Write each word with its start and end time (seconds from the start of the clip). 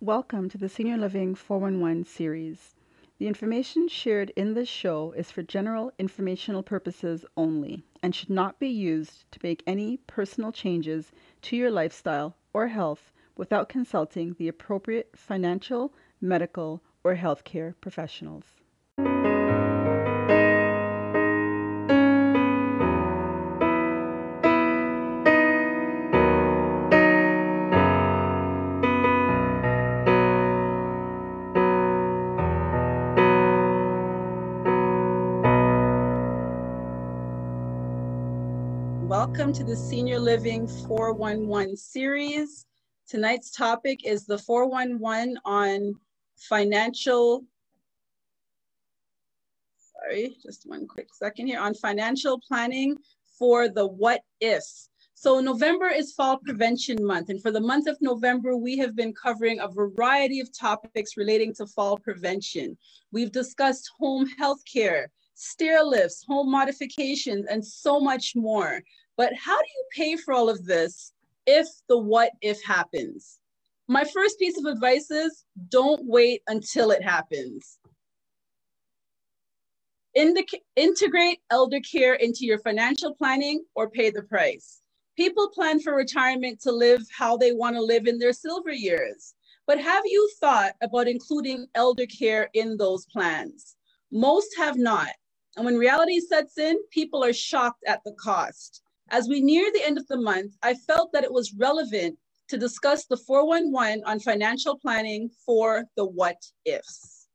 Welcome 0.00 0.48
to 0.50 0.58
the 0.58 0.68
Senior 0.68 0.96
Living 0.96 1.34
411 1.34 2.04
series. 2.04 2.76
The 3.18 3.26
information 3.26 3.88
shared 3.88 4.30
in 4.36 4.54
this 4.54 4.68
show 4.68 5.10
is 5.16 5.32
for 5.32 5.42
general 5.42 5.90
informational 5.98 6.62
purposes 6.62 7.24
only 7.36 7.82
and 8.00 8.14
should 8.14 8.30
not 8.30 8.60
be 8.60 8.68
used 8.68 9.24
to 9.32 9.40
make 9.42 9.64
any 9.66 9.96
personal 10.06 10.52
changes 10.52 11.10
to 11.42 11.56
your 11.56 11.72
lifestyle 11.72 12.36
or 12.52 12.68
health 12.68 13.10
without 13.36 13.68
consulting 13.68 14.34
the 14.34 14.46
appropriate 14.46 15.16
financial, 15.16 15.92
medical, 16.20 16.80
or 17.02 17.16
healthcare 17.16 17.74
professionals. 17.80 18.44
Welcome 39.38 39.54
to 39.54 39.62
the 39.62 39.76
Senior 39.76 40.18
Living 40.18 40.66
411 40.66 41.76
series. 41.76 42.66
Tonight's 43.08 43.52
topic 43.52 44.04
is 44.04 44.26
the 44.26 44.36
411 44.36 45.38
on 45.44 45.94
financial, 46.34 47.44
sorry, 49.92 50.36
just 50.44 50.68
one 50.68 50.88
quick 50.88 51.14
second 51.14 51.46
here, 51.46 51.60
on 51.60 51.72
financial 51.74 52.40
planning 52.48 52.96
for 53.38 53.68
the 53.68 53.86
what 53.86 54.22
ifs. 54.40 54.90
So 55.14 55.38
November 55.38 55.86
is 55.86 56.14
Fall 56.14 56.38
Prevention 56.38 56.98
Month, 57.00 57.28
and 57.28 57.40
for 57.40 57.52
the 57.52 57.60
month 57.60 57.86
of 57.86 57.96
November, 58.00 58.56
we 58.56 58.76
have 58.78 58.96
been 58.96 59.14
covering 59.14 59.60
a 59.60 59.68
variety 59.68 60.40
of 60.40 60.52
topics 60.52 61.16
relating 61.16 61.54
to 61.54 61.66
fall 61.68 61.96
prevention. 61.96 62.76
We've 63.12 63.30
discussed 63.30 63.88
home 64.00 64.26
health 64.36 64.64
care, 64.64 65.12
stair 65.34 65.84
lifts, 65.84 66.24
home 66.26 66.50
modifications, 66.50 67.46
and 67.46 67.64
so 67.64 68.00
much 68.00 68.34
more. 68.34 68.82
But 69.18 69.34
how 69.34 69.58
do 69.58 69.68
you 69.76 69.86
pay 69.96 70.16
for 70.16 70.32
all 70.32 70.48
of 70.48 70.64
this 70.64 71.12
if 71.46 71.68
the 71.88 71.98
what 71.98 72.32
if 72.42 72.62
happens? 72.64 73.40
My 73.88 74.04
first 74.04 74.38
piece 74.38 74.58
of 74.58 74.66
advice 74.66 75.10
is 75.10 75.44
don't 75.70 76.02
wait 76.06 76.42
until 76.46 76.92
it 76.92 77.02
happens. 77.02 77.80
Indic- 80.16 80.62
integrate 80.76 81.40
elder 81.50 81.80
care 81.80 82.14
into 82.14 82.46
your 82.46 82.60
financial 82.60 83.14
planning 83.14 83.64
or 83.74 83.90
pay 83.90 84.10
the 84.10 84.22
price. 84.22 84.82
People 85.16 85.50
plan 85.50 85.80
for 85.80 85.96
retirement 85.96 86.60
to 86.62 86.72
live 86.72 87.02
how 87.16 87.36
they 87.36 87.52
want 87.52 87.76
to 87.76 87.82
live 87.82 88.06
in 88.06 88.18
their 88.20 88.32
silver 88.32 88.72
years. 88.72 89.34
But 89.66 89.80
have 89.80 90.04
you 90.06 90.30
thought 90.40 90.74
about 90.82 91.08
including 91.08 91.66
elder 91.74 92.06
care 92.06 92.50
in 92.54 92.76
those 92.76 93.04
plans? 93.06 93.76
Most 94.12 94.48
have 94.58 94.78
not. 94.78 95.10
And 95.56 95.66
when 95.66 95.76
reality 95.76 96.20
sets 96.20 96.56
in, 96.58 96.78
people 96.92 97.24
are 97.24 97.32
shocked 97.32 97.84
at 97.86 98.00
the 98.04 98.12
cost. 98.12 98.82
As 99.10 99.28
we 99.28 99.40
near 99.40 99.72
the 99.72 99.84
end 99.84 99.96
of 99.96 100.06
the 100.08 100.20
month, 100.20 100.54
I 100.62 100.74
felt 100.74 101.12
that 101.12 101.24
it 101.24 101.32
was 101.32 101.54
relevant 101.54 102.18
to 102.48 102.58
discuss 102.58 103.06
the 103.06 103.16
411 103.16 104.02
on 104.04 104.20
financial 104.20 104.78
planning 104.78 105.30
for 105.46 105.84
the 105.96 106.04
what 106.04 106.36
ifs. 106.64 107.26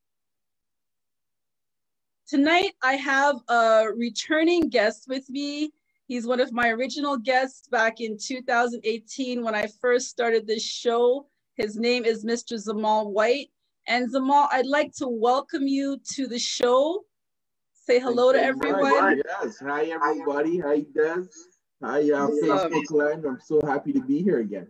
Tonight, 2.28 2.74
I 2.84 2.94
have 2.94 3.38
a 3.48 3.86
returning 3.96 4.70
guest 4.70 5.06
with 5.08 5.28
me. 5.30 5.72
He's 6.08 6.28
one 6.28 6.40
of 6.40 6.52
my 6.52 6.70
original 6.70 7.18
guests 7.18 7.68
back 7.68 8.02
in 8.02 8.18
2018 8.18 9.44
when 9.44 9.56
I 9.56 9.68
first 9.82 10.10
started 10.10 10.46
this 10.46 10.64
show. 10.64 11.28
His 11.56 11.76
name 11.76 12.06
is 12.06 12.26
Mr. 12.26 12.54
Zamal 12.54 13.12
Whyte. 13.12 13.50
And 13.88 14.12
Zamal, 14.12 14.48
I'd 14.52 14.66
like 14.66 14.94
to 14.98 15.08
welcome 15.08 15.68
you 15.68 16.00
to 16.14 16.28
the 16.28 16.40
show. 16.40 17.04
Say 17.74 18.00
hello 18.00 18.32
Thank 18.32 18.62
to 18.62 18.68
everyone. 18.68 19.22
Yes, 19.26 19.60
hi 19.60 19.86
everybody. 19.86 20.60
How 20.60 20.72
you 20.72 20.88
doing? 20.96 21.28
Hi, 21.84 22.00
uh, 22.00 22.28
Facebook 22.28 22.92
Land. 22.92 23.26
I'm 23.26 23.42
so 23.42 23.60
happy 23.60 23.92
to 23.92 24.00
be 24.00 24.24
here 24.24 24.40
again. 24.40 24.68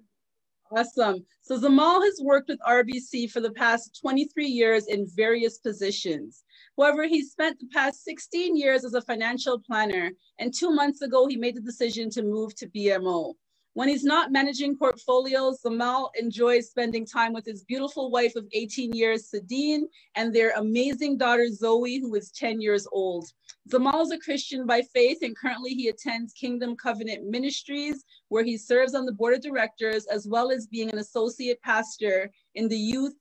Awesome. 0.76 1.24
So 1.44 1.60
Zamal 1.60 2.02
has 2.02 2.20
worked 2.24 2.50
with 2.50 2.60
RBC 2.68 3.30
for 3.30 3.40
the 3.40 3.52
past 3.52 4.00
23 4.02 4.48
years 4.48 4.88
in 4.88 5.06
various 5.16 5.60
positions. 5.60 6.44
However, 6.76 7.04
he 7.04 7.24
spent 7.24 7.60
the 7.60 7.68
past 7.68 8.04
16 8.04 8.58
years 8.58 8.84
as 8.84 8.96
a 8.96 9.02
financial 9.02 9.60
planner, 9.60 10.10
and 10.40 10.52
two 10.52 10.72
months 10.72 11.04
ago, 11.04 11.28
he 11.28 11.38
made 11.38 11.56
the 11.56 11.62
decision 11.62 12.10
to 12.10 12.24
move 12.24 12.56
to 12.56 12.68
BMO. 12.70 13.36
When 13.76 13.90
he's 13.90 14.04
not 14.04 14.32
managing 14.32 14.76
portfolios, 14.76 15.62
Zamal 15.64 16.10
enjoys 16.20 16.70
spending 16.70 17.06
time 17.06 17.32
with 17.34 17.46
his 17.46 17.64
beautiful 17.64 18.10
wife 18.10 18.36
of 18.36 18.48
18 18.54 18.94
years, 18.94 19.30
Sadine, 19.32 19.84
and 20.16 20.34
their 20.34 20.54
amazing 20.58 21.18
daughter, 21.18 21.48
Zoe, 21.52 22.00
who 22.00 22.16
is 22.16 22.32
10 22.32 22.60
years 22.60 22.88
old. 22.92 23.28
Zamal 23.70 24.02
is 24.04 24.12
a 24.12 24.20
Christian 24.20 24.66
by 24.66 24.82
faith, 24.94 25.20
and 25.22 25.38
currently 25.38 25.74
he 25.74 25.88
attends 25.88 26.34
Kingdom 26.34 26.76
Covenant 26.76 27.30
Ministries, 27.30 28.04
where 28.28 28.44
he 28.44 28.58
serves 28.58 28.94
on 28.94 29.06
the 29.06 29.14
board 29.14 29.36
of 29.36 29.42
directors, 29.42 30.06
as 30.08 30.28
well 30.28 30.52
as 30.52 30.68
being 30.68 30.92
an 30.92 31.00
associate 31.00 31.62
pastor 31.62 32.30
in 32.56 32.68
the 32.68 32.78
youth 32.78 33.16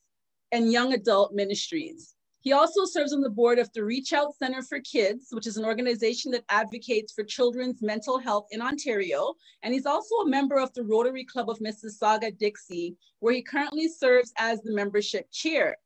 and 0.50 0.72
young 0.72 0.94
adult 0.94 1.32
ministries. 1.32 2.16
He 2.40 2.52
also 2.52 2.84
serves 2.84 3.12
on 3.12 3.20
the 3.20 3.30
board 3.30 3.60
of 3.60 3.72
the 3.72 3.84
Reach 3.84 4.12
Out 4.12 4.34
Center 4.36 4.62
for 4.62 4.80
Kids, 4.80 5.28
which 5.30 5.46
is 5.46 5.56
an 5.58 5.64
organization 5.64 6.32
that 6.32 6.44
advocates 6.48 7.12
for 7.12 7.22
children's 7.22 7.80
mental 7.80 8.18
health 8.18 8.48
in 8.50 8.60
Ontario. 8.60 9.34
And 9.62 9.72
he's 9.72 9.86
also 9.86 10.12
a 10.16 10.28
member 10.28 10.58
of 10.58 10.74
the 10.74 10.82
Rotary 10.82 11.24
Club 11.24 11.48
of 11.48 11.60
Mississauga 11.60 12.36
Dixie, 12.36 12.96
where 13.20 13.32
he 13.32 13.42
currently 13.42 13.86
serves 13.86 14.32
as 14.38 14.60
the 14.62 14.74
membership 14.74 15.30
chair. 15.30 15.76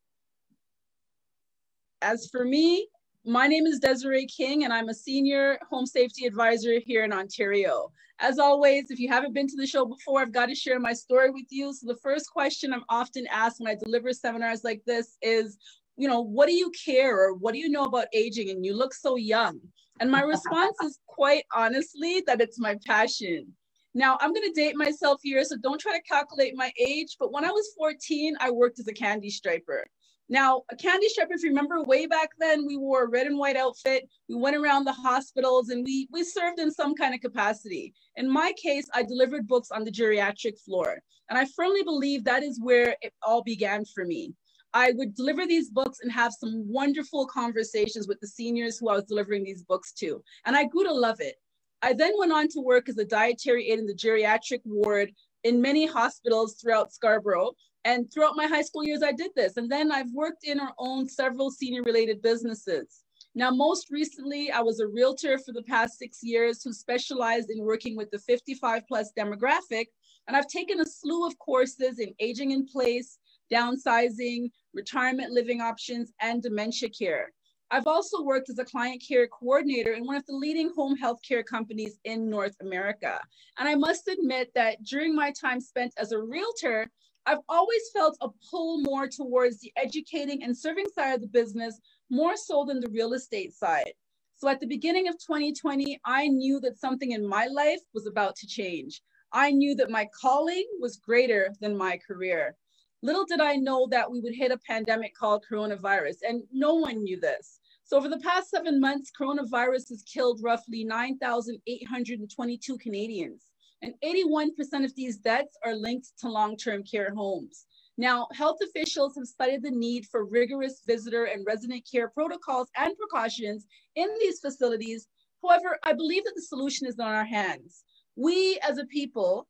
As 2.01 2.27
for 2.31 2.47
me, 2.47 2.89
my 3.27 3.49
name 3.49 3.67
is 3.67 3.81
Desiree 3.81 4.27
King, 4.27 4.65
and 4.65 4.73
I'm 4.73 4.89
a 4.89 4.95
senior 4.95 5.59
home 5.69 5.85
safety 5.85 6.27
advisor 6.27 6.79
here 6.85 7.05
in 7.05 7.13
Ontario. 7.13 7.91
As 8.21 8.39
always, 8.39 8.91
if 8.91 9.01
you 9.01 9.09
haven't 9.09 9.35
been 9.35 9.49
to 9.49 9.57
the 9.57 9.67
show 9.67 9.85
before, 9.85 10.21
I've 10.21 10.33
got 10.33 10.47
to 10.47 10.55
share 10.55 10.79
my 10.79 10.93
story 10.93 11.31
with 11.31 11.47
you. 11.51 11.73
So, 11.75 11.87
the 11.89 11.99
first 12.03 12.31
question 12.31 12.73
I'm 12.73 12.85
often 12.89 13.27
asked 13.27 13.61
when 13.61 13.69
I 13.69 13.75
deliver 13.75 14.13
seminars 14.13 14.63
like 14.63 14.83
this 14.87 15.19
is 15.23 15.59
you 15.97 16.07
know, 16.09 16.21
what 16.21 16.47
do 16.47 16.55
you 16.55 16.71
care 16.85 17.19
or 17.19 17.35
what 17.35 17.55
do 17.55 17.59
you 17.59 17.71
know 17.71 17.85
about 17.85 18.07
aging 18.13 18.51
and 18.51 18.65
you 18.65 18.77
look 18.77 18.93
so 18.93 19.17
young? 19.17 19.59
And 19.99 20.11
my 20.11 20.21
response 20.21 20.77
is 20.85 20.99
quite 21.07 21.45
honestly 21.55 22.23
that 22.27 22.41
it's 22.41 22.61
my 22.61 22.77
passion. 22.87 23.47
Now, 23.95 24.19
I'm 24.21 24.35
going 24.35 24.47
to 24.47 24.61
date 24.61 24.77
myself 24.77 25.21
here, 25.23 25.43
so 25.43 25.57
don't 25.57 25.81
try 25.81 25.97
to 25.97 26.03
calculate 26.03 26.55
my 26.55 26.71
age. 26.79 27.17
But 27.19 27.33
when 27.33 27.47
I 27.47 27.51
was 27.51 27.73
14, 27.79 28.37
I 28.41 28.51
worked 28.51 28.79
as 28.79 28.89
a 28.89 28.93
candy 28.93 29.31
striper. 29.31 29.87
Now, 30.29 30.63
a 30.71 30.77
candy 30.77 31.09
striper, 31.09 31.35
if 31.35 31.43
you 31.43 31.51
remember 31.51 31.83
way 31.83 32.07
back 32.07 32.31
then, 32.39 32.67
we 32.67 32.77
wore 32.77 33.05
a 33.05 33.09
red 33.09 33.29
and 33.29 33.39
white 33.39 33.57
outfit. 33.57 34.09
We 34.29 34.35
went 34.35 34.57
around 34.57 34.85
the 34.85 34.93
hospitals 34.93 35.69
and 35.69 35.85
we, 35.85 36.09
we 36.11 36.25
served 36.25 36.59
in 36.59 36.73
some 36.73 36.95
kind 36.97 37.15
of 37.15 37.21
capacity. 37.21 37.95
In 38.17 38.29
my 38.29 38.53
case, 38.61 38.89
I 38.93 39.05
delivered 39.05 39.47
books 39.47 39.71
on 39.71 39.85
the 39.85 39.93
geriatric 39.93 40.61
floor. 40.65 40.99
And 41.31 41.39
I 41.39 41.47
firmly 41.57 41.85
believe 41.85 42.25
that 42.25 42.43
is 42.43 42.61
where 42.61 42.97
it 43.03 43.13
all 43.23 43.43
began 43.43 43.85
for 43.85 44.05
me. 44.05 44.35
I 44.75 44.93
would 44.97 45.15
deliver 45.15 45.47
these 45.47 45.71
books 45.71 46.01
and 46.03 46.11
have 46.13 46.33
some 46.33 46.65
wonderful 46.69 47.27
conversations 47.27 48.09
with 48.09 48.19
the 48.21 48.27
seniors 48.27 48.79
who 48.79 48.89
I 48.89 48.95
was 48.95 49.05
delivering 49.05 49.45
these 49.45 49.63
books 49.63 49.93
to. 49.95 50.23
And 50.45 50.57
I 50.57 50.65
grew 50.65 50.85
to 50.85 50.93
love 50.93 51.21
it. 51.21 51.37
I 51.83 51.93
then 51.93 52.13
went 52.19 52.33
on 52.33 52.49
to 52.49 52.61
work 52.61 52.89
as 52.89 52.99
a 52.99 53.05
dietary 53.05 53.71
aide 53.71 53.79
in 53.79 53.87
the 53.87 53.95
geriatric 53.95 54.61
ward 54.65 55.13
in 55.45 55.61
many 55.61 55.87
hospitals 55.87 56.57
throughout 56.61 56.93
Scarborough. 56.93 57.53
And 57.87 58.13
throughout 58.13 58.35
my 58.35 58.49
high 58.49 58.63
school 58.63 58.83
years, 58.83 59.05
I 59.05 59.13
did 59.13 59.31
this. 59.37 59.57
And 59.57 59.71
then 59.71 59.93
I've 59.93 60.11
worked 60.13 60.43
in 60.43 60.59
or 60.59 60.73
owned 60.77 61.09
several 61.09 61.53
senior 61.53 61.85
related 61.85 62.21
businesses. 62.21 63.05
Now, 63.37 63.51
most 63.51 63.93
recently, 63.93 64.51
I 64.51 64.61
was 64.61 64.81
a 64.81 64.89
realtor 64.89 65.39
for 65.39 65.53
the 65.53 65.63
past 65.63 65.97
six 65.97 66.19
years 66.21 66.65
who 66.65 66.73
specialized 66.73 67.49
in 67.49 67.63
working 67.63 67.97
with 67.97 68.11
the 68.11 68.19
55 68.19 68.83
plus 68.89 69.13
demographic. 69.17 69.87
And 70.27 70.37
I've 70.37 70.49
taken 70.49 70.81
a 70.81 70.85
slew 70.85 71.25
of 71.29 71.39
courses 71.39 72.01
in 72.01 72.13
aging 72.19 72.51
in 72.51 72.67
place, 72.67 73.19
downsizing, 73.53 74.51
retirement 74.75 75.31
living 75.31 75.61
options, 75.61 76.13
and 76.21 76.43
dementia 76.43 76.89
care. 76.89 77.31
I've 77.71 77.87
also 77.87 78.21
worked 78.21 78.51
as 78.51 78.59
a 78.59 78.65
client 78.65 79.01
care 79.07 79.29
coordinator 79.29 79.93
in 79.93 80.07
one 80.07 80.17
of 80.17 80.27
the 80.27 80.35
leading 80.35 80.73
home 80.75 80.97
health 80.97 81.19
care 81.27 81.45
companies 81.45 82.01
in 82.03 82.29
North 82.29 82.57
America. 82.61 83.21
And 83.59 83.69
I 83.69 83.77
must 83.77 84.09
admit 84.09 84.51
that 84.57 84.83
during 84.83 85.15
my 85.15 85.33
time 85.41 85.61
spent 85.61 85.93
as 85.99 86.11
a 86.11 86.19
realtor, 86.19 86.91
I've 87.27 87.41
always 87.49 87.83
felt 87.93 88.17
a 88.21 88.29
pull 88.51 88.83
more 88.83 89.09
towards 89.09 89.59
the 89.59 89.73
educating 89.77 90.45
and 90.45 90.57
serving 90.57 90.87
side 90.95 91.15
of 91.15 91.21
the 91.21 91.27
business 91.27 91.81
more 92.09 92.37
so 92.37 92.65
than 92.65 92.79
the 92.79 92.91
real 92.91 93.15
estate 93.15 93.53
side. 93.53 93.93
So 94.37 94.49
at 94.49 94.61
the 94.61 94.67
beginning 94.67 95.09
of 95.09 95.15
2020, 95.15 95.99
I 96.05 96.29
knew 96.29 96.61
that 96.61 96.79
something 96.79 97.11
in 97.11 97.27
my 97.27 97.47
life 97.47 97.81
was 97.93 98.07
about 98.07 98.37
to 98.37 98.47
change. 98.47 99.03
I 99.33 99.51
knew 99.51 99.75
that 99.75 99.91
my 99.91 100.09
calling 100.21 100.65
was 100.81 100.99
greater 100.99 101.53
than 101.61 101.77
my 101.77 101.99
career. 102.07 102.55
Little 103.03 103.25
did 103.25 103.41
I 103.41 103.57
know 103.57 103.89
that 103.91 104.11
we 104.11 104.21
would 104.21 104.35
hit 104.35 104.53
a 104.53 104.59
pandemic 104.59 105.15
called 105.15 105.45
coronavirus, 105.51 106.17
and 106.29 106.43
no 106.53 106.75
one 106.75 107.03
knew 107.03 107.19
this. 107.21 107.59
So, 107.85 107.97
over 107.97 108.09
the 108.09 108.19
past 108.19 108.51
seven 108.51 108.81
months, 108.81 109.11
coronavirus 109.19 109.91
has 109.91 110.03
killed 110.03 110.41
roughly 110.43 110.85
9,822 110.85 112.79
Canadians. 112.79 113.43
And 113.83 113.95
81% 114.05 114.51
of 114.85 114.95
these 114.95 115.19
deaths 115.19 115.57
are 115.65 115.75
linked 115.75 116.09
to 116.19 116.29
long-term 116.29 116.83
care 116.85 117.13
homes. 117.15 117.67
Now, 117.99 118.29
health 118.33 118.59
officials 118.63 119.17
have 119.17 119.27
cited 119.27 119.63
the 119.63 119.71
need 119.71 120.07
for 120.07 120.25
rigorous 120.25 120.83
visitor 120.87 121.25
and 121.25 121.47
resident 121.47 121.87
care 121.91 122.09
protocols 122.09 122.69
and 122.77 122.95
precautions 122.97 123.67
in 123.95 124.09
these 124.21 124.41
facilities. 124.41 125.09
However, 125.43 125.79
I 125.83 125.93
believe 125.93 126.25
that 126.25 126.35
the 126.35 126.43
solution 126.43 126.87
is 126.87 126.99
on 126.99 127.13
our 127.13 127.25
hands. 127.25 127.85
We 128.17 128.59
as 128.63 128.79
a 128.79 128.85
people, 128.87 129.49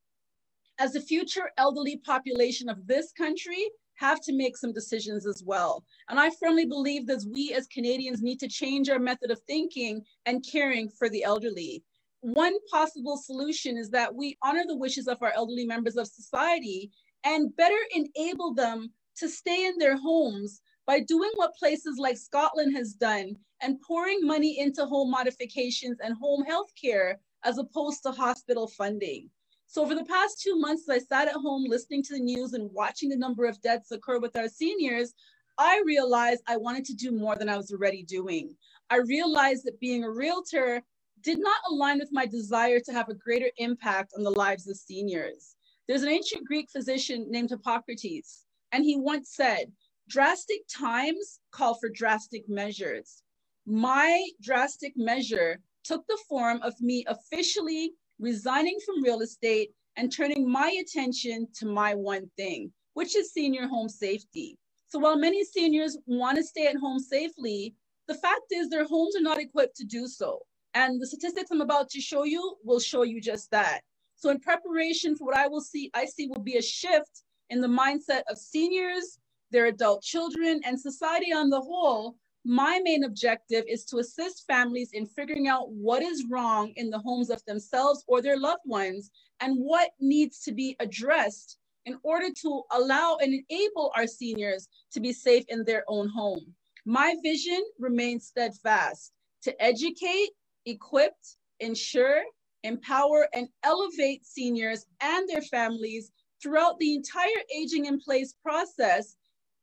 as 0.79 0.93
the 0.93 1.01
future 1.01 1.51
elderly 1.57 1.97
population 1.99 2.69
of 2.69 2.87
this 2.87 3.13
country, 3.13 3.71
have 3.95 4.21
to 4.21 4.33
make 4.33 4.57
some 4.57 4.73
decisions 4.73 5.27
as 5.27 5.43
well. 5.45 5.83
And 6.09 6.21
I 6.21 6.31
firmly 6.31 6.67
believe 6.67 7.07
that 7.07 7.25
we 7.33 7.55
as 7.55 7.67
Canadians 7.67 8.23
need 8.23 8.39
to 8.41 8.49
change 8.49 8.89
our 8.89 8.99
method 8.99 9.31
of 9.31 9.41
thinking 9.47 10.03
and 10.27 10.45
caring 10.51 10.89
for 10.89 11.09
the 11.09 11.25
elderly. 11.25 11.83
One 12.27 12.57
possible 12.73 13.17
solution 13.17 13.77
is 13.77 13.89
that 13.91 14.13
we 14.13 14.37
honor 14.43 14.65
the 14.67 14.77
wishes 14.77 15.07
of 15.07 15.23
our 15.23 15.31
elderly 15.37 15.65
members 15.65 15.97
of 15.97 16.09
society 16.09 16.91
and 17.23 17.55
better 17.55 17.79
enable 17.95 18.53
them 18.53 18.91
to 19.19 19.29
stay 19.29 19.65
in 19.65 19.79
their 19.79 19.97
homes 19.97 20.61
by 20.89 20.99
doing 20.99 21.31
what 21.37 21.55
places 21.55 21.99
like 22.01 22.17
Scotland 22.17 22.75
has 22.77 22.95
done 22.95 23.37
and 23.63 23.81
pouring 23.81 24.27
money 24.27 24.59
into 24.59 24.87
home 24.87 25.09
modifications 25.09 25.99
and 26.03 26.17
home 26.21 26.43
health 26.43 26.73
care 26.75 27.21
as 27.45 27.59
opposed 27.59 28.03
to 28.03 28.11
hospital 28.11 28.67
funding. 28.67 29.31
So 29.69 29.83
over 29.83 29.95
the 29.95 30.05
past 30.05 30.43
two 30.43 30.59
months, 30.59 30.83
as 30.91 30.97
I 30.97 31.07
sat 31.07 31.29
at 31.29 31.35
home 31.35 31.67
listening 31.69 32.03
to 32.03 32.15
the 32.15 32.25
news 32.25 32.55
and 32.55 32.69
watching 32.73 33.09
the 33.09 33.17
number 33.17 33.45
of 33.45 33.63
deaths 33.63 33.93
occur 33.93 34.19
with 34.19 34.37
our 34.37 34.49
seniors, 34.49 35.15
I 35.59 35.81
realized 35.87 36.43
I 36.49 36.57
wanted 36.57 36.87
to 36.87 36.95
do 36.95 37.13
more 37.13 37.37
than 37.37 37.49
I 37.49 37.57
was 37.57 37.71
already 37.71 38.03
doing. 38.03 38.57
I 38.91 38.97
realized 38.97 39.65
that 39.65 39.79
being 39.79 40.03
a 40.03 40.11
realtor 40.11 40.83
did 41.27 41.41
not 41.41 41.61
align 41.69 41.99
with 41.99 42.11
my 42.13 42.25
desire 42.25 42.79
to 42.79 42.93
have 42.93 43.09
a 43.09 43.15
greater 43.15 43.51
impact 43.57 44.13
on 44.17 44.23
the 44.23 44.31
lives 44.31 44.69
of 44.69 44.77
seniors. 44.77 45.57
There's 45.89 46.05
an 46.05 46.09
ancient 46.09 46.47
Greek 46.47 46.71
physician 46.71 47.27
named 47.29 47.51
Hippocrates, 47.51 48.45
and 48.71 48.85
he 48.85 48.97
once 48.97 49.35
said, 49.35 49.73
drastic 50.09 50.61
times 50.73 51.41
call 51.51 51.75
for 51.75 51.89
drastic 51.89 52.49
measures. 52.49 53.25
My 53.67 54.25
drastic 54.41 54.93
measure 54.95 55.59
took 55.83 56.07
the 56.07 56.19
form 56.29 56.63
of 56.63 56.81
me 56.81 57.05
officially 57.09 57.95
resigning 58.21 58.79
from 58.87 59.03
real 59.03 59.21
estate 59.21 59.71
and 59.97 60.13
turning 60.13 60.49
my 60.49 60.81
attention 60.81 61.49
to 61.59 61.67
my 61.67 61.93
one 61.93 62.31
thing, 62.37 62.71
which 62.95 63.17
is 63.17 63.33
senior 63.33 63.67
home 63.67 63.89
safety. 63.89 64.57
So 64.87 65.01
while 65.01 65.19
many 65.19 65.43
seniors 65.43 65.99
want 66.07 66.37
to 66.37 66.45
stay 66.45 66.69
at 66.69 66.77
home 66.77 67.01
safely, 67.01 67.75
the 68.07 68.15
fact 68.15 68.53
is 68.53 68.69
their 68.69 68.87
homes 68.87 69.17
are 69.17 69.23
not 69.23 69.41
equipped 69.41 69.75
to 69.79 69.85
do 69.85 70.07
so. 70.07 70.39
And 70.77 71.01
the 71.01 71.07
statistics 71.07 71.51
I'm 71.51 71.63
about 71.63 71.89
to 71.89 72.03
show 72.03 72.25
you 72.25 72.59
will 72.63 72.81
show 72.81 73.03
you 73.03 73.19
just 73.19 73.51
that. 73.51 73.81
So 74.15 74.29
in 74.29 74.41
preparation 74.41 75.17
for 75.17 75.25
what 75.25 75.37
I 75.37 75.49
will 75.49 75.63
see, 75.63 75.91
I 75.95 76.05
see 76.05 76.27
will 76.27 76.43
be 76.43 76.59
a 76.59 76.63
shift 76.63 77.23
in 77.49 77.63
the 77.63 77.67
mindset 77.67 78.21
of 78.29 78.37
seniors, 78.37 79.19
their 79.51 79.67
adult 79.67 80.03
children, 80.03 80.61
and 80.67 80.79
society 80.79 81.33
on 81.33 81.49
the 81.49 81.63
whole. 81.63 82.17
My 82.45 82.79
main 82.85 83.05
objective 83.05 83.65
is 83.67 83.87
to 83.87 84.01
assist 84.01 84.47
families 84.47 84.91
in 84.93 85.07
figuring 85.07 85.49
out 85.49 85.71
what 85.71 86.03
is 86.03 86.27
wrong 86.31 86.75
in 86.77 86.91
the 86.91 86.99
homes 86.99 87.31
of 87.31 87.43
themselves 87.47 88.05
or 88.07 88.21
their 88.21 88.39
loved 88.39 88.67
ones 88.67 89.11
and 89.41 89.57
what 89.57 89.93
needs 89.99 90.41
to 90.41 90.53
be 90.53 90.77
addressed 90.79 91.57
in 91.87 91.99
order 92.03 92.29
to 92.43 92.63
allow 92.73 93.17
and 93.23 93.33
enable 93.49 93.93
our 93.97 94.07
seniors 94.07 94.69
to 94.93 95.01
be 95.01 95.15
safe 95.15 95.47
in 95.49 95.65
their 95.65 95.85
own 95.89 96.11
home. 96.11 96.55
My 96.85 97.15
vision 97.23 97.65
remains 97.79 98.27
steadfast 98.27 99.13
to 99.45 99.63
educate, 99.63 100.31
equip, 100.67 101.15
ensure, 101.61 102.23
empower, 102.65 103.29
and 103.33 103.49
elevate 103.63 104.27
seniors 104.27 104.87
and 105.01 105.29
their 105.29 105.43
families 105.43 106.11
throughout 106.43 106.79
the 106.79 106.95
entire 106.95 107.43
aging 107.55 107.87
in 107.87 107.99
place 107.99 108.35
process, 108.43 109.17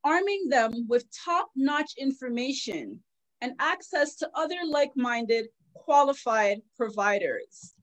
arming 0.03 0.49
them 0.49 0.71
with 0.87 1.05
top 1.25 1.49
notch 1.55 1.93
information 1.97 2.99
and 3.41 3.53
access 3.59 4.15
to 4.15 4.29
other 4.35 4.57
like 4.67 4.91
minded 4.95 5.47
qualified 5.73 6.59
providers. 6.77 7.73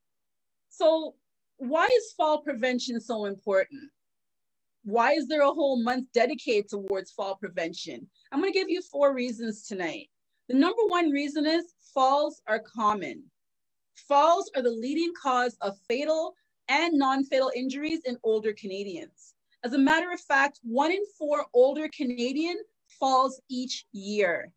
So, 0.71 1.15
why 1.59 1.87
is 1.87 2.15
fall 2.17 2.41
prevention 2.41 3.01
so 3.01 3.27
important? 3.27 3.91
Why 4.85 5.13
is 5.13 5.29
there 5.29 5.43
a 5.43 5.53
whole 5.53 5.83
month 5.83 6.07
dedicated 6.15 6.71
towards 6.71 7.11
fall 7.11 7.37
prevention? 7.37 8.09
I'm 8.33 8.41
going 8.41 8.51
to 8.51 8.59
give 8.59 8.71
you 8.71 8.81
four 8.81 9.15
reasons 9.15 9.67
tonight. 9.67 10.09
The 10.51 10.57
number 10.57 10.83
one 10.89 11.11
reason 11.11 11.47
is 11.47 11.75
falls 11.95 12.43
are 12.49 12.59
common. 12.59 13.23
Falls 13.95 14.51
are 14.57 14.63
the 14.63 14.73
leading 14.73 15.13
cause 15.15 15.57
of 15.61 15.79
fatal 15.89 16.35
and 16.67 16.99
non-fatal 16.99 17.53
injuries 17.55 18.01
in 18.05 18.19
older 18.25 18.53
Canadians. 18.53 19.35
As 19.63 19.75
a 19.75 19.79
matter 19.79 20.11
of 20.11 20.21
fact, 20.21 20.59
one 20.65 20.91
in 20.91 21.05
four 21.17 21.47
older 21.55 21.89
Canadian 21.97 22.57
falls 22.99 23.41
each 23.49 23.87
year. 23.93 24.51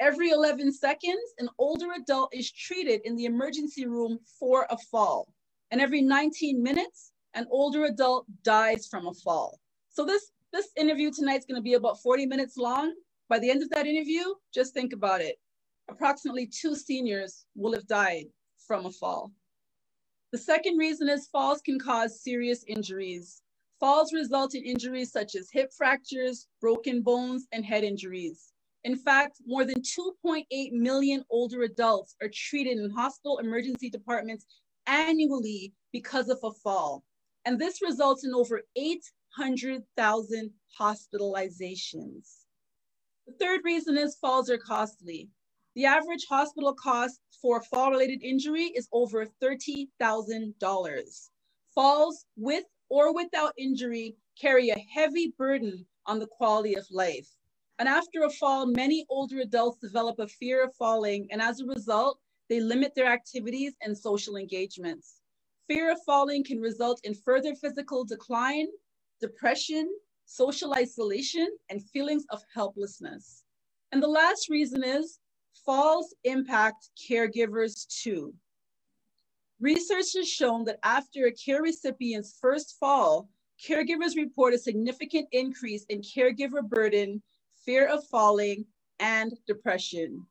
Every 0.00 0.30
11 0.30 0.72
seconds, 0.72 1.34
an 1.38 1.50
older 1.58 1.88
adult 1.92 2.34
is 2.34 2.50
treated 2.50 3.02
in 3.04 3.14
the 3.14 3.26
emergency 3.26 3.86
room 3.86 4.18
for 4.40 4.66
a 4.70 4.78
fall. 4.90 5.28
And 5.70 5.82
every 5.82 6.00
19 6.00 6.62
minutes, 6.62 7.12
an 7.34 7.46
older 7.50 7.84
adult 7.84 8.24
dies 8.42 8.86
from 8.86 9.06
a 9.06 9.12
fall. 9.12 9.60
So 9.90 10.06
this, 10.06 10.32
this 10.54 10.70
interview 10.78 11.10
tonight 11.10 11.40
is 11.40 11.44
gonna 11.44 11.60
be 11.60 11.74
about 11.74 12.00
40 12.00 12.24
minutes 12.24 12.56
long. 12.56 12.94
By 13.28 13.40
the 13.40 13.50
end 13.50 13.62
of 13.62 13.70
that 13.70 13.86
interview, 13.86 14.22
just 14.54 14.72
think 14.72 14.92
about 14.92 15.20
it. 15.20 15.36
Approximately 15.88 16.46
two 16.46 16.76
seniors 16.76 17.46
will 17.56 17.72
have 17.72 17.86
died 17.86 18.26
from 18.66 18.86
a 18.86 18.90
fall. 18.92 19.32
The 20.32 20.38
second 20.38 20.76
reason 20.76 21.08
is 21.08 21.26
falls 21.26 21.60
can 21.60 21.78
cause 21.78 22.22
serious 22.22 22.64
injuries. 22.68 23.42
Falls 23.80 24.12
result 24.12 24.54
in 24.54 24.62
injuries 24.64 25.10
such 25.10 25.34
as 25.34 25.50
hip 25.50 25.72
fractures, 25.76 26.46
broken 26.60 27.02
bones, 27.02 27.46
and 27.52 27.64
head 27.64 27.84
injuries. 27.84 28.52
In 28.84 28.96
fact, 28.96 29.40
more 29.44 29.64
than 29.64 29.82
2.8 29.82 30.44
million 30.72 31.24
older 31.28 31.62
adults 31.62 32.14
are 32.22 32.30
treated 32.32 32.78
in 32.78 32.90
hospital 32.90 33.38
emergency 33.38 33.90
departments 33.90 34.46
annually 34.86 35.72
because 35.92 36.28
of 36.28 36.38
a 36.44 36.52
fall. 36.52 37.02
And 37.44 37.58
this 37.58 37.82
results 37.82 38.24
in 38.24 38.34
over 38.34 38.62
800,000 38.76 40.50
hospitalizations. 40.80 42.45
The 43.26 43.32
third 43.34 43.62
reason 43.64 43.98
is 43.98 44.16
falls 44.16 44.48
are 44.50 44.58
costly. 44.58 45.28
The 45.74 45.84
average 45.84 46.26
hospital 46.28 46.74
cost 46.74 47.20
for 47.42 47.60
fall 47.62 47.90
related 47.90 48.22
injury 48.22 48.66
is 48.74 48.88
over 48.92 49.26
$30,000. 49.42 51.30
Falls 51.74 52.26
with 52.36 52.64
or 52.88 53.12
without 53.12 53.52
injury 53.58 54.16
carry 54.40 54.70
a 54.70 54.86
heavy 54.94 55.34
burden 55.36 55.86
on 56.06 56.20
the 56.20 56.28
quality 56.28 56.74
of 56.74 56.86
life. 56.90 57.28
And 57.78 57.88
after 57.88 58.22
a 58.22 58.30
fall, 58.30 58.66
many 58.66 59.04
older 59.08 59.40
adults 59.40 59.78
develop 59.78 60.18
a 60.18 60.28
fear 60.28 60.62
of 60.62 60.74
falling, 60.76 61.26
and 61.30 61.42
as 61.42 61.60
a 61.60 61.66
result, 61.66 62.20
they 62.48 62.60
limit 62.60 62.94
their 62.94 63.06
activities 63.06 63.74
and 63.82 63.98
social 63.98 64.36
engagements. 64.36 65.20
Fear 65.68 65.90
of 65.90 65.98
falling 66.06 66.44
can 66.44 66.60
result 66.60 67.00
in 67.02 67.12
further 67.12 67.54
physical 67.56 68.04
decline, 68.04 68.68
depression, 69.20 69.90
social 70.26 70.74
isolation, 70.74 71.48
and 71.70 71.88
feelings 71.90 72.24
of 72.30 72.42
helplessness. 72.54 73.44
And 73.92 74.02
the 74.02 74.08
last 74.08 74.50
reason 74.50 74.84
is 74.84 75.18
falls 75.64 76.14
impact 76.24 76.90
caregivers 77.08 77.86
too. 77.88 78.34
Research 79.60 80.12
has 80.14 80.28
shown 80.28 80.64
that 80.64 80.78
after 80.82 81.26
a 81.26 81.32
care 81.32 81.62
recipient's 81.62 82.36
first 82.40 82.76
fall, 82.78 83.28
caregivers 83.64 84.14
report 84.16 84.52
a 84.52 84.58
significant 84.58 85.26
increase 85.32 85.86
in 85.88 86.02
caregiver 86.02 86.62
burden, 86.62 87.22
fear 87.64 87.86
of 87.86 88.04
falling, 88.08 88.66
and 89.00 89.32
depression. 89.46 90.26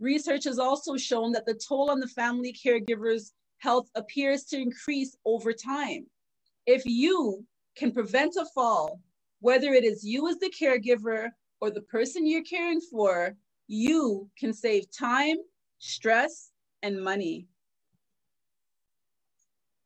Research 0.00 0.44
has 0.44 0.58
also 0.58 0.96
shown 0.96 1.32
that 1.32 1.46
the 1.46 1.54
toll 1.54 1.90
on 1.90 1.98
the 1.98 2.08
family 2.08 2.52
caregiver's 2.52 3.32
health 3.58 3.88
appears 3.94 4.44
to 4.44 4.60
increase 4.60 5.16
over 5.24 5.52
time. 5.52 6.06
If 6.66 6.84
you 6.84 7.44
can 7.74 7.90
prevent 7.90 8.36
a 8.36 8.44
fall, 8.54 9.00
whether 9.40 9.72
it 9.72 9.84
is 9.84 10.04
you 10.04 10.28
as 10.28 10.38
the 10.38 10.50
caregiver 10.50 11.30
or 11.60 11.70
the 11.70 11.82
person 11.82 12.26
you're 12.26 12.42
caring 12.42 12.80
for, 12.80 13.36
you 13.66 14.28
can 14.38 14.52
save 14.52 14.90
time, 14.90 15.36
stress, 15.78 16.50
and 16.82 17.02
money. 17.02 17.46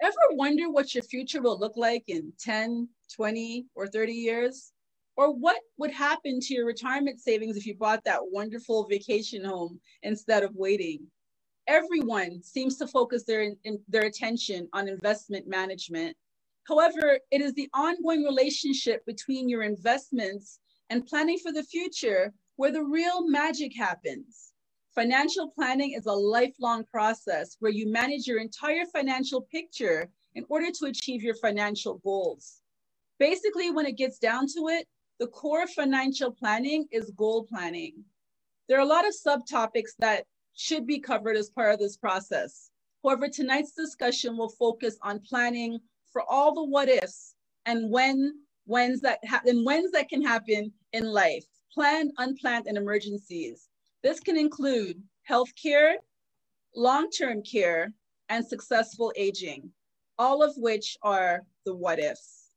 Ever 0.02 0.14
wonder 0.32 0.70
what 0.70 0.94
your 0.94 1.04
future 1.04 1.40
will 1.40 1.58
look 1.58 1.76
like 1.76 2.04
in 2.08 2.32
10, 2.40 2.88
20, 3.14 3.66
or 3.74 3.86
30 3.86 4.12
years? 4.12 4.72
Or 5.16 5.32
what 5.32 5.58
would 5.76 5.92
happen 5.92 6.40
to 6.40 6.54
your 6.54 6.66
retirement 6.66 7.20
savings 7.20 7.56
if 7.56 7.66
you 7.66 7.76
bought 7.76 8.02
that 8.04 8.20
wonderful 8.30 8.88
vacation 8.88 9.44
home 9.44 9.78
instead 10.02 10.42
of 10.42 10.54
waiting? 10.56 11.06
Everyone 11.68 12.42
seems 12.42 12.76
to 12.78 12.86
focus 12.86 13.24
their, 13.24 13.52
their 13.88 14.02
attention 14.06 14.68
on 14.72 14.88
investment 14.88 15.46
management. 15.46 16.16
However, 16.64 17.18
it 17.30 17.40
is 17.40 17.54
the 17.54 17.68
ongoing 17.74 18.22
relationship 18.22 19.04
between 19.04 19.48
your 19.48 19.62
investments 19.62 20.60
and 20.90 21.06
planning 21.06 21.38
for 21.38 21.52
the 21.52 21.64
future 21.64 22.32
where 22.56 22.70
the 22.70 22.84
real 22.84 23.26
magic 23.26 23.76
happens. 23.76 24.52
Financial 24.94 25.48
planning 25.48 25.92
is 25.92 26.06
a 26.06 26.12
lifelong 26.12 26.84
process 26.84 27.56
where 27.60 27.72
you 27.72 27.90
manage 27.90 28.26
your 28.26 28.38
entire 28.38 28.84
financial 28.86 29.40
picture 29.40 30.08
in 30.34 30.44
order 30.48 30.70
to 30.70 30.86
achieve 30.86 31.22
your 31.22 31.34
financial 31.36 31.94
goals. 32.04 32.60
Basically, 33.18 33.70
when 33.70 33.86
it 33.86 33.96
gets 33.96 34.18
down 34.18 34.46
to 34.48 34.68
it, 34.68 34.86
the 35.18 35.26
core 35.28 35.62
of 35.62 35.70
financial 35.70 36.30
planning 36.30 36.86
is 36.90 37.10
goal 37.16 37.44
planning. 37.44 38.04
There 38.68 38.78
are 38.78 38.82
a 38.82 38.84
lot 38.84 39.06
of 39.06 39.14
subtopics 39.14 39.90
that 39.98 40.26
should 40.54 40.86
be 40.86 40.98
covered 40.98 41.36
as 41.36 41.50
part 41.50 41.72
of 41.72 41.80
this 41.80 41.96
process. 41.96 42.70
However, 43.02 43.28
tonight's 43.28 43.72
discussion 43.72 44.36
will 44.36 44.50
focus 44.50 44.98
on 45.02 45.20
planning 45.20 45.80
for 46.12 46.22
all 46.28 46.54
the 46.54 46.64
what 46.64 46.88
ifs 46.88 47.34
and 47.66 47.90
when 47.90 48.40
when's 48.66 49.00
that 49.00 49.18
ha- 49.26 49.42
and 49.46 49.64
when's 49.64 49.90
that 49.92 50.08
can 50.08 50.22
happen 50.22 50.72
in 50.92 51.04
life, 51.04 51.44
planned, 51.72 52.12
unplanned, 52.18 52.66
and 52.66 52.76
emergencies. 52.76 53.68
This 54.02 54.20
can 54.20 54.36
include 54.36 55.02
healthcare, 55.28 55.94
long-term 56.74 57.42
care, 57.42 57.92
and 58.28 58.46
successful 58.46 59.12
aging, 59.16 59.70
all 60.18 60.42
of 60.42 60.54
which 60.56 60.96
are 61.02 61.42
the 61.64 61.74
what 61.74 61.98
ifs. 61.98 62.50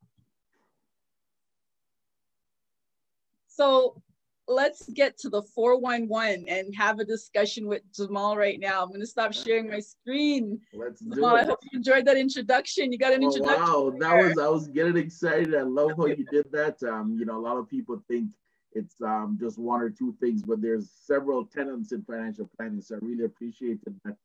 So 3.47 4.01
let's 4.47 4.87
get 4.89 5.17
to 5.19 5.29
the 5.29 5.41
411 5.41 6.45
and 6.47 6.73
have 6.75 6.99
a 6.99 7.05
discussion 7.05 7.67
with 7.67 7.81
Zamal 7.93 8.35
right 8.35 8.59
now. 8.59 8.83
I'm 8.83 8.89
going 8.89 9.01
to 9.01 9.07
stop 9.07 9.33
sharing 9.33 9.69
my 9.69 9.79
screen. 9.79 10.59
Let's 10.73 11.01
do 11.01 11.21
it. 11.21 11.25
I 11.25 11.43
hope 11.43 11.59
you 11.63 11.77
enjoyed 11.77 12.05
that 12.05 12.17
introduction. 12.17 12.91
You 12.91 12.97
got 12.97 13.13
an 13.13 13.23
Oh, 13.23 13.27
introduction. 13.27 13.61
wow, 13.61 13.93
that 13.99 14.17
was 14.17 14.37
I 14.37 14.47
was 14.47 14.67
getting 14.67 14.97
excited. 14.97 15.55
I 15.55 15.61
love 15.61 15.97
how 15.97 16.05
you 16.05 16.25
did 16.31 16.51
that. 16.51 16.81
Um, 16.83 17.17
you 17.19 17.25
know, 17.25 17.37
a 17.37 17.41
lot 17.41 17.57
of 17.57 17.69
people 17.69 18.01
think 18.07 18.29
it's 18.73 19.01
um 19.01 19.37
just 19.39 19.57
one 19.57 19.81
or 19.81 19.89
two 19.89 20.15
things, 20.19 20.43
but 20.43 20.61
there's 20.61 20.91
several 20.91 21.45
tenants 21.45 21.91
in 21.91 22.03
financial 22.03 22.49
planning. 22.57 22.81
So 22.81 22.95
I 22.95 22.99
really 23.01 23.25
appreciated 23.25 23.99
that 24.03 24.15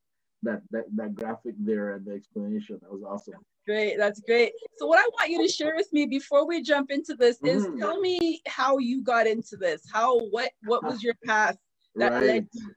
that 0.43 0.61
that 0.71 0.85
that 0.95 1.15
graphic 1.15 1.55
there 1.59 1.93
and 1.93 2.05
the 2.05 2.13
explanation. 2.13 2.79
That 2.81 2.91
was 2.91 3.03
awesome. 3.03 3.35
Great, 3.65 3.97
that's 3.97 4.21
great. 4.21 4.53
So 4.77 4.87
what 4.87 4.99
I 4.99 5.07
want 5.13 5.29
you 5.29 5.45
to 5.45 5.51
share 5.51 5.75
with 5.75 5.91
me 5.93 6.05
before 6.07 6.47
we 6.47 6.61
jump 6.61 6.89
into 6.91 7.15
this 7.15 7.39
is 7.43 7.67
Mhm. 7.67 7.79
tell 7.79 7.99
me 7.99 8.41
how 8.47 8.79
you 8.79 9.01
got 9.01 9.27
into 9.27 9.55
this. 9.55 9.83
How 9.91 10.19
what 10.29 10.51
what 10.63 10.83
was 10.83 11.03
your 11.03 11.15
path 11.25 11.57
that 11.95 12.11
right. 12.11 12.23
led 12.23 12.47
you 12.53 12.75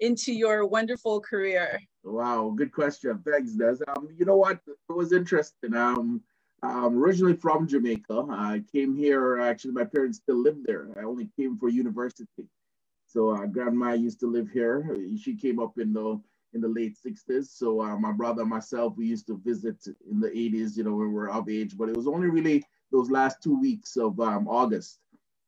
into 0.00 0.32
your 0.32 0.66
wonderful 0.66 1.20
career? 1.20 1.80
Wow, 2.04 2.50
good 2.50 2.70
question. 2.70 3.18
Thanks, 3.24 3.52
Des. 3.52 3.78
Um, 3.88 4.08
you 4.16 4.24
know 4.24 4.36
what? 4.36 4.60
It 4.66 4.92
was 4.92 5.12
interesting. 5.12 5.74
Um, 5.74 6.22
um, 6.62 7.02
originally 7.02 7.36
from 7.36 7.66
Jamaica. 7.66 8.26
I 8.30 8.62
came 8.72 8.94
here. 8.94 9.38
Actually, 9.40 9.72
my 9.72 9.84
parents 9.84 10.18
still 10.18 10.40
live 10.40 10.58
there. 10.64 10.88
I 10.98 11.04
only 11.04 11.28
came 11.36 11.58
for 11.58 11.68
university. 11.68 12.48
So 13.06 13.30
uh, 13.30 13.46
grandma 13.46 13.92
used 13.92 14.20
to 14.20 14.26
live 14.26 14.50
here. 14.50 14.96
She 15.16 15.34
came 15.34 15.58
up 15.60 15.78
in 15.78 15.92
the 15.92 16.20
in 16.56 16.62
the 16.62 16.68
late 16.68 16.96
60s. 16.98 17.46
So 17.46 17.80
uh, 17.80 17.96
my 17.96 18.10
brother 18.10 18.42
and 18.42 18.50
myself, 18.50 18.94
we 18.96 19.06
used 19.06 19.28
to 19.28 19.40
visit 19.44 19.76
in 20.10 20.18
the 20.18 20.30
80s, 20.30 20.76
you 20.76 20.82
know, 20.82 20.94
when 20.94 21.08
we 21.08 21.14
were 21.14 21.30
of 21.30 21.48
age. 21.48 21.76
But 21.76 21.88
it 21.88 21.96
was 21.96 22.08
only 22.08 22.28
really 22.28 22.64
those 22.90 23.10
last 23.10 23.42
two 23.42 23.60
weeks 23.60 23.96
of 23.96 24.18
um, 24.18 24.48
August. 24.48 24.98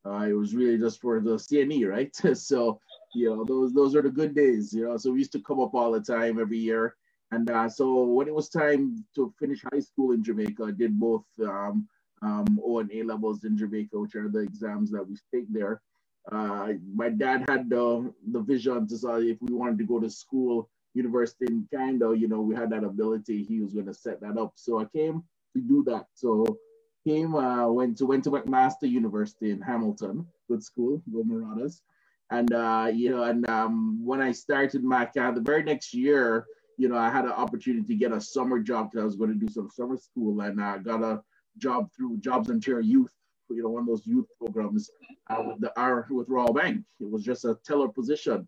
Uh, 0.07 0.27
it 0.29 0.33
was 0.33 0.55
really 0.55 0.79
just 0.79 1.01
for 1.01 1.21
the 1.21 1.37
CNE, 1.37 1.89
right? 1.89 2.15
so, 2.39 2.81
you 3.15 3.29
know, 3.35 3.45
those 3.45 3.73
those 3.75 3.97
are 3.97 4.03
the 4.03 4.11
good 4.11 4.35
days, 4.35 4.73
you 4.73 4.85
know. 4.85 4.97
So 4.97 5.11
we 5.11 5.19
used 5.19 5.33
to 5.33 5.41
come 5.41 5.61
up 5.61 5.75
all 5.75 5.91
the 5.93 6.01
time 6.01 6.39
every 6.39 6.59
year. 6.59 6.95
And 7.31 7.51
uh, 7.51 7.69
so 7.69 8.05
when 8.05 8.29
it 8.29 8.35
was 8.35 8.49
time 8.49 9.05
to 9.17 9.35
finish 9.39 9.63
high 9.73 9.81
school 9.81 10.13
in 10.13 10.23
Jamaica, 10.23 10.65
I 10.65 10.71
did 10.71 10.99
both 10.99 11.25
um, 11.43 11.87
um, 12.23 12.61
O 12.65 12.79
and 12.79 12.91
A 12.93 13.03
levels 13.03 13.45
in 13.45 13.57
Jamaica, 13.57 13.99
which 13.99 14.15
are 14.15 14.29
the 14.29 14.41
exams 14.41 14.91
that 14.93 15.07
we 15.07 15.17
take 15.35 15.53
there. 15.53 15.83
Uh, 16.31 16.73
my 16.95 17.09
dad 17.09 17.45
had 17.49 17.71
the, 17.71 18.13
the 18.33 18.41
vision 18.41 18.87
to 18.87 18.99
say 18.99 19.31
if 19.31 19.39
we 19.41 19.55
wanted 19.55 19.79
to 19.79 19.85
go 19.85 19.99
to 19.99 20.11
school, 20.11 20.69
university 21.03 21.47
in 21.55 21.67
Canada, 21.73 22.09
you 22.23 22.29
know, 22.29 22.41
we 22.49 22.55
had 22.61 22.71
that 22.71 22.85
ability. 22.93 23.39
He 23.51 23.61
was 23.61 23.73
going 23.73 23.91
to 23.93 23.95
set 23.95 24.21
that 24.21 24.37
up. 24.43 24.53
So 24.57 24.71
I 24.83 24.87
came 24.99 25.17
to 25.55 25.61
do 25.73 25.79
that. 25.91 26.07
So 26.15 26.59
came, 27.07 27.35
uh, 27.35 27.69
went 27.79 27.97
to 27.99 28.07
went 28.07 28.25
to 28.25 28.31
McMaster 28.31 28.89
University 29.01 29.51
in 29.51 29.61
Hamilton, 29.61 30.27
good 30.49 30.63
school, 30.63 31.03
go 31.13 31.23
Marauders. 31.25 31.83
And 32.31 32.53
uh, 32.53 32.91
you 32.93 33.11
know, 33.11 33.23
and 33.31 33.49
um, 33.49 34.05
when 34.05 34.21
I 34.21 34.33
started 34.33 34.85
my 34.85 35.09
uh, 35.19 35.33
the 35.39 35.41
very 35.41 35.63
next 35.63 35.95
year, 35.95 36.45
you 36.77 36.89
know, 36.89 36.99
I 37.07 37.11
had 37.11 37.25
an 37.25 37.33
opportunity 37.45 37.87
to 37.87 37.95
get 37.95 38.13
a 38.13 38.21
summer 38.21 38.59
job 38.61 38.91
because 38.91 39.03
I 39.03 39.07
was 39.07 39.17
going 39.17 39.33
to 39.33 39.47
do 39.47 39.51
some 39.51 39.71
summer 39.71 39.97
school, 39.97 40.43
and 40.43 40.61
I 40.61 40.79
got 40.79 41.03
a 41.03 41.23
job 41.57 41.89
through 41.95 42.19
Jobs 42.19 42.51
Ontario 42.51 42.87
Youth, 42.95 43.15
you 43.49 43.63
know, 43.63 43.71
one 43.71 43.83
of 43.83 43.89
those 43.89 44.07
youth 44.07 44.27
programs 44.39 44.91
uh, 45.31 45.43
with 45.47 45.61
the 45.61 45.73
R 45.77 46.07
with 46.11 46.29
Royal 46.29 46.53
Bank. 46.53 46.85
It 47.01 47.11
was 47.11 47.25
just 47.25 47.45
a 47.45 47.57
teller 47.65 47.89
position. 47.89 48.47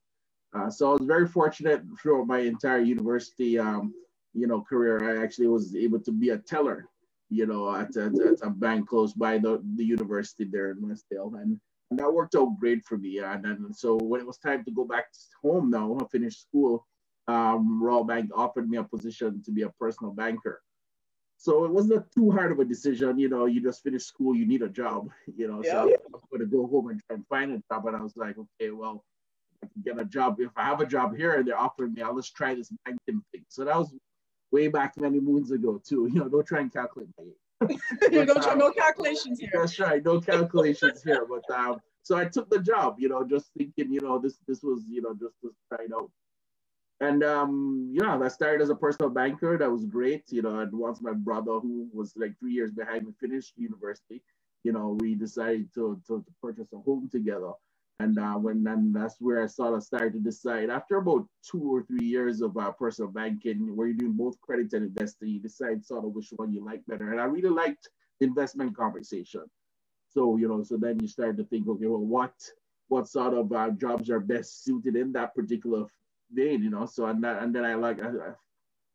Uh, 0.52 0.68
so 0.68 0.90
I 0.90 0.92
was 0.94 1.06
very 1.06 1.28
fortunate 1.28 1.82
throughout 2.00 2.26
my 2.26 2.40
entire 2.40 2.80
university, 2.80 3.58
um, 3.58 3.94
you 4.34 4.46
know, 4.46 4.62
career. 4.62 5.18
I 5.18 5.22
actually 5.22 5.46
was 5.46 5.76
able 5.76 6.00
to 6.00 6.12
be 6.12 6.30
a 6.30 6.38
teller, 6.38 6.88
you 7.28 7.46
know, 7.46 7.74
at, 7.74 7.96
at, 7.96 8.18
at 8.20 8.38
a 8.42 8.50
bank 8.50 8.88
close 8.88 9.12
by 9.12 9.38
the, 9.38 9.62
the 9.76 9.84
university 9.84 10.44
there 10.44 10.72
in 10.72 10.78
Westdale, 10.78 11.40
and, 11.40 11.60
and 11.90 11.98
that 11.98 12.12
worked 12.12 12.34
out 12.34 12.58
great 12.58 12.84
for 12.84 12.98
me. 12.98 13.18
And 13.18 13.44
then 13.44 13.72
so 13.72 13.96
when 13.96 14.20
it 14.20 14.26
was 14.26 14.38
time 14.38 14.64
to 14.64 14.70
go 14.72 14.84
back 14.84 15.06
home 15.42 15.70
now, 15.70 15.96
I 16.00 16.04
finished 16.08 16.42
school. 16.42 16.86
Um, 17.28 17.80
Royal 17.80 18.02
Bank 18.02 18.30
offered 18.34 18.68
me 18.68 18.78
a 18.78 18.84
position 18.84 19.42
to 19.44 19.52
be 19.52 19.62
a 19.62 19.70
personal 19.70 20.12
banker. 20.12 20.60
So 21.36 21.64
it 21.64 21.70
wasn't 21.70 22.04
too 22.12 22.30
hard 22.32 22.52
of 22.52 22.58
a 22.58 22.64
decision, 22.64 23.18
you 23.18 23.28
know. 23.28 23.46
You 23.46 23.62
just 23.62 23.82
finished 23.82 24.06
school, 24.06 24.34
you 24.34 24.46
need 24.46 24.62
a 24.62 24.68
job, 24.68 25.10
you 25.36 25.46
know. 25.46 25.62
So 25.62 25.82
I'm 25.82 26.20
going 26.30 26.40
to 26.40 26.46
go 26.46 26.66
home 26.66 26.88
and 26.88 27.00
try 27.06 27.14
and 27.14 27.26
find 27.28 27.52
a 27.52 27.62
job. 27.72 27.86
And 27.86 27.96
I 27.96 28.02
was 28.02 28.16
like, 28.16 28.36
okay, 28.36 28.70
well, 28.72 29.04
I 29.62 29.66
can 29.66 29.82
get 29.82 30.00
a 30.00 30.04
job. 30.04 30.36
If 30.40 30.50
I 30.56 30.64
have 30.64 30.80
a 30.80 30.86
job 30.86 31.16
here 31.16 31.34
and 31.34 31.46
they're 31.46 31.58
offering 31.58 31.94
me, 31.94 32.02
I'll 32.02 32.16
just 32.16 32.34
try 32.34 32.54
this 32.54 32.72
banking 32.84 33.22
thing. 33.32 33.44
So 33.48 33.64
that 33.64 33.76
was 33.76 33.94
way 34.52 34.68
back 34.68 34.94
many 34.98 35.20
moons 35.20 35.50
ago 35.50 35.80
too. 35.84 36.08
You 36.12 36.20
know, 36.20 36.28
don't 36.28 36.46
try 36.46 36.60
and 36.60 36.72
calculate 36.72 37.08
my 37.18 37.24
age. 37.24 37.78
you 38.10 38.24
don't 38.24 38.42
try 38.42 38.54
no 38.54 38.72
calculations 38.72 39.38
here. 39.38 39.50
That's 39.52 39.78
right, 39.78 40.02
no 40.02 40.20
calculations 40.20 41.02
here. 41.02 41.26
But 41.28 41.54
um, 41.54 41.80
so 42.02 42.16
I 42.16 42.24
took 42.24 42.48
the 42.48 42.58
job, 42.58 42.96
you 42.98 43.08
know, 43.08 43.22
just 43.24 43.50
thinking, 43.56 43.92
you 43.92 44.00
know, 44.00 44.18
this 44.18 44.38
this 44.48 44.62
was, 44.62 44.84
you 44.88 45.02
know, 45.02 45.12
just 45.12 45.34
to 45.42 45.52
try 45.68 45.84
it 45.84 45.92
out. 45.94 46.10
And 47.00 47.22
um, 47.24 47.90
yeah, 47.92 48.18
I 48.18 48.28
started 48.28 48.62
as 48.62 48.70
a 48.70 48.74
personal 48.74 49.10
banker. 49.10 49.56
That 49.58 49.70
was 49.70 49.84
great, 49.84 50.24
you 50.30 50.42
know. 50.42 50.60
And 50.60 50.72
once 50.72 51.00
my 51.00 51.12
brother, 51.12 51.52
who 51.52 51.88
was 51.92 52.12
like 52.16 52.38
three 52.38 52.52
years 52.52 52.72
behind 52.72 53.06
me, 53.06 53.12
finished 53.20 53.54
university, 53.56 54.22
you 54.64 54.72
know, 54.72 54.98
we 55.00 55.14
decided 55.14 55.72
to 55.74 56.00
to, 56.06 56.22
to 56.22 56.32
purchase 56.42 56.68
a 56.74 56.78
home 56.78 57.08
together. 57.10 57.52
And 58.00 58.18
uh, 58.18 58.36
when 58.36 58.66
and 58.66 58.94
that's 58.94 59.16
where 59.20 59.42
I 59.42 59.46
sort 59.46 59.74
of 59.74 59.82
started 59.82 60.14
to 60.14 60.20
decide. 60.20 60.70
After 60.70 60.96
about 60.96 61.26
two 61.44 61.62
or 61.62 61.82
three 61.82 62.06
years 62.06 62.40
of 62.40 62.56
uh, 62.56 62.70
personal 62.72 63.10
banking, 63.10 63.76
where 63.76 63.88
you're 63.88 63.96
doing 63.96 64.12
both 64.12 64.40
credit 64.40 64.72
and 64.72 64.86
investing, 64.86 65.28
you 65.28 65.38
decide 65.38 65.84
sort 65.84 66.06
of 66.06 66.12
which 66.12 66.32
one 66.36 66.50
you 66.50 66.64
like 66.64 66.80
better. 66.86 67.12
And 67.12 67.20
I 67.20 67.24
really 67.24 67.50
liked 67.50 67.90
the 68.18 68.26
investment 68.26 68.74
conversation. 68.74 69.44
So 70.08 70.38
you 70.38 70.48
know, 70.48 70.62
so 70.62 70.78
then 70.78 70.98
you 70.98 71.08
start 71.08 71.36
to 71.36 71.44
think, 71.44 71.68
okay, 71.68 71.86
well, 71.86 72.00
what 72.00 72.32
what 72.88 73.06
sort 73.06 73.34
of 73.34 73.52
uh, 73.52 73.70
jobs 73.72 74.08
are 74.08 74.18
best 74.18 74.64
suited 74.64 74.96
in 74.96 75.12
that 75.12 75.34
particular 75.34 75.84
vein, 76.32 76.62
you 76.62 76.70
know? 76.70 76.86
So 76.86 77.04
and 77.04 77.22
that, 77.22 77.42
and 77.42 77.54
then 77.54 77.66
I 77.66 77.74
like 77.74 78.02
I, 78.02 78.08
I 78.08 78.32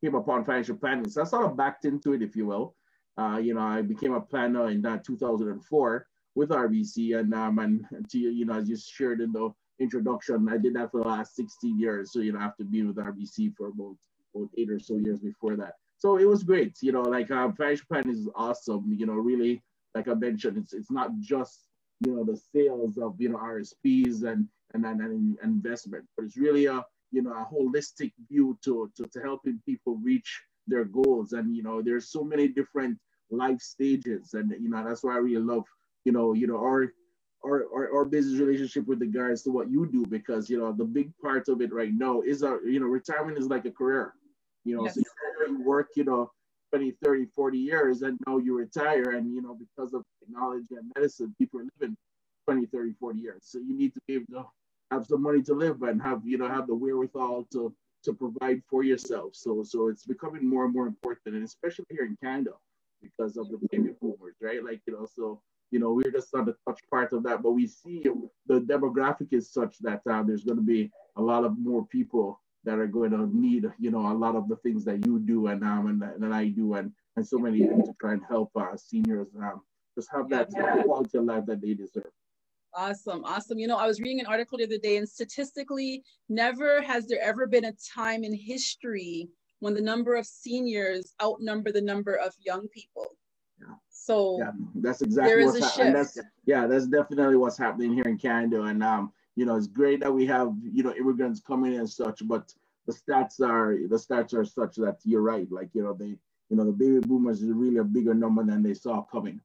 came 0.03 0.15
upon 0.15 0.45
financial 0.45 0.77
planning. 0.77 1.07
So 1.09 1.21
I 1.21 1.25
sort 1.25 1.45
of 1.45 1.55
backed 1.55 1.85
into 1.85 2.13
it, 2.13 2.23
if 2.23 2.35
you 2.35 2.47
will. 2.47 2.75
Uh, 3.19 3.37
you 3.37 3.53
know, 3.53 3.61
I 3.61 3.83
became 3.83 4.13
a 4.13 4.19
planner 4.19 4.71
in 4.71 4.81
that 4.81 5.05
2004 5.05 6.07
with 6.35 6.49
RBC, 6.49 7.17
and 7.17 7.33
um, 7.33 7.59
and 7.59 7.85
to, 8.09 8.19
you 8.19 8.45
know, 8.45 8.55
as 8.55 8.69
you 8.69 8.77
shared 8.77 9.21
in 9.21 9.31
the 9.31 9.49
introduction, 9.79 10.47
I 10.49 10.57
did 10.57 10.75
that 10.75 10.91
for 10.91 11.01
the 11.01 11.07
last 11.07 11.35
16 11.35 11.79
years. 11.79 12.11
So 12.11 12.19
you 12.19 12.33
know, 12.33 12.39
after 12.39 12.63
being 12.63 12.87
with 12.87 12.97
RBC 12.97 13.55
for 13.55 13.67
about, 13.67 13.95
about 14.33 14.49
eight 14.57 14.69
or 14.69 14.79
so 14.79 14.97
years 14.97 15.19
before 15.19 15.55
that. 15.57 15.73
So 15.97 16.17
it 16.17 16.27
was 16.27 16.43
great. 16.43 16.77
You 16.81 16.91
know, 16.91 17.01
like 17.01 17.31
um, 17.31 17.53
financial 17.53 17.85
planning 17.89 18.11
is 18.11 18.29
awesome. 18.35 18.93
You 18.95 19.05
know, 19.05 19.13
really, 19.13 19.63
like 19.95 20.07
I 20.07 20.13
mentioned, 20.13 20.57
it's 20.57 20.73
it's 20.73 20.91
not 20.91 21.11
just 21.19 21.67
you 22.05 22.13
know 22.13 22.23
the 22.23 22.39
sales 22.53 22.97
of 22.97 23.15
you 23.19 23.29
know 23.29 23.37
RSPs 23.37 24.23
and 24.23 24.47
and 24.73 24.85
and, 24.85 25.01
and 25.01 25.37
investment, 25.43 26.05
but 26.15 26.25
it's 26.25 26.37
really 26.37 26.65
a 26.65 26.83
you 27.11 27.21
know 27.21 27.31
a 27.31 27.47
holistic 27.51 28.11
view 28.29 28.57
to, 28.65 28.91
to 28.97 29.07
to 29.07 29.19
helping 29.21 29.61
people 29.65 29.95
reach 30.03 30.41
their 30.67 30.83
goals. 30.83 31.31
And 31.33 31.55
you 31.55 31.63
know, 31.63 31.81
there's 31.81 32.09
so 32.09 32.23
many 32.23 32.49
different 32.49 32.97
life 33.31 33.61
stages, 33.61 34.33
and 34.33 34.53
you 34.59 34.69
know 34.69 34.83
that's 34.83 35.03
why 35.03 35.13
I 35.13 35.19
really 35.19 35.41
love 35.41 35.63
you 36.05 36.11
know 36.11 36.33
you 36.33 36.47
know 36.47 36.57
our 36.57 36.93
our, 37.45 37.65
our, 37.75 37.97
our 37.97 38.05
business 38.05 38.39
relationship 38.39 38.87
with 38.87 39.01
regards 39.01 39.43
to 39.43 39.51
what 39.51 39.69
you 39.69 39.85
do 39.91 40.05
because 40.07 40.49
you 40.49 40.57
know 40.59 40.71
the 40.71 40.85
big 40.85 41.11
part 41.21 41.47
of 41.49 41.61
it 41.61 41.73
right 41.73 41.93
now 41.93 42.21
is 42.21 42.43
our 42.43 42.63
you 42.65 42.79
know 42.79 42.87
retirement 42.87 43.37
is 43.37 43.47
like 43.47 43.65
a 43.65 43.71
career 43.71 44.13
you 44.63 44.75
know 44.75 44.85
Yes. 44.85 44.95
so 44.95 45.01
you 45.47 45.61
work 45.63 45.89
you 45.95 46.03
know 46.03 46.31
20 46.71 46.91
30 47.03 47.25
40 47.35 47.57
years 47.57 48.01
and 48.01 48.17
now 48.27 48.37
you 48.37 48.57
retire 48.57 49.11
and 49.11 49.33
you 49.33 49.41
know 49.41 49.55
because 49.55 49.93
of 49.93 50.03
technology 50.19 50.75
and 50.75 50.91
medicine 50.95 51.33
people 51.37 51.59
are 51.59 51.67
living 51.79 51.95
20 52.47 52.65
30 52.67 52.93
40 52.99 53.19
years. 53.19 53.41
So 53.43 53.59
you 53.59 53.75
need 53.77 53.93
to 53.93 54.01
be 54.07 54.15
able 54.15 54.25
to 54.41 54.45
have 54.91 55.05
some 55.05 55.21
money 55.23 55.41
to 55.43 55.53
live 55.53 55.81
and 55.83 56.01
have 56.01 56.21
you 56.25 56.37
know 56.37 56.47
have 56.47 56.67
the 56.67 56.75
wherewithal 56.75 57.47
to 57.53 57.73
to 58.03 58.13
provide 58.13 58.61
for 58.69 58.83
yourself. 58.83 59.31
So 59.35 59.63
so 59.63 59.87
it's 59.87 60.05
becoming 60.05 60.47
more 60.47 60.65
and 60.65 60.73
more 60.73 60.87
important 60.87 61.35
and 61.35 61.43
especially 61.45 61.85
here 61.89 62.05
in 62.05 62.17
canada 62.23 62.51
because 63.01 63.37
of 63.37 63.49
the 63.49 63.59
baby 63.71 63.91
boomers 64.01 64.35
right? 64.41 64.63
Like 64.63 64.81
you 64.87 64.93
know 64.93 65.07
so 65.15 65.41
you 65.71 65.79
know, 65.79 65.93
we're 65.93 66.11
just 66.11 66.33
not 66.33 66.45
the 66.45 66.55
touch 66.67 66.79
part 66.89 67.13
of 67.13 67.23
that, 67.23 67.41
but 67.41 67.51
we 67.51 67.67
see 67.67 68.03
the 68.47 68.61
demographic 68.61 69.33
is 69.33 69.49
such 69.49 69.77
that 69.79 70.01
uh, 70.09 70.23
there's 70.23 70.43
going 70.43 70.57
to 70.57 70.63
be 70.63 70.91
a 71.17 71.21
lot 71.21 71.43
of 71.43 71.57
more 71.57 71.85
people 71.87 72.39
that 72.63 72.79
are 72.79 72.87
going 72.87 73.11
to 73.11 73.29
need, 73.35 73.65
you 73.79 73.91
know, 73.91 74.11
a 74.11 74.13
lot 74.13 74.35
of 74.35 74.47
the 74.47 74.55
things 74.57 74.83
that 74.85 75.05
you 75.05 75.19
do 75.19 75.47
and 75.47 75.63
um 75.63 75.87
and, 75.87 76.23
and 76.23 76.33
I 76.33 76.47
do, 76.47 76.73
and 76.73 76.91
and 77.15 77.25
so 77.25 77.37
many 77.37 77.59
things 77.59 77.87
to 77.87 77.95
try 77.99 78.13
and 78.13 78.21
help 78.27 78.51
uh, 78.55 78.75
seniors 78.75 79.27
um, 79.37 79.61
just 79.95 80.09
have 80.11 80.29
that 80.29 80.49
yeah. 80.53 80.83
quality 80.83 81.17
of 81.17 81.25
life 81.25 81.45
that 81.45 81.61
they 81.61 81.73
deserve. 81.73 82.11
Awesome, 82.73 83.23
awesome. 83.23 83.57
You 83.57 83.67
know, 83.67 83.77
I 83.77 83.87
was 83.87 84.01
reading 84.01 84.19
an 84.19 84.25
article 84.25 84.57
the 84.57 84.65
other 84.65 84.77
day, 84.77 84.97
and 84.97 85.07
statistically, 85.07 86.03
never 86.27 86.81
has 86.81 87.07
there 87.07 87.21
ever 87.21 87.47
been 87.47 87.65
a 87.65 87.73
time 87.95 88.23
in 88.23 88.33
history 88.33 89.29
when 89.59 89.73
the 89.73 89.81
number 89.81 90.15
of 90.15 90.25
seniors 90.25 91.13
outnumber 91.23 91.71
the 91.71 91.81
number 91.81 92.15
of 92.15 92.33
young 92.45 92.67
people. 92.67 93.07
Yeah. 93.59 93.75
So 93.89 94.37
yeah, 94.39 94.51
that's 94.75 95.01
exactly 95.01 95.45
what's 95.45 95.59
happening. 95.59 95.93
That's 95.93 96.19
yeah, 96.45 96.67
that's 96.67 96.87
definitely 96.87 97.37
what's 97.37 97.57
happening 97.57 97.93
here 97.93 98.03
in 98.03 98.17
Canada. 98.17 98.63
And 98.63 98.83
um, 98.83 99.11
you 99.35 99.45
know, 99.45 99.55
it's 99.55 99.67
great 99.67 100.01
that 100.01 100.13
we 100.13 100.25
have 100.27 100.53
you 100.61 100.83
know 100.83 100.93
immigrants 100.93 101.39
coming 101.39 101.73
in 101.73 101.79
and 101.79 101.89
such, 101.89 102.21
but 102.27 102.53
the 102.85 102.93
stats 102.93 103.39
are 103.39 103.77
the 103.87 103.95
stats 103.95 104.33
are 104.33 104.45
such 104.45 104.75
that 104.75 104.97
you're 105.03 105.21
right. 105.21 105.51
Like 105.51 105.69
you 105.73 105.83
know, 105.83 105.93
they 105.93 106.17
you 106.49 106.57
know 106.57 106.65
the 106.65 106.71
baby 106.71 106.99
boomers 106.99 107.41
is 107.41 107.51
really 107.51 107.77
a 107.77 107.83
bigger 107.83 108.13
number 108.13 108.43
than 108.43 108.61
they 108.61 108.73
saw 108.73 109.01
coming. 109.01 109.41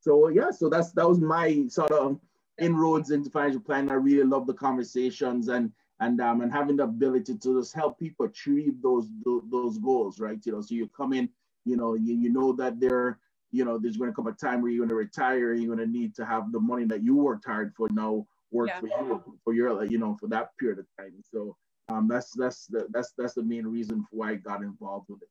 So 0.00 0.28
yeah, 0.28 0.50
so 0.50 0.68
that's 0.68 0.92
that 0.92 1.08
was 1.08 1.20
my 1.20 1.66
sort 1.68 1.92
of 1.92 2.18
inroads 2.58 3.10
into 3.10 3.30
financial 3.30 3.60
planning. 3.60 3.90
I 3.90 3.94
really 3.94 4.24
love 4.24 4.46
the 4.46 4.54
conversations 4.54 5.48
and 5.48 5.72
and 6.00 6.20
um 6.20 6.40
and 6.40 6.52
having 6.52 6.76
the 6.76 6.84
ability 6.84 7.36
to 7.36 7.60
just 7.60 7.74
help 7.74 7.98
people 7.98 8.26
achieve 8.26 8.80
those 8.82 9.08
those 9.50 9.78
goals, 9.78 10.18
right? 10.18 10.38
You 10.44 10.52
know, 10.52 10.60
so 10.60 10.74
you 10.74 10.88
come 10.88 11.12
in, 11.12 11.28
you 11.64 11.76
know, 11.76 11.94
you, 11.94 12.14
you 12.14 12.30
know 12.30 12.52
that 12.54 12.80
there, 12.80 13.18
you 13.52 13.64
know, 13.64 13.78
there's 13.78 13.96
going 13.96 14.10
to 14.10 14.14
come 14.14 14.26
a 14.26 14.32
time 14.32 14.62
where 14.62 14.70
you're 14.70 14.80
going 14.80 14.88
to 14.88 14.94
retire. 14.94 15.52
You're 15.52 15.74
going 15.74 15.86
to 15.86 15.98
need 15.98 16.14
to 16.16 16.24
have 16.24 16.52
the 16.52 16.60
money 16.60 16.84
that 16.86 17.02
you 17.02 17.16
worked 17.16 17.46
hard 17.46 17.72
for 17.76 17.88
now 17.90 18.26
work 18.50 18.68
yeah. 18.68 18.80
for 18.80 18.86
you 18.86 19.38
for 19.44 19.52
your 19.52 19.84
you 19.84 19.98
know 19.98 20.16
for 20.18 20.26
that 20.28 20.56
period 20.58 20.78
of 20.78 20.86
time. 20.98 21.14
So 21.32 21.56
um, 21.88 22.08
that's 22.08 22.32
that's 22.36 22.66
the, 22.66 22.86
that's 22.90 23.12
that's 23.16 23.34
the 23.34 23.42
main 23.42 23.66
reason 23.66 24.04
for 24.10 24.16
why 24.16 24.30
I 24.30 24.34
got 24.36 24.62
involved 24.62 25.06
with 25.08 25.22
it. 25.22 25.28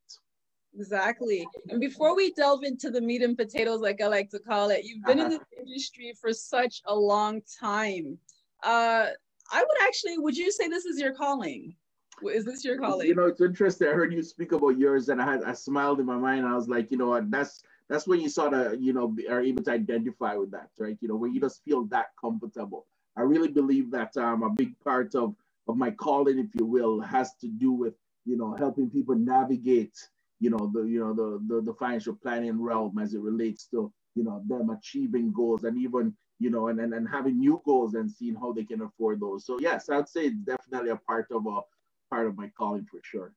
Exactly. 0.80 1.48
And 1.70 1.80
before 1.80 2.16
we 2.16 2.32
delve 2.34 2.64
into 2.64 2.92
the 2.92 3.02
meat 3.02 3.24
and 3.24 3.36
potatoes, 3.36 3.82
like 3.82 4.02
I 4.02 4.08
like 4.08 4.30
to 4.32 4.40
call 4.40 4.70
it, 4.70 4.84
you've 4.84 5.04
been 5.04 5.20
uh-huh. 5.20 5.32
in 5.32 5.32
this 5.32 5.48
industry 5.60 6.14
for 6.22 6.32
such 6.32 6.82
a 6.86 6.96
long 6.96 7.42
time. 7.60 8.20
Uh, 8.62 9.08
I 9.52 9.62
would 9.62 9.88
actually, 9.88 10.18
would 10.18 10.38
you 10.38 10.52
say 10.52 10.68
this 10.68 10.86
is 10.86 11.00
your 11.00 11.14
calling? 11.14 11.76
Is 12.24 12.46
this 12.46 12.66
your 12.66 12.78
calling? 12.78 13.08
You 13.08 13.16
know, 13.16 13.28
it's 13.28 13.42
interesting. 13.42 13.88
I 13.88 13.92
heard 13.92 14.14
you 14.14 14.22
speak 14.24 14.52
about 14.52 14.78
yours, 14.78 15.10
and 15.10 15.22
I 15.22 15.26
had 15.26 15.44
I 15.44 15.54
smiled 15.54 16.00
in 16.00 16.06
my 16.06 16.18
mind. 16.18 16.46
I 16.46 16.56
was 16.56 16.68
like, 16.68 16.92
you 16.92 16.98
know 16.98 17.08
what, 17.08 17.32
that's 17.32 17.64
that's 17.88 18.08
when 18.08 18.20
you 18.20 18.30
sort 18.30 18.54
of, 18.54 18.82
you 18.82 18.94
know, 18.94 19.16
are 19.30 19.42
able 19.42 19.64
to 19.64 19.72
identify 19.72 20.36
with 20.36 20.52
that, 20.52 20.70
right? 20.78 20.98
You 21.02 21.08
know, 21.08 21.16
when 21.16 21.34
you 21.34 21.40
just 21.40 21.64
feel 21.64 21.86
that 21.86 22.08
comfortable. 22.20 22.86
I 23.18 23.22
really 23.22 23.48
believe 23.48 23.90
that 23.92 24.16
um, 24.18 24.44
a 24.44 24.50
big 24.50 24.78
part 24.80 25.16
of 25.16 25.36
of 25.68 25.78
my 25.78 25.92
calling, 25.92 26.40
if 26.40 26.48
you 26.56 26.66
will, 26.66 27.00
has 27.00 27.36
to 27.36 27.48
do 27.48 27.72
with 27.72 27.94
you 28.26 28.38
know 28.38 28.54
helping 28.56 28.90
people 28.90 29.16
navigate 29.16 29.98
you 30.40 30.50
know 30.50 30.72
the 30.74 30.84
you 30.84 31.00
know 31.00 31.14
the, 31.14 31.42
the 31.48 31.62
the 31.62 31.74
financial 31.74 32.16
planning 32.16 32.62
realm 32.62 32.98
as 32.98 33.14
it 33.14 33.20
relates 33.20 33.66
to 33.66 33.92
you 34.16 34.24
know 34.24 34.42
them 34.48 34.70
achieving 34.70 35.32
goals 35.32 35.64
and 35.64 35.78
even 35.78 36.16
you 36.40 36.50
know 36.50 36.68
and, 36.68 36.80
and 36.80 36.94
and 36.94 37.08
having 37.08 37.40
new 37.40 37.62
goals 37.66 37.94
and 37.94 38.10
seeing 38.12 38.36
how 38.36 38.52
they 38.52 38.64
can 38.64 38.82
afford 38.82 39.20
those. 39.20 39.46
So 39.46 39.60
yes 39.60 39.90
i'd 39.90 40.10
say 40.10 40.28
it's 40.28 40.38
definitely 40.38 40.92
a 40.92 40.96
part 40.96 41.28
of 41.32 41.46
a 41.46 41.62
part 42.10 42.28
of 42.28 42.38
my 42.38 42.52
calling 42.58 42.86
for 42.90 43.00
sure. 43.04 43.34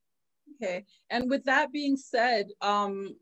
Okay. 0.56 0.84
And 1.10 1.30
with 1.30 1.44
that 1.44 1.72
being 1.72 1.96
said 1.96 2.48
um 2.60 3.16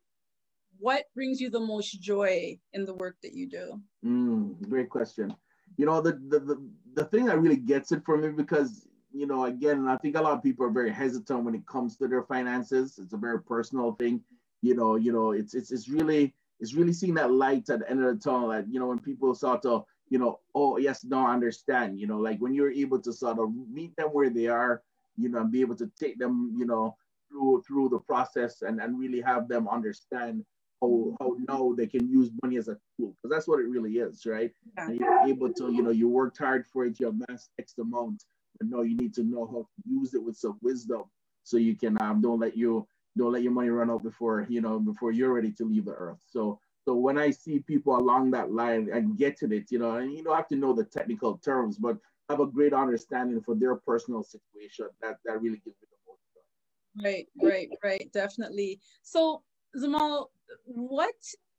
what 0.79 1.05
brings 1.15 1.41
you 1.41 1.51
the 1.51 1.61
most 1.61 2.01
joy 2.01 2.59
in 2.73 2.87
the 2.87 2.95
work 2.95 3.17
that 3.23 3.35
you 3.35 3.47
do? 3.47 3.81
Mm, 4.05 4.69
great 4.69 4.89
question. 4.89 5.35
You 5.77 5.87
know 5.87 6.01
the, 6.01 6.13
the 6.13 6.41
the 6.41 6.71
the 6.95 7.05
thing 7.05 7.27
that 7.27 7.41
really 7.41 7.57
gets 7.57 7.93
it 7.93 8.03
for 8.05 8.17
me 8.17 8.29
because 8.31 8.87
you 9.13 9.27
know, 9.27 9.47
again, 9.47 9.89
I 9.89 9.97
think 9.97 10.17
a 10.17 10.23
lot 10.23 10.35
of 10.35 10.43
people 10.43 10.67
are 10.67 10.71
very 10.71 10.93
hesitant 10.93 11.45
when 11.45 11.55
it 11.55 11.67
comes 11.67 11.97
to 11.97 12.09
their 12.09 12.23
finances. 12.23 12.99
It's 13.03 13.13
a 13.13 13.17
very 13.17 13.43
personal 13.43 13.93
thing. 13.93 14.23
You 14.63 14.75
know, 14.75 14.97
you 14.97 15.13
know, 15.13 15.33
it's 15.33 15.55
it's 15.55 15.73
it's 15.73 15.89
really 15.89 16.35
it's 16.61 16.75
really 16.75 16.93
seeing 16.93 17.15
that 17.15 17.33
light 17.33 17.69
at 17.71 17.81
the 17.81 17.91
end 17.91 18.05
of 18.05 18.15
the 18.15 18.23
tunnel. 18.23 18.49
That 18.49 18.67
you 18.71 18.79
know, 18.79 18.87
when 18.87 18.99
people 18.99 19.35
start 19.35 19.63
to, 19.63 19.85
you 20.09 20.19
know, 20.19 20.41
oh 20.55 20.77
yes, 20.79 21.05
no, 21.05 21.27
I 21.27 21.33
understand. 21.33 21.99
You 21.99 22.07
know, 22.07 22.19
like 22.19 22.39
when 22.39 22.55
you're 22.55 22.71
able 22.71 23.01
to 23.01 23.13
sort 23.13 23.39
of 23.39 23.51
meet 23.71 23.95
them 23.97 24.09
where 24.09 24.31
they 24.31 24.47
are, 24.47 24.83
you 25.17 25.29
know, 25.29 25.41
and 25.41 25.53
be 25.53 25.61
able 25.61 25.77
to 25.77 25.91
take 25.99 26.19
them, 26.19 26.55
you 26.57 26.67
know, 26.67 26.97
through 27.29 27.63
through 27.67 27.89
the 27.89 27.99
process 27.99 28.63
and 28.63 28.81
and 28.81 28.99
really 28.99 29.21
have 29.21 29.49
them 29.49 29.69
understand 29.69 30.45
how 30.81 31.17
how 31.21 31.37
now 31.49 31.75
they 31.77 31.87
can 31.87 32.09
use 32.09 32.31
money 32.43 32.57
as 32.57 32.69
a 32.69 32.77
tool 32.97 33.15
because 33.23 33.35
that's 33.35 33.49
what 33.49 33.61
it 33.61 33.69
really 33.69 33.95
is, 33.99 34.27
right? 34.27 34.53
Yeah. 34.77 34.87
And 34.87 35.01
you're 35.01 35.27
able 35.27 35.53
to, 35.53 35.73
you 35.73 35.83
know, 35.83 35.91
you 35.91 36.09
worked 36.09 36.39
hard 36.39 36.67
for 36.67 36.85
it, 36.85 37.01
you 37.01 37.09
amassed 37.09 37.51
X 37.59 37.75
amount 37.79 38.25
but 38.61 38.69
no, 38.69 38.83
you 38.83 38.97
need 38.97 39.15
to 39.15 39.25
know 39.25 39.47
how 39.47 39.63
to 39.63 39.91
use 39.91 40.15
it 40.15 40.23
with 40.23 40.37
some 40.37 40.59
wisdom 40.63 41.05
so 41.43 41.57
you 41.57 41.75
can 41.75 42.01
um, 42.03 42.21
don't 42.21 42.41
let 42.41 42.57
you 42.57 42.87
don't 43.17 43.33
let 43.33 43.43
your 43.43 43.53
money 43.53 43.69
run 43.69 43.91
out 43.91 44.03
before 44.03 44.47
you 44.49 44.61
know 44.61 44.79
before 44.79 45.13
you're 45.13 45.33
ready 45.33 45.53
to 45.53 45.65
leave 45.65 45.85
the 45.85 45.93
earth. 45.93 46.23
So 46.27 46.59
so 46.87 46.95
when 46.95 47.19
I 47.19 47.31
see 47.31 47.61
people 47.61 47.97
along 47.97 48.31
that 48.33 48.53
line 48.53 48.89
and 48.93 49.17
get 49.17 49.39
to 49.39 49.53
it, 49.53 49.71
you 49.71 49.79
know, 49.79 49.97
and 49.97 50.13
you 50.13 50.25
don't 50.25 50.37
have 50.37 50.49
to 50.49 50.57
know 50.57 50.73
the 50.73 50.85
technical 50.85 51.39
terms, 51.39 51.77
but 51.77 51.99
have 52.31 52.41
a 52.41 52.47
great 52.47 52.73
understanding 52.73 53.41
for 53.43 53.55
their 53.55 53.77
personal 53.77 54.23
situation, 54.23 54.87
that 55.03 55.17
that 55.25 55.41
really 55.41 55.61
gives 55.65 55.77
me 55.81 55.89
the 55.91 55.99
most. 56.07 57.05
Right, 57.05 57.27
right, 57.43 57.69
right, 57.85 58.11
definitely. 58.13 58.81
So 59.03 59.43
Zamal, 59.77 60.27
what 60.65 61.15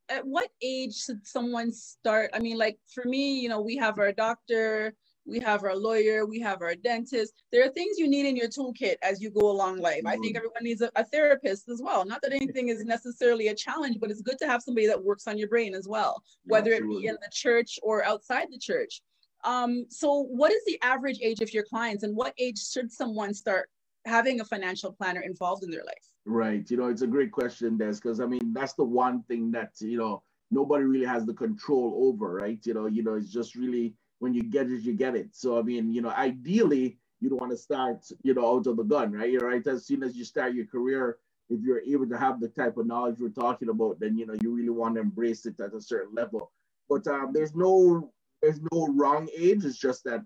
at 0.10 0.26
what 0.26 0.50
age 0.62 0.96
should 0.96 1.26
someone 1.26 1.72
start? 1.72 2.32
I 2.34 2.40
mean, 2.40 2.58
like 2.58 2.80
for 2.94 3.04
me, 3.06 3.40
you 3.40 3.50
know, 3.50 3.62
we 3.62 3.78
have 3.78 4.00
our 4.00 4.12
doctor, 4.12 4.96
we 5.26 5.40
have 5.40 5.64
our 5.64 5.76
lawyer, 5.76 6.26
we 6.26 6.40
have 6.40 6.62
our 6.62 6.76
dentist. 6.76 7.34
There 7.52 7.64
are 7.64 7.70
things 7.70 7.98
you 7.98 8.08
need 8.08 8.26
in 8.26 8.36
your 8.36 8.48
toolkit 8.48 8.96
as 9.04 9.22
you 9.22 9.30
go 9.30 9.50
along 9.50 9.80
life. 9.80 10.02
I 10.06 10.14
think 10.14 10.28
mm-hmm. 10.28 10.38
everyone 10.38 10.64
needs 10.64 10.82
a, 10.82 10.92
a, 10.96 11.04
therapist 11.06 11.70
as 11.70 11.82
well. 11.82 12.06
Not 12.06 12.22
that 12.24 12.34
anything 12.34 12.70
is 12.70 12.84
necessarily 12.84 13.50
a 13.50 13.56
challenge, 13.56 13.98
but 14.00 14.10
it's 14.10 14.22
good 14.22 14.40
to 14.40 14.48
have 14.48 14.62
somebody 14.62 14.88
that 14.88 15.02
works 15.02 15.28
on 15.28 15.38
your 15.38 15.48
brain 15.48 15.76
as 15.76 15.88
well, 15.88 16.22
whether 16.46 16.72
it 16.72 16.88
be 16.88 17.08
in 17.08 17.16
the 17.22 17.30
church 17.32 17.78
or 17.84 18.04
outside 18.04 18.48
the 18.52 18.58
church. 18.58 19.02
Um, 19.44 19.86
so, 19.90 20.24
what 20.30 20.52
is 20.52 20.64
the 20.66 20.80
average 20.84 21.20
age 21.22 21.42
of 21.42 21.54
your 21.54 21.64
clients, 21.64 22.04
and 22.04 22.16
what 22.16 22.34
age 22.38 22.60
should 22.60 22.92
someone 22.92 23.34
start 23.34 23.70
having 24.06 24.40
a 24.40 24.46
financial 24.46 24.92
planner 24.92 25.22
involved 25.22 25.64
in 25.64 25.72
their 25.72 25.84
life? 25.84 26.12
Right. 26.26 26.70
You 26.70 26.78
know, 26.78 26.88
it's 26.88 27.02
a 27.02 27.08
great 27.08 27.32
question, 27.32 27.78
Des, 27.78 27.94
because 27.96 28.20
I 28.20 28.26
mean, 28.26 28.54
that's 28.54 28.74
the 28.74 28.84
one 28.84 29.24
thing 29.24 29.52
that, 29.52 29.72
you 29.80 29.98
know, 29.98 30.22
nobody 30.52 30.84
really 30.84 31.06
has 31.06 31.26
the 31.26 31.34
control 31.34 32.08
over, 32.08 32.36
right? 32.36 32.60
You 32.64 32.74
know, 32.74 32.88
you 32.88 33.04
know, 33.04 33.16
it's 33.16 33.32
just 33.32 33.56
really 33.56 33.96
when 34.22 34.36
you 34.36 34.44
get 34.44 34.70
it, 34.70 34.84
you 34.84 34.94
get 34.94 35.16
it. 35.16 35.30
So 35.32 35.58
I 35.58 35.64
mean, 35.64 35.92
you 35.92 36.02
know, 36.02 36.12
ideally, 36.12 37.00
you 37.20 37.30
don't 37.30 37.42
want 37.42 37.52
to 37.52 37.58
start, 37.58 38.06
you 38.22 38.36
know, 38.36 38.56
out 38.56 38.68
of 38.68 38.78
the 38.78 38.84
gun, 38.84 39.12
right? 39.12 39.32
You're 39.32 39.48
right. 39.48 39.66
As 39.66 39.88
soon 39.88 40.04
as 40.04 40.16
you 40.16 40.24
start 40.24 40.54
your 40.54 40.68
career, 40.68 41.18
if 41.50 41.60
you're 41.62 41.82
able 41.82 42.08
to 42.08 42.18
have 42.18 42.40
the 42.40 42.48
type 42.50 42.78
of 42.78 42.86
knowledge 42.86 43.18
we're 43.20 43.30
talking 43.30 43.70
about, 43.70 44.00
then 44.00 44.16
you 44.16 44.28
know 44.28 44.36
you 44.42 44.52
really 44.52 44.70
want 44.70 44.96
to 44.96 45.02
embrace 45.02 45.48
it 45.48 45.60
at 45.60 45.74
a 45.74 45.82
certain 45.82 46.14
level. 46.14 46.52
But 46.88 47.08
um, 47.08 47.32
there's 47.34 47.56
no 47.56 48.14
there's 48.44 48.62
no 48.72 48.90
wrong 48.96 49.28
age. 49.36 49.66
It's 49.66 49.80
just 49.80 50.04
that 50.04 50.22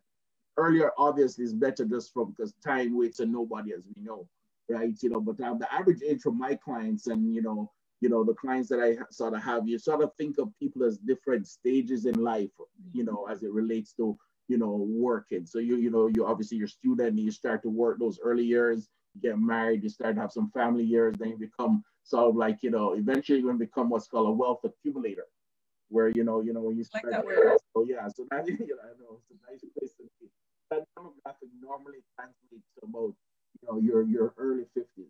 earlier, 0.58 0.92
obviously, 0.98 1.46
is 1.46 1.54
better 1.54 1.86
just 1.86 2.12
from 2.14 2.32
because 2.32 2.54
time 2.64 2.98
waits 2.98 3.22
on 3.22 3.32
nobody, 3.32 3.72
as 3.72 3.88
we 3.96 4.04
know, 4.04 4.28
right? 4.70 4.94
You 5.02 5.10
know, 5.10 5.22
but 5.22 5.40
um, 5.40 5.58
the 5.58 5.74
average 5.74 6.02
age 6.06 6.22
for 6.22 6.34
my 6.34 6.56
clients 6.56 7.08
and 7.08 7.34
you 7.34 7.42
know 7.42 7.72
you 8.06 8.12
know, 8.12 8.24
the 8.24 8.36
clients 8.36 8.70
that 8.70 8.80
I 8.80 8.98
sort 9.10 9.34
of 9.34 9.42
have, 9.42 9.68
you 9.68 9.80
sort 9.80 10.04
of 10.04 10.12
think 10.16 10.38
of 10.38 10.54
people 10.60 10.84
as 10.84 11.00
different 11.00 11.48
stages 11.48 12.06
in 12.06 12.14
life, 12.14 12.52
you 12.94 13.04
know, 13.04 13.26
as 13.26 13.42
it 13.42 13.52
relates 13.52 13.94
to, 13.94 14.16
you 14.48 14.60
know, 14.60 14.86
working. 14.88 15.48
So 15.48 15.58
you, 15.58 15.78
you 15.78 15.90
know, 15.90 16.06
you 16.06 16.24
obviously 16.24 16.60
you're 16.60 16.68
student, 16.68 17.18
you 17.18 17.32
start 17.32 17.64
to 17.64 17.70
work 17.70 17.98
those 17.98 18.20
early 18.24 18.44
years, 18.44 18.88
you 19.16 19.22
get 19.22 19.40
married, 19.40 19.82
you 19.82 19.90
start 19.90 20.14
to 20.14 20.22
have 20.22 20.32
some 20.32 20.52
family 20.52 20.84
years, 20.84 21.16
then 21.18 21.30
you 21.30 21.38
become 21.40 21.84
sort 22.04 22.30
of 22.30 22.36
like, 22.36 22.60
you 22.62 22.70
know, 22.70 22.94
eventually 22.94 23.40
you're 23.40 23.48
going 23.48 23.58
to 23.58 23.66
become 23.66 23.90
what's 23.90 24.08
called 24.08 24.28
a 24.28 24.32
wealth 24.32 24.60
accumulator, 24.64 25.26
where 25.90 26.10
you 26.10 26.24
know, 26.24 26.42
you 26.42 26.54
know, 26.54 26.62
when 26.62 26.78
you 26.78 26.84
start. 26.84 27.06
Like 27.12 27.26
that 27.26 27.58
so 27.74 27.82
oh, 27.82 27.86
yeah, 27.90 28.08
so 28.08 28.28
that 28.30 28.46
you 28.48 28.54
know, 28.54 28.86
I 28.86 28.94
know 29.02 29.18
it's 29.18 29.32
a 29.32 29.52
nice 29.52 29.62
place 29.76 29.94
to 29.98 30.04
be. 30.22 30.30
That 30.70 30.86
demographic 30.96 31.50
normally 31.60 32.04
translates 32.16 32.70
to 32.78 32.86
about, 32.86 33.16
you 33.60 33.68
know, 33.68 33.80
your 33.80 34.04
your 34.04 34.36
early 34.38 34.66
50s. 34.78 35.10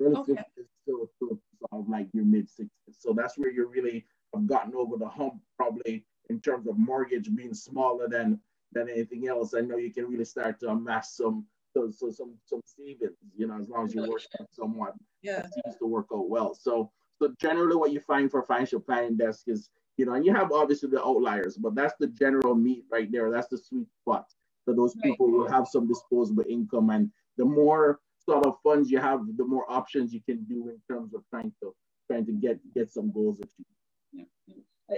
Early 0.00 0.16
okay. 0.16 0.32
50s 0.32 0.66
still, 0.82 1.08
still 1.14 1.38
of 1.72 1.88
like 1.88 2.08
your 2.12 2.24
mid 2.24 2.48
60s. 2.48 2.68
So 2.98 3.12
that's 3.12 3.38
where 3.38 3.50
you 3.50 3.66
really 3.66 4.04
have 4.34 4.46
gotten 4.46 4.74
over 4.74 4.96
the 4.96 5.08
hump, 5.08 5.34
probably 5.56 6.04
in 6.30 6.40
terms 6.40 6.66
of 6.66 6.78
mortgage 6.78 7.34
being 7.34 7.54
smaller 7.54 8.08
than 8.08 8.40
than 8.72 8.88
anything 8.88 9.28
else. 9.28 9.54
I 9.54 9.60
know 9.60 9.76
you 9.76 9.92
can 9.92 10.06
really 10.06 10.24
start 10.24 10.60
to 10.60 10.68
amass 10.68 11.16
some 11.16 11.46
so, 11.74 11.90
so 11.90 12.10
some 12.10 12.34
some 12.44 12.60
savings, 12.64 13.16
you 13.36 13.46
know, 13.46 13.58
as 13.58 13.68
long 13.68 13.86
as 13.86 13.94
you 13.94 14.08
work 14.08 14.22
somewhat. 14.52 14.94
Yeah. 15.22 15.40
It 15.40 15.50
seems 15.64 15.76
to 15.78 15.86
work 15.86 16.06
out 16.12 16.28
well. 16.28 16.54
So 16.54 16.90
so 17.20 17.32
generally 17.40 17.76
what 17.76 17.92
you 17.92 18.00
find 18.00 18.30
for 18.30 18.42
financial 18.42 18.80
planning 18.80 19.16
Des 19.16 19.34
is, 19.46 19.70
you 19.96 20.06
know, 20.06 20.14
and 20.14 20.24
you 20.24 20.34
have 20.34 20.52
obviously 20.52 20.90
the 20.90 21.04
outliers, 21.04 21.56
but 21.56 21.74
that's 21.74 21.94
the 21.98 22.08
general 22.08 22.54
meat 22.54 22.84
right 22.90 23.10
there. 23.10 23.30
That's 23.30 23.48
the 23.48 23.58
sweet 23.58 23.88
spot. 24.02 24.26
So 24.64 24.72
those 24.72 24.94
people 25.02 25.26
right. 25.26 25.38
will 25.38 25.50
have 25.50 25.68
some 25.68 25.86
disposable 25.86 26.44
income 26.48 26.90
and 26.90 27.10
the 27.36 27.44
more 27.44 28.00
sort 28.28 28.46
of 28.46 28.56
funds 28.62 28.90
you 28.90 28.98
have, 28.98 29.20
the 29.36 29.44
more 29.44 29.70
options 29.70 30.12
you 30.12 30.20
can 30.24 30.44
do 30.44 30.70
in 30.70 30.80
terms 30.88 31.14
of 31.14 31.22
trying 31.30 31.52
to 31.62 31.74
trying 32.10 32.26
to 32.26 32.32
get 32.32 32.58
get 32.74 32.92
some 32.92 33.12
goals 33.12 33.38
achieved. 33.40 33.68
Yeah. 34.12 34.24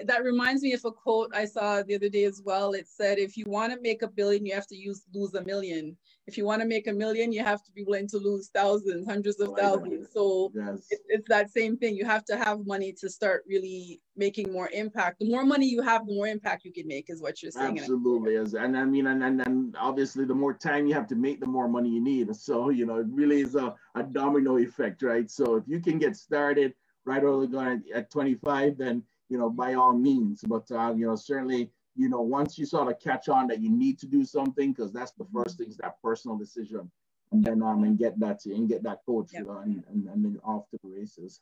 That 0.05 0.25
reminds 0.25 0.63
me 0.63 0.73
of 0.73 0.85
a 0.85 0.91
quote 0.91 1.31
I 1.35 1.45
saw 1.45 1.83
the 1.83 1.95
other 1.95 2.09
day 2.09 2.25
as 2.25 2.43
well. 2.45 2.73
It 2.73 2.89
said, 2.89 3.19
if 3.19 3.37
you 3.37 3.45
want 3.47 3.73
to 3.73 3.81
make 3.81 4.03
a 4.03 4.09
billion, 4.09 4.45
you 4.45 4.55
have 4.55 4.67
to 4.69 4.77
use 4.77 5.05
lose 5.15 5.35
a 5.35 5.45
million. 5.45 5.97
If 6.27 6.37
you 6.37 6.45
want 6.45 6.61
to 6.61 6.67
make 6.67 6.89
a 6.89 6.93
million, 6.93 7.33
you 7.33 7.45
have 7.45 7.63
to 7.63 7.71
be 7.71 7.85
willing 7.85 8.09
to 8.09 8.19
lose 8.19 8.51
thousands, 8.53 9.07
hundreds 9.07 9.39
of 9.39 9.51
oh, 9.51 9.57
thousands. 9.57 10.09
So 10.13 10.51
yes. 10.57 10.87
it, 10.91 10.99
it's 11.07 11.29
that 11.29 11.51
same 11.53 11.77
thing. 11.77 11.97
You 11.97 12.05
have 12.05 12.25
to 12.25 12.37
have 12.37 12.67
money 12.67 12.93
to 13.01 13.09
start 13.09 13.45
really 13.49 14.01
making 14.17 14.53
more 14.53 14.69
impact. 14.73 15.21
The 15.21 15.31
more 15.31 15.45
money 15.45 15.67
you 15.67 15.83
have, 15.83 16.05
the 16.05 16.15
more 16.15 16.27
impact 16.27 16.65
you 16.65 16.73
can 16.73 16.89
make, 16.89 17.11
is 17.11 17.23
what 17.23 17.41
you're 17.43 17.53
saying. 17.53 17.79
Absolutely. 17.79 18.35
And 18.59 18.77
I 18.77 18.85
mean, 18.85 19.07
and, 19.07 19.23
and, 19.23 19.41
and 19.41 19.77
obviously, 19.79 20.25
the 20.25 20.35
more 20.35 20.55
time 20.55 20.89
you 20.89 20.95
have 20.95 21.07
to 21.09 21.15
make, 21.15 21.39
the 21.39 21.47
more 21.47 21.69
money 21.69 21.91
you 21.91 22.03
need. 22.03 22.35
So, 22.35 22.71
you 22.71 22.87
know, 22.87 22.97
it 22.97 23.07
really 23.09 23.41
is 23.41 23.55
a, 23.55 23.73
a 23.95 24.03
domino 24.03 24.57
effect, 24.57 25.03
right? 25.03 25.31
So 25.31 25.55
if 25.55 25.65
you 25.69 25.79
can 25.79 26.01
get 26.01 26.17
started 26.17 26.75
right 27.05 27.23
early 27.23 27.47
going 27.47 27.85
at 27.95 28.11
25, 28.11 28.79
then 28.79 29.05
you 29.29 29.39
know, 29.39 29.51
by 29.51 29.75
all 29.75 29.93
means. 29.93 30.43
But 30.47 30.71
uh, 30.71 30.95
you 30.97 31.07
know, 31.07 31.17
certainly, 31.17 31.71
you 31.95 32.09
know, 32.09 32.21
once 32.21 32.59
you 32.59 32.67
sort 32.67 32.89
of 32.89 33.01
catch 33.01 33.29
on 33.29 33.47
that 33.49 33.61
you 33.61 33.71
need 33.71 33.99
to 34.01 34.07
do 34.07 34.25
something, 34.25 34.73
because 34.73 34.93
that's 34.93 35.13
the 35.13 35.27
first 35.33 35.59
thing 35.59 35.69
is 35.69 35.77
that 35.79 36.01
personal 36.03 36.37
decision, 36.37 36.91
and 37.33 37.45
then 37.45 37.63
um 37.63 37.85
and 37.85 37.99
get 37.99 38.19
that 38.21 38.45
and 38.47 38.69
get 38.69 38.83
that 38.83 39.01
coach, 39.07 39.31
yep. 39.33 39.47
uh, 39.49 39.59
and, 39.59 39.83
and 39.91 40.09
and 40.09 40.25
then 40.25 40.39
off 40.45 40.69
to 40.71 40.79
the 40.83 40.89
races. 40.89 41.41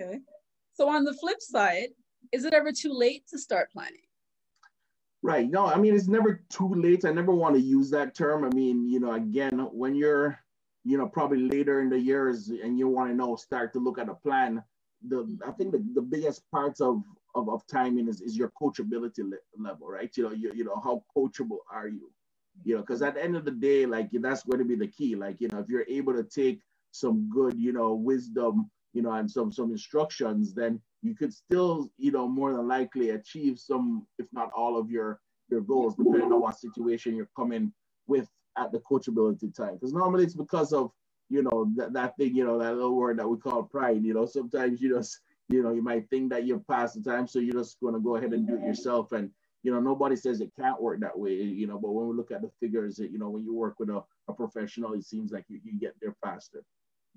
Okay. 0.00 0.20
So 0.74 0.88
on 0.88 1.04
the 1.04 1.14
flip 1.14 1.40
side, 1.40 1.88
is 2.32 2.44
it 2.44 2.54
ever 2.54 2.72
too 2.72 2.92
late 2.92 3.26
to 3.28 3.38
start 3.38 3.70
planning? 3.72 4.06
Right. 5.22 5.48
No, 5.48 5.66
I 5.66 5.76
mean 5.76 5.94
it's 5.94 6.08
never 6.08 6.42
too 6.48 6.74
late. 6.74 7.04
I 7.04 7.12
never 7.12 7.32
want 7.32 7.54
to 7.54 7.60
use 7.60 7.90
that 7.90 8.14
term. 8.14 8.44
I 8.44 8.48
mean, 8.48 8.88
you 8.88 9.00
know, 9.00 9.12
again, 9.12 9.68
when 9.72 9.94
you're, 9.94 10.38
you 10.84 10.98
know, 10.98 11.06
probably 11.06 11.48
later 11.48 11.80
in 11.80 11.88
the 11.88 11.98
years 11.98 12.48
and 12.48 12.78
you 12.78 12.88
want 12.88 13.10
to 13.10 13.14
know, 13.14 13.36
start 13.36 13.72
to 13.74 13.78
look 13.78 13.98
at 13.98 14.08
a 14.08 14.14
plan. 14.14 14.62
The 15.08 15.38
I 15.46 15.52
think 15.52 15.72
the, 15.72 15.84
the 15.94 16.02
biggest 16.02 16.42
parts 16.50 16.80
of 16.80 17.02
of, 17.34 17.48
of 17.48 17.66
timing 17.66 18.08
is, 18.08 18.20
is 18.20 18.36
your 18.36 18.52
coachability 18.60 19.20
le- 19.20 19.36
level, 19.58 19.88
right? 19.88 20.10
You 20.16 20.24
know, 20.24 20.32
you, 20.32 20.52
you 20.54 20.64
know, 20.64 20.80
how 20.82 21.02
coachable 21.16 21.58
are 21.72 21.88
you? 21.88 22.10
You 22.64 22.74
know, 22.74 22.80
because 22.82 23.02
at 23.02 23.14
the 23.14 23.24
end 23.24 23.36
of 23.36 23.44
the 23.44 23.50
day, 23.50 23.86
like 23.86 24.10
that's 24.12 24.42
going 24.42 24.58
to 24.58 24.64
be 24.64 24.74
the 24.76 24.88
key. 24.88 25.16
Like, 25.16 25.40
you 25.40 25.48
know, 25.48 25.58
if 25.58 25.68
you're 25.68 25.86
able 25.88 26.12
to 26.12 26.24
take 26.24 26.60
some 26.90 27.30
good, 27.32 27.54
you 27.58 27.72
know, 27.72 27.94
wisdom, 27.94 28.70
you 28.92 29.00
know, 29.02 29.12
and 29.12 29.30
some 29.30 29.50
some 29.50 29.70
instructions, 29.70 30.52
then 30.52 30.80
you 31.00 31.14
could 31.14 31.32
still, 31.32 31.90
you 31.96 32.12
know, 32.12 32.28
more 32.28 32.52
than 32.52 32.68
likely 32.68 33.10
achieve 33.10 33.58
some, 33.58 34.06
if 34.18 34.26
not 34.32 34.50
all 34.54 34.78
of 34.78 34.90
your 34.90 35.18
your 35.48 35.62
goals, 35.62 35.96
depending 35.96 36.32
on 36.32 36.40
what 36.40 36.58
situation 36.58 37.16
you're 37.16 37.30
coming 37.34 37.72
with 38.06 38.28
at 38.58 38.70
the 38.70 38.80
coachability 38.80 39.54
time. 39.54 39.74
Because 39.74 39.94
normally 39.94 40.24
it's 40.24 40.34
because 40.34 40.72
of, 40.74 40.90
you 41.30 41.42
know, 41.42 41.70
that, 41.76 41.94
that 41.94 42.16
thing, 42.18 42.36
you 42.36 42.44
know, 42.44 42.58
that 42.58 42.74
little 42.74 42.94
word 42.94 43.18
that 43.18 43.28
we 43.28 43.38
call 43.38 43.62
pride. 43.62 44.04
You 44.04 44.12
know, 44.12 44.26
sometimes 44.26 44.82
you 44.82 44.94
just 44.94 45.20
you 45.52 45.62
know, 45.62 45.72
you 45.72 45.82
might 45.82 46.08
think 46.08 46.30
that 46.30 46.44
you've 46.44 46.66
passed 46.66 46.94
the 46.94 47.10
time, 47.10 47.26
so 47.26 47.38
you're 47.38 47.54
just 47.54 47.78
going 47.80 47.94
to 47.94 48.00
go 48.00 48.16
ahead 48.16 48.32
and 48.32 48.46
do 48.46 48.56
it 48.56 48.62
yourself. 48.62 49.12
And, 49.12 49.30
you 49.62 49.72
know, 49.72 49.80
nobody 49.80 50.16
says 50.16 50.40
it 50.40 50.50
can't 50.58 50.80
work 50.80 51.00
that 51.00 51.16
way, 51.16 51.34
you 51.34 51.66
know, 51.66 51.78
but 51.78 51.92
when 51.92 52.08
we 52.08 52.14
look 52.14 52.30
at 52.30 52.42
the 52.42 52.50
figures, 52.60 52.98
you 52.98 53.18
know, 53.18 53.30
when 53.30 53.44
you 53.44 53.54
work 53.54 53.74
with 53.78 53.90
a, 53.90 54.02
a 54.28 54.32
professional, 54.32 54.94
it 54.94 55.04
seems 55.04 55.30
like 55.30 55.44
you, 55.48 55.60
you 55.62 55.78
get 55.78 55.94
there 56.00 56.14
faster. 56.24 56.64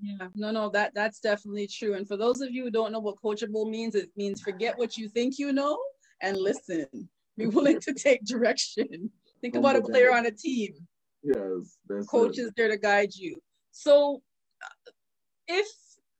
Yeah, 0.01 0.27
no, 0.35 0.51
no, 0.51 0.69
that 0.71 0.93
that's 0.93 1.21
definitely 1.21 1.67
true. 1.67 1.93
And 1.93 2.05
for 2.05 2.17
those 2.17 2.41
of 2.41 2.51
you 2.51 2.65
who 2.65 2.71
don't 2.71 2.91
know 2.91 2.99
what 2.99 3.15
coachable 3.23 3.69
means, 3.69 3.95
it 3.95 4.09
means 4.17 4.41
forget 4.41 4.77
what 4.77 4.97
you 4.97 5.07
think 5.07 5.39
you 5.39 5.53
know 5.53 5.79
and 6.21 6.35
listen. 6.35 6.85
Be 7.37 7.47
willing 7.47 7.79
to 7.81 7.93
take 7.93 8.25
direction. 8.25 9.09
Think 9.41 9.55
about 9.55 9.77
a 9.77 9.81
player 9.81 10.13
on 10.13 10.25
a 10.25 10.31
team. 10.31 10.73
Yes, 11.23 11.77
coach 12.09 12.37
is 12.37 12.51
there 12.57 12.67
to 12.67 12.77
guide 12.77 13.15
you. 13.15 13.37
So, 13.71 14.21
if 15.47 15.67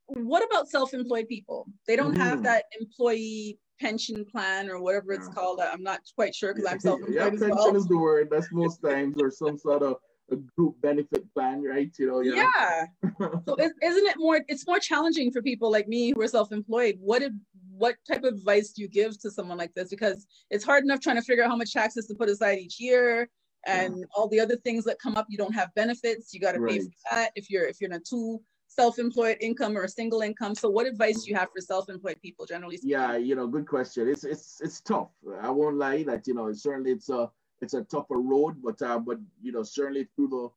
what 0.08 0.44
about 0.44 0.68
self-employed 0.68 1.28
people? 1.28 1.66
They 1.86 1.96
don't 1.96 2.14
mm. 2.14 2.18
have 2.18 2.42
that 2.44 2.64
employee 2.80 3.58
pension 3.80 4.24
plan 4.24 4.70
or 4.70 4.80
whatever 4.80 5.12
it's 5.12 5.28
called. 5.28 5.60
I'm 5.60 5.82
not 5.82 6.00
quite 6.14 6.34
sure 6.34 6.54
because 6.54 6.70
I'm 6.70 6.80
self-employed 6.80 7.14
yeah, 7.14 7.28
pension 7.28 7.50
well. 7.50 7.76
is 7.76 7.86
the 7.86 7.98
word. 7.98 8.28
That's 8.30 8.48
most 8.52 8.78
times 8.78 9.16
or 9.20 9.30
some 9.30 9.58
sort 9.58 9.82
of 9.82 9.96
a 10.30 10.36
group 10.36 10.80
benefit 10.80 11.32
plan, 11.32 11.62
right? 11.62 11.90
You 11.98 12.06
know, 12.06 12.20
yeah. 12.20 12.86
yeah. 13.04 13.10
so 13.46 13.56
isn't 13.58 14.06
it 14.06 14.16
more? 14.18 14.40
It's 14.48 14.66
more 14.66 14.78
challenging 14.78 15.30
for 15.30 15.42
people 15.42 15.70
like 15.70 15.88
me 15.88 16.12
who 16.12 16.20
are 16.20 16.28
self-employed. 16.28 16.96
What 17.00 17.20
did 17.20 17.38
what 17.70 17.96
type 18.08 18.24
of 18.24 18.34
advice 18.34 18.70
do 18.70 18.82
you 18.82 18.88
give 18.88 19.20
to 19.20 19.30
someone 19.30 19.58
like 19.58 19.74
this? 19.74 19.90
Because 19.90 20.26
it's 20.50 20.64
hard 20.64 20.84
enough 20.84 21.00
trying 21.00 21.16
to 21.16 21.22
figure 21.22 21.44
out 21.44 21.50
how 21.50 21.56
much 21.56 21.72
taxes 21.72 22.06
to 22.06 22.14
put 22.14 22.30
aside 22.30 22.58
each 22.58 22.80
year 22.80 23.28
and 23.66 23.98
yeah. 23.98 24.04
all 24.16 24.28
the 24.28 24.40
other 24.40 24.56
things 24.56 24.84
that 24.84 24.98
come 24.98 25.16
up. 25.16 25.26
You 25.28 25.36
don't 25.36 25.54
have 25.54 25.74
benefits. 25.74 26.32
You 26.32 26.40
got 26.40 26.52
to 26.52 26.60
right. 26.60 26.72
pay 26.72 26.80
for 26.80 26.90
that 27.10 27.32
if 27.34 27.50
you're 27.50 27.66
if 27.66 27.80
you're 27.80 27.90
in 27.90 27.96
a 27.96 28.00
two 28.00 28.40
self-employed 28.78 29.38
income 29.40 29.76
or 29.76 29.84
a 29.84 29.88
single 29.88 30.20
income. 30.20 30.54
So 30.54 30.68
what 30.68 30.86
advice 30.86 31.22
do 31.22 31.30
you 31.30 31.36
have 31.36 31.48
for 31.52 31.60
self-employed 31.60 32.20
people 32.22 32.46
generally? 32.46 32.76
Speaking? 32.76 32.90
Yeah, 32.90 33.16
you 33.16 33.34
know, 33.34 33.46
good 33.46 33.66
question. 33.66 34.08
It's 34.08 34.24
it's 34.24 34.60
it's 34.60 34.80
tough. 34.80 35.10
I 35.40 35.50
won't 35.50 35.76
lie 35.76 36.02
that 36.04 36.26
you 36.26 36.34
know 36.34 36.52
certainly 36.52 36.92
it's 36.92 37.08
a 37.08 37.30
it's 37.62 37.74
a 37.74 37.82
tougher 37.84 38.20
road, 38.20 38.56
but 38.62 38.80
uh, 38.82 38.98
but 38.98 39.18
you 39.42 39.52
know 39.52 39.62
certainly 39.62 40.06
through 40.14 40.28
the 40.28 40.48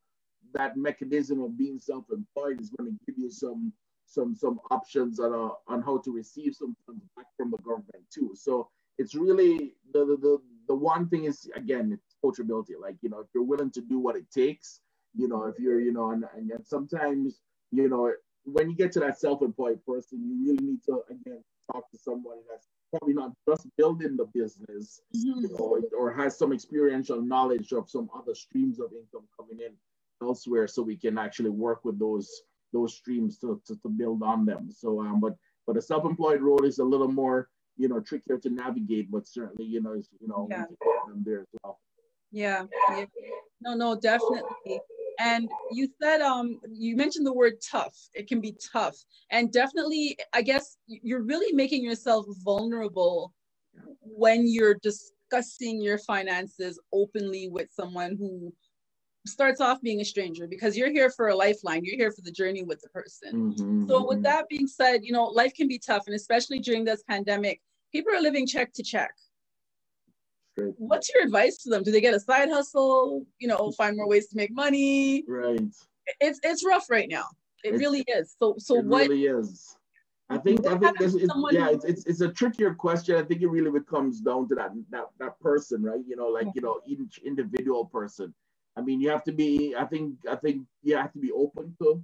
that 0.53 0.77
mechanism 0.77 1.41
of 1.41 1.57
being 1.57 1.79
self-employed 1.79 2.59
is 2.59 2.71
going 2.71 2.91
to 2.91 2.97
give 3.05 3.17
you 3.17 3.29
some 3.29 3.71
some 4.05 4.35
some 4.35 4.59
options 4.71 5.19
on 5.19 5.33
uh, 5.33 5.73
on 5.73 5.81
how 5.81 5.97
to 5.99 6.11
receive 6.11 6.55
some 6.55 6.75
funds 6.85 7.05
back 7.15 7.27
from 7.37 7.51
the 7.51 7.57
government 7.57 8.05
too. 8.13 8.31
So 8.35 8.69
it's 8.97 9.15
really 9.15 9.73
the 9.93 10.05
the 10.05 10.17
the, 10.17 10.37
the 10.67 10.75
one 10.75 11.07
thing 11.07 11.23
is 11.25 11.49
again 11.55 11.91
it's 11.93 12.15
coachability. 12.23 12.75
Like 12.79 12.97
you 13.01 13.09
know 13.09 13.19
if 13.19 13.27
you're 13.33 13.43
willing 13.43 13.71
to 13.71 13.81
do 13.81 13.99
what 13.99 14.15
it 14.17 14.29
takes, 14.31 14.81
you 15.15 15.27
know 15.27 15.45
if 15.45 15.55
you're 15.57 15.79
you 15.79 15.93
know 15.93 16.11
and, 16.11 16.25
and 16.35 16.51
sometimes 16.65 17.39
you 17.71 17.89
know, 17.89 18.11
when 18.45 18.69
you 18.69 18.75
get 18.75 18.91
to 18.93 18.99
that 18.99 19.19
self-employed 19.19 19.79
person, 19.85 20.23
you 20.23 20.51
really 20.51 20.65
need 20.65 20.83
to 20.85 21.01
again 21.09 21.43
talk 21.71 21.89
to 21.91 21.97
someone 21.97 22.37
that's 22.49 22.67
probably 22.91 23.13
not 23.13 23.31
just 23.47 23.67
building 23.77 24.17
the 24.17 24.25
business 24.33 25.01
mm-hmm. 25.15 25.41
you 25.41 25.49
know, 25.49 25.81
or 25.97 26.11
has 26.11 26.37
some 26.37 26.51
experiential 26.51 27.21
knowledge 27.21 27.71
of 27.71 27.89
some 27.89 28.09
other 28.15 28.33
streams 28.33 28.79
of 28.79 28.91
income 28.93 29.27
coming 29.37 29.63
in 29.63 29.73
elsewhere 30.21 30.67
so 30.67 30.81
we 30.81 30.95
can 30.95 31.17
actually 31.17 31.49
work 31.49 31.85
with 31.85 31.99
those 31.99 32.29
those 32.73 32.95
streams 32.95 33.39
to, 33.39 33.61
to, 33.65 33.75
to 33.81 33.89
build 33.89 34.21
on 34.23 34.45
them. 34.45 34.69
So 34.71 35.01
um 35.01 35.19
but 35.19 35.35
but 35.67 35.77
a 35.77 35.81
self-employed 35.81 36.41
role 36.41 36.63
is 36.65 36.79
a 36.79 36.83
little 36.83 37.11
more 37.11 37.49
you 37.77 37.87
know 37.87 37.99
trickier 37.99 38.37
to 38.37 38.49
navigate 38.49 39.11
but 39.11 39.27
certainly 39.27 39.65
you 39.65 39.81
know 39.81 39.93
you 39.93 40.27
know 40.27 40.47
yeah. 40.49 40.65
there 41.23 41.41
as 41.41 41.47
well. 41.63 41.79
Yeah, 42.31 42.65
yeah. 42.89 43.05
No 43.61 43.75
no 43.75 43.99
definitely 43.99 44.79
and 45.19 45.49
you 45.71 45.87
said 46.01 46.21
um 46.21 46.59
you 46.71 46.95
mentioned 46.95 47.27
the 47.27 47.33
word 47.33 47.53
tough. 47.61 47.95
It 48.13 48.27
can 48.27 48.41
be 48.41 48.55
tough. 48.73 48.95
And 49.31 49.51
definitely 49.51 50.17
i 50.33 50.41
guess 50.41 50.77
you're 50.87 51.23
really 51.23 51.53
making 51.53 51.83
yourself 51.83 52.25
vulnerable 52.43 53.33
when 54.01 54.47
you're 54.47 54.77
discussing 54.81 55.81
your 55.81 55.99
finances 55.99 56.79
openly 56.91 57.49
with 57.49 57.69
someone 57.71 58.15
who 58.17 58.53
starts 59.27 59.61
off 59.61 59.81
being 59.81 60.01
a 60.01 60.05
stranger 60.05 60.47
because 60.47 60.75
you're 60.77 60.91
here 60.91 61.09
for 61.11 61.27
a 61.27 61.35
lifeline. 61.35 61.83
You're 61.83 61.97
here 61.97 62.11
for 62.11 62.21
the 62.21 62.31
journey 62.31 62.63
with 62.63 62.81
the 62.81 62.89
person. 62.89 63.53
Mm-hmm, 63.53 63.87
so 63.87 64.07
with 64.07 64.17
mm-hmm. 64.17 64.23
that 64.23 64.49
being 64.49 64.67
said 64.67 65.01
you 65.03 65.11
know 65.11 65.25
life 65.25 65.53
can 65.53 65.67
be 65.67 65.79
tough 65.79 66.03
and 66.07 66.15
especially 66.15 66.59
during 66.59 66.83
this 66.83 67.03
pandemic 67.03 67.61
people 67.91 68.13
are 68.13 68.21
living 68.21 68.47
check 68.47 68.71
to 68.73 68.83
check 68.83 69.11
What's 70.77 71.09
your 71.13 71.23
advice 71.23 71.57
to 71.63 71.69
them? 71.69 71.83
Do 71.83 71.91
they 71.91 72.01
get 72.01 72.13
a 72.13 72.19
side 72.19 72.49
hustle? 72.49 73.25
You 73.39 73.47
know, 73.47 73.71
find 73.71 73.95
more 73.95 74.07
ways 74.07 74.27
to 74.27 74.37
make 74.37 74.51
money. 74.51 75.23
Right. 75.27 75.61
It's 76.19 76.39
it's 76.43 76.65
rough 76.65 76.89
right 76.89 77.07
now. 77.09 77.25
It 77.63 77.73
it's, 77.73 77.79
really 77.79 78.03
is. 78.07 78.35
So 78.39 78.55
so 78.57 78.79
it 78.79 78.85
what? 78.85 79.07
Really 79.07 79.25
is. 79.25 79.75
I 80.29 80.37
think 80.37 80.65
I 80.67 80.77
think 80.77 80.97
this 80.99 81.15
is 81.15 81.31
yeah, 81.51 81.69
it's, 81.69 81.85
it's 81.85 82.05
it's 82.05 82.21
a 82.21 82.29
trickier 82.29 82.73
question. 82.75 83.15
I 83.15 83.23
think 83.23 83.41
it 83.41 83.47
really 83.47 83.71
becomes 83.71 84.21
down 84.21 84.47
to 84.49 84.55
that 84.55 84.71
that 84.91 85.05
that 85.19 85.39
person, 85.39 85.83
right? 85.83 86.01
You 86.07 86.15
know, 86.15 86.27
like 86.27 86.47
you 86.53 86.61
know, 86.61 86.81
each 86.85 87.19
individual 87.25 87.85
person. 87.85 88.33
I 88.77 88.81
mean, 88.81 89.01
you 89.01 89.09
have 89.09 89.23
to 89.23 89.31
be. 89.31 89.75
I 89.75 89.85
think 89.85 90.15
I 90.29 90.35
think 90.35 90.63
you 90.83 90.95
have 90.95 91.11
to 91.13 91.19
be 91.19 91.31
open 91.31 91.75
to 91.81 92.01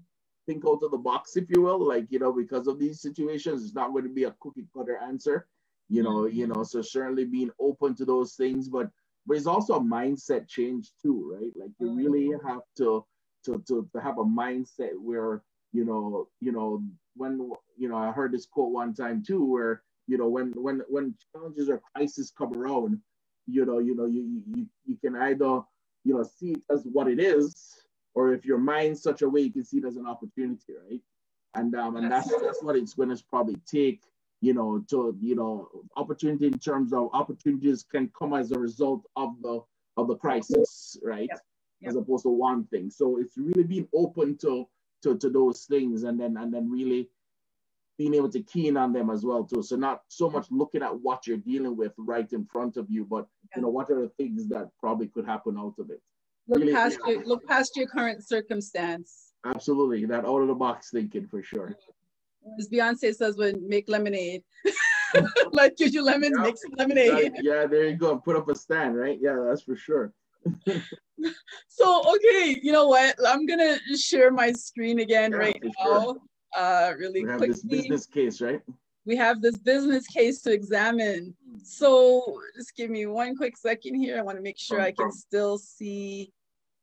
think 0.47 0.63
out 0.67 0.83
of 0.83 0.91
the 0.91 0.97
box, 0.97 1.37
if 1.37 1.45
you 1.49 1.61
will. 1.61 1.87
Like 1.87 2.07
you 2.09 2.19
know, 2.19 2.33
because 2.33 2.67
of 2.67 2.79
these 2.79 2.99
situations, 2.99 3.63
it's 3.63 3.75
not 3.75 3.91
going 3.91 4.05
to 4.05 4.13
be 4.13 4.23
a 4.23 4.35
cookie 4.39 4.67
cutter 4.75 4.97
answer 4.97 5.47
you 5.89 6.03
know 6.03 6.25
you 6.25 6.47
know 6.47 6.63
so 6.63 6.81
certainly 6.81 7.25
being 7.25 7.51
open 7.59 7.95
to 7.95 8.05
those 8.05 8.33
things 8.33 8.69
but 8.69 8.89
but 9.27 9.37
it's 9.37 9.47
also 9.47 9.75
a 9.75 9.81
mindset 9.81 10.47
change 10.47 10.91
too 11.01 11.35
right? 11.35 11.51
Like 11.55 11.71
you 11.79 11.91
really 11.91 12.29
mm-hmm. 12.29 12.47
have 12.47 12.61
to 12.77 13.05
to 13.45 13.63
to, 13.67 13.87
to 13.93 14.01
have 14.01 14.17
a 14.17 14.23
mindset 14.23 14.93
where 14.99 15.43
you 15.71 15.85
know 15.85 16.27
you 16.39 16.51
know 16.51 16.81
when 17.15 17.51
you 17.77 17.89
know 17.89 17.97
i 17.97 18.11
heard 18.11 18.31
this 18.31 18.45
quote 18.45 18.71
one 18.71 18.93
time 18.93 19.23
too 19.25 19.43
where 19.43 19.83
you 20.07 20.17
know 20.17 20.27
when 20.27 20.51
when 20.53 20.81
when 20.87 21.13
challenges 21.31 21.69
or 21.69 21.81
crises 21.93 22.31
come 22.37 22.53
around 22.53 22.99
you 23.47 23.65
know 23.65 23.79
you 23.79 23.95
know 23.95 24.05
you 24.05 24.41
you, 24.55 24.65
you 24.85 24.97
can 24.97 25.15
either 25.15 25.61
you 26.03 26.15
know 26.15 26.23
see 26.23 26.51
it 26.51 26.61
as 26.71 26.83
what 26.91 27.07
it 27.07 27.19
is 27.19 27.53
or 28.13 28.33
if 28.33 28.45
your 28.45 28.57
mind's 28.57 29.03
such 29.03 29.21
a 29.21 29.29
way 29.29 29.41
you 29.41 29.51
can 29.51 29.65
see 29.65 29.77
it 29.77 29.85
as 29.85 29.97
an 29.97 30.07
opportunity 30.07 30.73
right? 30.89 31.01
And 31.55 31.75
um 31.75 31.97
and 31.97 32.11
that's 32.11 32.29
that's 32.41 32.63
what 32.63 32.75
it's 32.75 32.93
going 32.93 33.15
to 33.15 33.23
probably 33.29 33.57
take 33.69 34.01
you 34.41 34.53
know, 34.53 34.83
to 34.89 35.17
you 35.19 35.35
know, 35.35 35.69
opportunity 35.95 36.47
in 36.47 36.59
terms 36.59 36.93
of 36.93 37.09
opportunities 37.13 37.83
can 37.83 38.11
come 38.17 38.33
as 38.33 38.51
a 38.51 38.59
result 38.59 39.05
of 39.15 39.33
the 39.41 39.61
of 39.97 40.07
the 40.07 40.15
crisis, 40.15 40.97
right? 41.03 41.29
Yep. 41.29 41.41
Yep. 41.81 41.89
As 41.89 41.95
opposed 41.95 42.23
to 42.23 42.29
one 42.29 42.65
thing. 42.65 42.89
So 42.89 43.17
it's 43.17 43.37
really 43.37 43.63
being 43.63 43.87
open 43.93 44.37
to 44.39 44.67
to 45.03 45.17
to 45.17 45.29
those 45.29 45.65
things, 45.65 46.03
and 46.03 46.19
then 46.19 46.37
and 46.37 46.53
then 46.53 46.69
really 46.69 47.09
being 47.97 48.13
able 48.13 48.29
to 48.29 48.41
keen 48.43 48.75
on 48.75 48.91
them 48.91 49.09
as 49.09 49.25
well 49.25 49.43
too. 49.43 49.63
So 49.63 49.75
not 49.75 50.01
so 50.09 50.29
much 50.29 50.47
looking 50.51 50.83
at 50.83 50.99
what 50.99 51.25
you're 51.25 51.37
dealing 51.37 51.77
with 51.77 51.93
right 51.97 52.31
in 52.33 52.45
front 52.45 52.77
of 52.77 52.89
you, 52.89 53.05
but 53.05 53.25
you 53.55 53.61
know 53.61 53.69
what 53.69 53.89
are 53.89 54.01
the 54.01 54.09
things 54.09 54.47
that 54.49 54.69
probably 54.79 55.07
could 55.07 55.25
happen 55.25 55.57
out 55.57 55.75
of 55.79 55.89
it. 55.89 56.01
Look 56.47 56.59
really, 56.59 56.73
past 56.73 56.99
yeah. 57.05 57.13
your 57.13 57.25
look 57.25 57.47
past 57.47 57.75
your 57.75 57.87
current 57.87 58.27
circumstance. 58.27 59.33
Absolutely, 59.45 60.05
that 60.05 60.25
out 60.25 60.41
of 60.41 60.47
the 60.47 60.55
box 60.55 60.89
thinking 60.91 61.27
for 61.27 61.41
sure. 61.41 61.69
Mm-hmm. 61.69 61.91
As 62.59 62.69
Beyonce 62.69 63.13
says, 63.13 63.37
when 63.37 63.67
make 63.67 63.89
lemonade. 63.89 64.43
like 65.51 65.73
Let 65.79 65.93
you 65.93 66.03
lemons, 66.03 66.33
yeah. 66.35 66.43
make 66.43 66.57
some 66.57 66.71
lemonade. 66.77 67.33
Yeah, 67.41 67.65
there 67.65 67.87
you 67.87 67.95
go. 67.95 68.17
Put 68.17 68.35
up 68.35 68.49
a 68.49 68.55
stand, 68.55 68.97
right? 68.97 69.17
Yeah, 69.21 69.37
that's 69.47 69.61
for 69.61 69.75
sure. 69.75 70.13
so 71.67 72.15
okay, 72.15 72.59
you 72.61 72.71
know 72.71 72.87
what? 72.87 73.15
I'm 73.25 73.45
gonna 73.45 73.77
share 73.97 74.31
my 74.31 74.51
screen 74.51 74.99
again 74.99 75.31
yeah, 75.31 75.37
right 75.37 75.63
now. 75.63 75.71
Sure. 75.83 76.17
Uh 76.55 76.93
really 76.97 77.23
we 77.23 77.29
have 77.29 77.39
quickly. 77.39 77.53
this 77.53 77.63
business 77.63 78.05
case, 78.05 78.41
right? 78.41 78.61
We 79.05 79.15
have 79.15 79.41
this 79.41 79.57
business 79.57 80.07
case 80.07 80.41
to 80.41 80.51
examine. 80.51 81.35
So 81.63 82.39
just 82.55 82.75
give 82.75 82.89
me 82.89 83.05
one 83.05 83.35
quick 83.35 83.57
second 83.57 83.95
here. 83.95 84.17
I 84.17 84.21
want 84.21 84.37
to 84.37 84.43
make 84.43 84.57
sure 84.57 84.81
I 84.81 84.91
can 84.91 85.11
still 85.11 85.57
see 85.57 86.31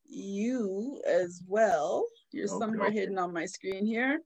you 0.06 1.00
as 1.06 1.42
well. 1.48 2.04
You're 2.32 2.48
okay, 2.48 2.58
somewhere 2.58 2.90
hidden 2.90 3.18
on 3.18 3.32
my 3.32 3.44
screen 3.44 3.84
here. 3.84 4.20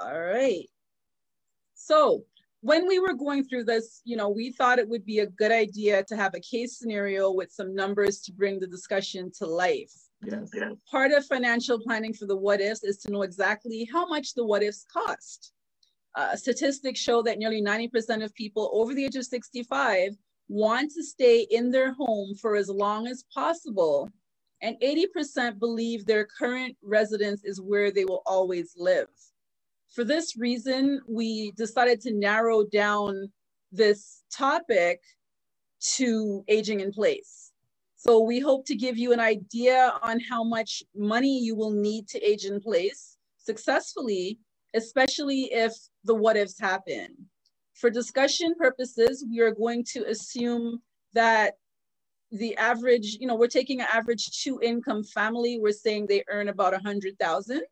All 0.00 0.20
right. 0.20 0.68
So 1.74 2.24
when 2.60 2.86
we 2.88 2.98
were 2.98 3.14
going 3.14 3.44
through 3.44 3.64
this, 3.64 4.00
you 4.04 4.16
know, 4.16 4.28
we 4.28 4.52
thought 4.52 4.78
it 4.78 4.88
would 4.88 5.04
be 5.04 5.20
a 5.20 5.26
good 5.26 5.52
idea 5.52 6.04
to 6.04 6.16
have 6.16 6.34
a 6.34 6.40
case 6.40 6.78
scenario 6.78 7.30
with 7.30 7.52
some 7.52 7.74
numbers 7.74 8.20
to 8.22 8.32
bring 8.32 8.58
the 8.58 8.66
discussion 8.66 9.30
to 9.38 9.46
life. 9.46 9.92
Yes. 10.24 10.50
Part 10.90 11.12
of 11.12 11.24
financial 11.26 11.78
planning 11.78 12.12
for 12.12 12.26
the 12.26 12.36
what 12.36 12.60
ifs 12.60 12.82
is 12.82 12.98
to 12.98 13.12
know 13.12 13.22
exactly 13.22 13.88
how 13.92 14.06
much 14.06 14.34
the 14.34 14.44
what 14.44 14.62
ifs 14.62 14.84
cost. 14.92 15.52
Uh, 16.16 16.34
statistics 16.34 16.98
show 16.98 17.22
that 17.22 17.38
nearly 17.38 17.62
90% 17.62 18.24
of 18.24 18.34
people 18.34 18.70
over 18.72 18.94
the 18.94 19.04
age 19.04 19.14
of 19.14 19.24
65 19.24 20.14
want 20.48 20.90
to 20.92 21.04
stay 21.04 21.46
in 21.50 21.70
their 21.70 21.92
home 21.92 22.34
for 22.34 22.56
as 22.56 22.68
long 22.68 23.06
as 23.06 23.24
possible. 23.32 24.10
And 24.60 24.76
80% 24.82 25.60
believe 25.60 26.04
their 26.04 26.26
current 26.26 26.76
residence 26.82 27.44
is 27.44 27.60
where 27.60 27.92
they 27.92 28.04
will 28.04 28.22
always 28.26 28.74
live. 28.76 29.06
For 29.94 30.04
this 30.04 30.36
reason, 30.36 31.00
we 31.08 31.52
decided 31.52 32.00
to 32.02 32.12
narrow 32.12 32.64
down 32.64 33.32
this 33.72 34.22
topic 34.32 35.00
to 35.96 36.44
aging 36.48 36.80
in 36.80 36.92
place. 36.92 37.52
So 37.96 38.20
we 38.20 38.38
hope 38.38 38.64
to 38.66 38.76
give 38.76 38.96
you 38.96 39.12
an 39.12 39.20
idea 39.20 39.92
on 40.02 40.20
how 40.20 40.44
much 40.44 40.82
money 40.94 41.40
you 41.40 41.56
will 41.56 41.72
need 41.72 42.08
to 42.08 42.20
age 42.20 42.44
in 42.44 42.60
place 42.60 43.16
successfully, 43.38 44.38
especially 44.74 45.52
if 45.52 45.74
the 46.04 46.14
what 46.14 46.36
ifs 46.36 46.60
happen. 46.60 47.08
For 47.74 47.90
discussion 47.90 48.54
purposes, 48.58 49.24
we 49.30 49.40
are 49.40 49.54
going 49.54 49.84
to 49.92 50.04
assume 50.04 50.80
that 51.14 51.54
the 52.30 52.56
average, 52.56 53.16
you 53.20 53.26
know, 53.26 53.34
we're 53.34 53.48
taking 53.48 53.80
an 53.80 53.86
average 53.92 54.42
two 54.42 54.60
income 54.62 55.02
family. 55.02 55.58
We're 55.58 55.72
saying 55.72 56.06
they 56.06 56.24
earn 56.28 56.48
about 56.48 56.74
a 56.74 56.78
hundred 56.78 57.18
thousand 57.18 57.62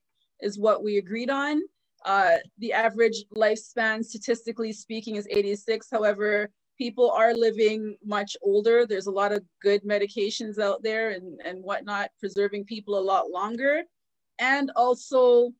is 0.41 0.59
what 0.59 0.83
we 0.83 0.99
agreed 0.99 1.31
on. 1.31 1.61
Uh, 2.07 2.37
the 2.59 2.73
average 2.73 3.25
lifespan, 3.37 4.05
statistically 4.05 4.73
speaking, 4.73 5.17
is 5.17 5.27
86. 5.29 5.89
However, 5.91 6.51
people 6.79 7.11
are 7.11 7.35
living 7.35 7.97
much 8.05 8.37
older. 8.43 8.87
There's 8.87 9.09
a 9.09 9.11
lot 9.11 9.33
of 9.33 9.43
good 9.61 9.83
medications 9.83 10.61
out 10.61 10.85
there 10.85 11.11
and, 11.11 11.41
and 11.45 11.63
whatnot, 11.65 12.11
preserving 12.21 12.67
people 12.67 12.97
a 12.97 13.01
lot 13.01 13.31
longer. 13.31 13.83
And 14.39 14.71
also, 14.77 15.51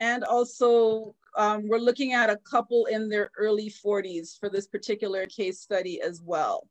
and 0.00 0.24
also 0.24 1.14
um, 1.38 1.66
we're 1.66 1.78
looking 1.78 2.12
at 2.12 2.28
a 2.28 2.36
couple 2.36 2.84
in 2.86 3.08
their 3.08 3.30
early 3.38 3.70
40s 3.70 4.38
for 4.38 4.50
this 4.50 4.66
particular 4.66 5.24
case 5.26 5.60
study 5.60 6.02
as 6.02 6.20
well. 6.22 6.68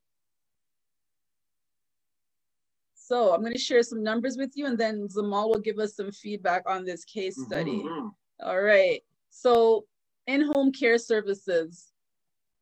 So 3.08 3.34
I'm 3.34 3.42
going 3.42 3.54
to 3.54 3.60
share 3.60 3.84
some 3.84 4.02
numbers 4.02 4.36
with 4.36 4.54
you 4.56 4.66
and 4.66 4.80
then 4.80 5.08
Zamal 5.08 5.48
will 5.50 5.60
give 5.60 5.78
us 5.78 5.96
some 5.96 6.12
feedback 6.12 6.64
on 6.68 6.84
this 6.84 7.06
case 7.06 7.40
study. 7.40 7.84
Mm-hmm. 7.84 8.08
All 8.44 8.62
right. 8.62 9.02
So 9.30 9.86
in-home 10.26 10.72
care 10.72 10.98
services. 10.98 11.92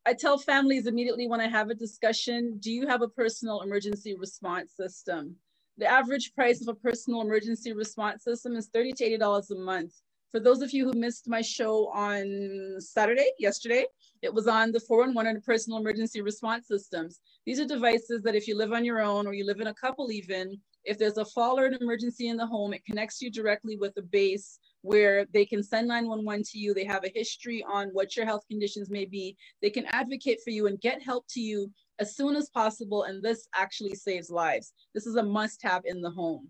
I 0.05 0.13
tell 0.13 0.37
families 0.37 0.85
immediately 0.85 1.29
when 1.29 1.39
I 1.39 1.47
have 1.47 1.69
a 1.69 1.73
discussion, 1.73 2.57
do 2.59 2.73
you 2.73 2.85
have 2.87 3.01
a 3.01 3.07
personal 3.07 3.61
emergency 3.61 4.17
response 4.17 4.73
system? 4.75 5.37
The 5.77 5.87
average 5.87 6.35
price 6.35 6.61
of 6.61 6.67
a 6.67 6.75
personal 6.75 7.21
emergency 7.21 7.71
response 7.71 8.25
system 8.25 8.57
is 8.57 8.67
30 8.67 8.91
to 8.93 9.17
$80 9.17 9.51
a 9.51 9.55
month. 9.55 9.93
For 10.33 10.39
those 10.39 10.63
of 10.63 10.73
you 10.73 10.85
who 10.85 10.99
missed 10.99 11.29
my 11.29 11.43
show 11.43 11.89
on 11.89 12.77
Saturday, 12.79 13.29
yesterday, 13.37 13.85
it 14.23 14.33
was 14.33 14.47
on 14.47 14.71
the 14.71 14.79
411 14.79 15.35
and 15.35 15.45
personal 15.45 15.77
emergency 15.77 16.21
response 16.21 16.67
systems. 16.67 17.19
These 17.45 17.59
are 17.59 17.67
devices 17.67 18.23
that 18.23 18.33
if 18.33 18.47
you 18.47 18.57
live 18.57 18.73
on 18.73 18.83
your 18.83 18.99
own 18.99 19.27
or 19.27 19.35
you 19.35 19.45
live 19.45 19.61
in 19.61 19.67
a 19.67 19.73
couple 19.75 20.11
even, 20.11 20.59
if 20.85 20.97
there's 20.97 21.19
a 21.19 21.25
fall 21.25 21.59
or 21.59 21.67
an 21.67 21.77
emergency 21.79 22.29
in 22.29 22.37
the 22.37 22.47
home, 22.47 22.73
it 22.73 22.83
connects 22.83 23.21
you 23.21 23.29
directly 23.29 23.77
with 23.77 23.95
a 23.97 24.01
base 24.01 24.57
where 24.81 25.27
they 25.35 25.45
can 25.45 25.61
send 25.61 25.87
911 25.87 26.45
to 26.45 26.57
you. 26.57 26.73
They 26.73 26.85
have 26.85 27.05
a 27.05 27.11
history 27.13 27.63
on 27.71 27.89
what 27.89 28.15
your 28.15 28.25
health 28.25 28.41
conditions 28.49 28.89
may 28.89 29.05
be. 29.05 29.37
They 29.61 29.69
can 29.69 29.85
advocate 29.91 30.39
for 30.43 30.49
you 30.49 30.65
and 30.65 30.81
get 30.81 31.03
help 31.03 31.25
to 31.29 31.41
you 31.41 31.71
as 31.99 32.15
soon 32.15 32.35
as 32.35 32.49
possible. 32.49 33.03
And 33.03 33.21
this 33.21 33.47
actually 33.53 33.93
saves 33.93 34.31
lives. 34.31 34.73
This 34.95 35.05
is 35.05 35.15
a 35.15 35.21
must 35.21 35.61
have 35.61 35.83
in 35.85 36.01
the 36.01 36.09
home. 36.09 36.49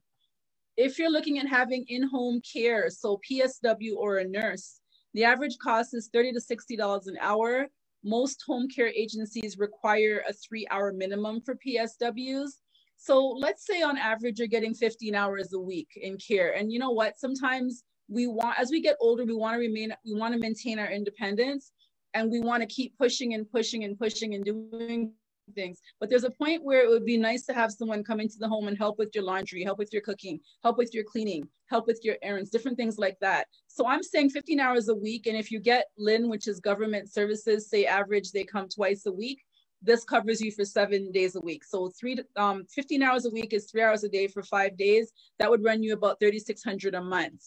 If 0.76 0.98
you're 0.98 1.12
looking 1.12 1.38
at 1.38 1.48
having 1.48 1.86
in-home 1.88 2.42
care, 2.42 2.90
so 2.90 3.20
PSW 3.30 3.96
or 3.96 4.18
a 4.18 4.28
nurse, 4.28 4.80
the 5.14 5.24
average 5.24 5.58
cost 5.60 5.94
is 5.94 6.10
30 6.12 6.34
to 6.34 6.40
$60 6.40 7.08
an 7.08 7.18
hour. 7.22 7.68
Most 8.04 8.44
home 8.48 8.68
care 8.68 8.88
agencies 8.88 9.60
require 9.60 10.24
a 10.28 10.34
three 10.34 10.66
hour 10.72 10.92
minimum 10.92 11.42
for 11.42 11.56
PSWs. 11.56 12.50
So 12.98 13.28
let's 13.28 13.68
say 13.68 13.84
on 13.84 13.98
average, 13.98 14.40
you're 14.40 14.48
getting 14.48 14.74
15 14.74 15.14
hours 15.14 15.54
a 15.54 15.60
week 15.60 15.90
in 15.96 16.18
care. 16.18 16.54
And 16.56 16.72
you 16.72 16.80
know 16.80 16.92
what? 16.92 17.20
Sometimes 17.20 17.84
we 18.08 18.26
want, 18.26 18.60
as 18.60 18.72
we 18.72 18.82
get 18.82 18.98
older, 19.00 19.26
we 19.26 19.36
want 19.36 19.54
to 19.54 19.60
remain, 19.60 19.94
we 20.06 20.16
want 20.16 20.34
to 20.34 20.40
maintain 20.40 20.80
our 20.80 20.90
independence 20.90 21.72
and 22.16 22.32
we 22.32 22.40
want 22.40 22.62
to 22.62 22.68
keep 22.68 22.98
pushing 22.98 23.36
and 23.36 23.50
pushing 23.50 23.84
and 23.84 23.98
pushing 23.98 24.34
and 24.34 24.44
doing 24.44 25.14
things. 25.51 25.79
But 25.99 26.10
there's 26.10 26.23
a 26.23 26.32
point 26.32 26.63
where 26.63 26.84
it 26.84 26.89
would 26.89 27.06
be 27.06 27.17
nice 27.17 27.45
to 27.45 27.53
have 27.53 27.71
someone 27.71 28.03
come 28.03 28.19
into 28.19 28.38
the 28.39 28.47
home 28.47 28.67
and 28.67 28.77
help 28.77 28.97
with 28.97 29.13
your 29.13 29.23
laundry, 29.23 29.63
help 29.63 29.77
with 29.77 29.91
your 29.91 30.01
cooking, 30.01 30.39
help 30.63 30.77
with 30.77 30.93
your 30.93 31.03
cleaning, 31.03 31.47
help 31.67 31.88
with 31.88 31.99
your 32.03 32.15
errands, 32.21 32.49
different 32.49 32.77
things 32.77 32.97
like 32.97 33.17
that. 33.21 33.47
So 33.67 33.88
I'm 33.88 34.03
saying 34.03 34.29
15 34.29 34.60
hours 34.60 34.89
a 34.89 34.95
week. 34.95 35.27
And 35.27 35.38
if 35.38 35.51
you 35.51 35.60
get 35.60 35.88
LHIN, 35.99 36.29
which 36.29 36.47
is 36.47 36.60
government 36.60 37.12
services, 37.12 37.69
say 37.69 37.86
average, 37.86 38.32
they 38.32 38.43
come 38.43 38.67
twice 38.69 39.06
a 39.06 39.12
week. 39.12 39.43
This 39.82 40.06
covers 40.06 40.39
you 40.39 40.51
for 40.51 40.63
seven 40.63 41.12
days 41.12 41.36
a 41.36 41.41
week. 41.41 41.65
So 41.65 41.91
three, 41.99 42.17
um, 42.38 42.65
15 42.73 43.03
hours 43.03 43.25
a 43.25 43.29
week 43.29 43.51
is 43.51 43.69
three 43.69 43.82
hours 43.82 44.03
a 44.06 44.10
day 44.10 44.27
for 44.27 44.41
five 44.41 44.77
days. 44.77 45.12
That 45.39 45.49
would 45.49 45.63
run 45.63 45.84
you 45.84 45.93
about 45.93 46.19
3,600 46.21 46.95
a 46.95 47.01
month. 47.01 47.41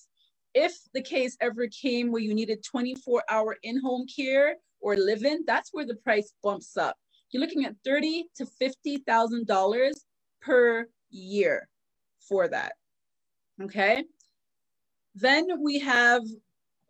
If 0.52 0.74
the 0.92 1.02
case 1.02 1.36
ever 1.40 1.66
came 1.68 2.12
where 2.12 2.22
you 2.22 2.34
needed 2.34 2.62
24 2.62 3.22
hour 3.30 3.56
in-home 3.62 4.06
care 4.14 4.56
or 4.80 4.96
live-in, 4.96 5.44
that's 5.46 5.70
where 5.72 5.86
the 5.86 5.96
price 5.96 6.32
bumps 6.42 6.76
up 6.76 6.96
you're 7.30 7.40
looking 7.40 7.64
at 7.64 7.74
thirty 7.84 8.26
to 8.36 8.46
fifty 8.46 8.98
thousand 8.98 9.46
dollars 9.46 10.04
per 10.40 10.88
year 11.10 11.68
for 12.28 12.48
that. 12.48 12.72
Okay. 13.62 14.04
Then 15.14 15.46
we 15.62 15.78
have 15.78 16.22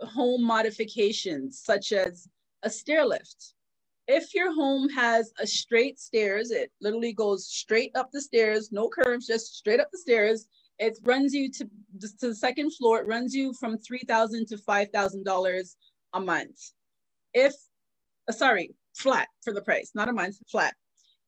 home 0.01 0.43
modifications 0.43 1.61
such 1.63 1.93
as 1.93 2.29
a 2.63 2.71
stair 2.71 3.05
lift. 3.05 3.55
If 4.09 4.35
your 4.35 4.55
home 4.55 4.89
has 4.91 5.33
a 5.41 5.47
straight 5.47 5.99
stairs, 5.99 6.51
it 6.51 6.71
literally 6.81 7.13
goes 7.13 7.49
straight 7.49 7.91
up 7.97 8.11
the 8.13 8.21
stairs, 8.21 8.71
no 8.71 8.89
curves, 8.89 9.27
just 9.27 9.57
straight 9.57 9.81
up 9.81 9.89
the 9.91 9.99
stairs. 9.99 10.47
It 10.79 10.99
runs 11.05 11.35
you 11.35 11.51
to, 11.53 11.65
to 12.21 12.29
the 12.29 12.35
second 12.35 12.75
floor. 12.75 13.01
It 13.01 13.07
runs 13.07 13.35
you 13.35 13.53
from 13.55 13.79
three 13.79 14.05
thousand 14.07 14.47
to 14.49 14.59
five 14.59 14.91
thousand 14.91 15.25
dollars 15.25 15.77
a 16.13 16.21
month. 16.21 16.73
If, 17.35 17.55
uh, 18.29 18.33
sorry, 18.33 18.75
flat 18.97 19.29
for 19.43 19.53
the 19.53 19.63
price, 19.63 19.93
not 19.95 20.09
a 20.09 20.13
month, 20.13 20.37
flat. 20.51 20.75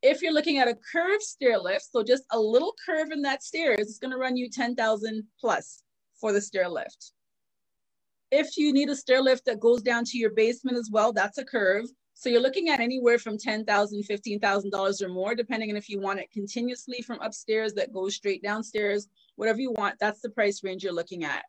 If 0.03 0.23
you're 0.23 0.33
looking 0.33 0.59
at 0.59 0.69
a 0.69 0.79
curved 0.93 1.23
stair 1.23 1.59
lift, 1.59 1.91
so 1.91 2.03
just 2.03 2.23
a 2.33 2.39
little 2.39 2.75
curve 2.87 3.11
in 3.11 3.23
that 3.23 3.43
stairs, 3.43 3.81
it's 3.81 3.99
going 3.99 4.13
to 4.13 4.17
run 4.17 4.37
you 4.37 4.49
10,000 4.49 5.25
plus 5.41 5.83
for 6.21 6.33
the 6.33 6.41
stair 6.41 6.69
lift. 6.69 7.13
If 8.31 8.57
you 8.57 8.73
need 8.73 8.91
a 8.91 8.97
stair 8.97 9.23
lift 9.23 9.45
that 9.47 9.61
goes 9.61 9.83
down 9.83 10.05
to 10.05 10.19
your 10.19 10.31
basement 10.31 10.77
as 10.77 10.91
well, 10.93 11.13
that's 11.13 11.39
a 11.39 11.45
curve. 11.45 11.87
So 12.15 12.29
you're 12.29 12.43
looking 12.43 12.69
at 12.69 12.81
anywhere 12.81 13.19
from 13.19 13.39
$10,000, 13.39 13.65
$15,000 13.65 15.03
or 15.03 15.09
more, 15.09 15.35
depending 15.35 15.71
on 15.71 15.77
if 15.77 15.89
you 15.89 16.01
want 16.01 16.21
it 16.21 16.31
continuously 16.33 17.01
from 17.01 17.21
upstairs 17.21 17.73
that 17.75 17.93
goes 17.93 18.17
straight 18.17 18.43
downstairs, 18.43 19.09
whatever 19.37 19.61
you 19.61 19.73
want, 19.73 19.97
that's 20.01 20.21
the 20.21 20.31
price 20.31 20.63
range 20.65 20.83
you're 20.83 20.93
looking 20.93 21.25
at. 21.25 21.45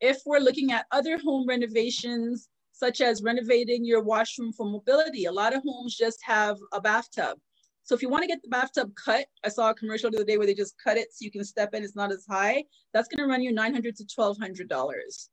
If 0.00 0.18
we're 0.24 0.38
looking 0.38 0.70
at 0.72 0.86
other 0.92 1.18
home 1.18 1.46
renovations, 1.46 2.48
such 2.78 3.00
as 3.00 3.22
renovating 3.24 3.84
your 3.84 4.00
washroom 4.00 4.52
for 4.52 4.64
mobility. 4.64 5.24
A 5.24 5.32
lot 5.32 5.52
of 5.52 5.62
homes 5.64 5.96
just 5.96 6.20
have 6.22 6.56
a 6.72 6.80
bathtub. 6.80 7.36
So 7.82 7.94
if 7.96 8.02
you 8.02 8.08
want 8.08 8.22
to 8.22 8.28
get 8.28 8.40
the 8.40 8.48
bathtub 8.48 8.92
cut, 8.94 9.26
I 9.44 9.48
saw 9.48 9.70
a 9.70 9.74
commercial 9.74 10.10
the 10.10 10.18
other 10.18 10.24
day 10.24 10.38
where 10.38 10.46
they 10.46 10.54
just 10.54 10.76
cut 10.82 10.96
it 10.96 11.08
so 11.10 11.24
you 11.24 11.32
can 11.32 11.44
step 11.44 11.74
in, 11.74 11.82
it's 11.82 11.96
not 11.96 12.12
as 12.12 12.24
high. 12.30 12.62
That's 12.94 13.08
going 13.08 13.26
to 13.26 13.28
run 13.28 13.42
you 13.42 13.52
900 13.52 13.96
to 13.96 14.04
$1,200. 14.04 15.28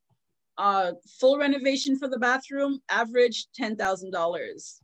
Uh, 0.58 0.94
full 1.20 1.38
renovation 1.38 2.00
for 2.00 2.08
the 2.08 2.18
bathroom, 2.18 2.80
average 2.90 3.46
$10,000. 3.60 4.80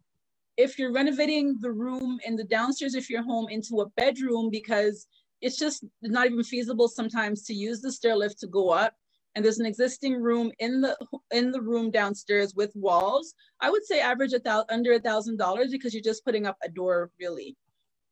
If 0.57 0.77
you're 0.77 0.93
renovating 0.93 1.57
the 1.61 1.71
room 1.71 2.19
in 2.27 2.35
the 2.35 2.43
downstairs 2.43 2.93
of 2.93 3.09
your 3.09 3.23
home 3.23 3.47
into 3.49 3.81
a 3.81 3.89
bedroom 3.91 4.51
because 4.51 5.07
it's 5.41 5.57
just 5.57 5.83
not 6.03 6.27
even 6.27 6.43
feasible 6.43 6.87
sometimes 6.87 7.43
to 7.45 7.55
use 7.55 7.81
the 7.81 7.91
stair 7.91 8.15
lift 8.15 8.39
to 8.41 8.47
go 8.47 8.69
up, 8.69 8.93
and 9.35 9.43
there's 9.45 9.59
an 9.59 9.65
existing 9.65 10.21
room 10.21 10.51
in 10.59 10.81
the 10.81 10.97
in 11.31 11.51
the 11.51 11.61
room 11.61 11.91
downstairs 11.91 12.53
with 12.55 12.75
walls, 12.75 13.33
I 13.59 13.69
would 13.69 13.85
say 13.85 14.01
average 14.01 14.33
a 14.33 14.39
thousand 14.39 14.67
under 14.69 14.93
a 14.93 14.99
thousand 14.99 15.37
dollars 15.37 15.71
because 15.71 15.93
you're 15.93 16.03
just 16.03 16.25
putting 16.25 16.45
up 16.45 16.57
a 16.63 16.69
door 16.69 17.11
really. 17.19 17.55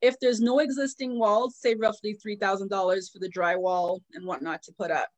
If 0.01 0.17
there's 0.19 0.39
no 0.39 0.59
existing 0.59 1.19
walls, 1.19 1.57
say 1.57 1.75
roughly 1.75 2.13
three 2.13 2.37
thousand 2.37 2.69
dollars 2.69 3.09
for 3.09 3.19
the 3.19 3.29
drywall 3.29 3.99
and 4.13 4.25
whatnot 4.25 4.63
to 4.63 4.73
put 4.73 4.91
up. 4.91 5.09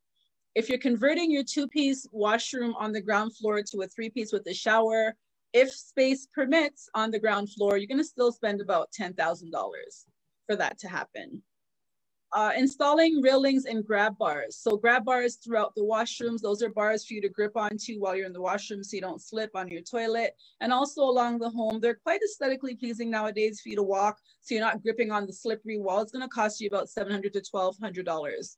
If 0.53 0.67
you're 0.67 0.79
converting 0.79 1.31
your 1.31 1.45
two-piece 1.45 2.07
washroom 2.11 2.75
on 2.77 2.91
the 2.91 2.99
ground 2.99 3.37
floor 3.37 3.61
to 3.61 3.81
a 3.83 3.87
three-piece 3.87 4.33
with 4.33 4.45
a 4.47 4.53
shower, 4.53 5.15
if 5.53 5.71
space 5.71 6.27
permits 6.33 6.89
on 6.93 7.09
the 7.11 7.19
ground 7.19 7.51
floor, 7.53 7.77
you're 7.77 7.87
gonna 7.87 8.03
still 8.03 8.31
spend 8.31 8.59
about 8.59 8.91
ten 8.91 9.13
thousand 9.13 9.51
dollars 9.51 10.05
for 10.47 10.55
that 10.55 10.79
to 10.79 10.87
happen. 10.87 11.43
Uh, 12.33 12.53
installing 12.55 13.21
railings 13.21 13.65
and 13.65 13.85
grab 13.85 14.17
bars. 14.17 14.55
So 14.55 14.77
grab 14.77 15.03
bars 15.03 15.35
throughout 15.35 15.75
the 15.75 15.83
washrooms. 15.83 16.39
Those 16.39 16.63
are 16.63 16.69
bars 16.69 17.05
for 17.05 17.13
you 17.13 17.21
to 17.23 17.27
grip 17.27 17.57
onto 17.57 17.99
while 17.99 18.15
you're 18.15 18.25
in 18.25 18.31
the 18.31 18.41
washroom 18.41 18.85
so 18.85 18.95
you 18.95 19.01
don't 19.01 19.21
slip 19.21 19.53
on 19.53 19.67
your 19.67 19.81
toilet. 19.81 20.37
And 20.61 20.71
also 20.71 21.01
along 21.01 21.39
the 21.39 21.49
home, 21.49 21.81
they're 21.81 21.99
quite 22.01 22.21
aesthetically 22.23 22.75
pleasing 22.75 23.11
nowadays 23.11 23.59
for 23.59 23.67
you 23.67 23.75
to 23.75 23.83
walk 23.83 24.17
so 24.39 24.55
you're 24.55 24.63
not 24.63 24.81
gripping 24.81 25.11
on 25.11 25.27
the 25.27 25.33
slippery 25.33 25.77
wall. 25.77 26.01
It's 26.01 26.13
gonna 26.13 26.29
cost 26.29 26.61
you 26.61 26.67
about 26.67 26.87
700 26.87 27.33
to 27.33 27.41
$1,200. 27.41 28.57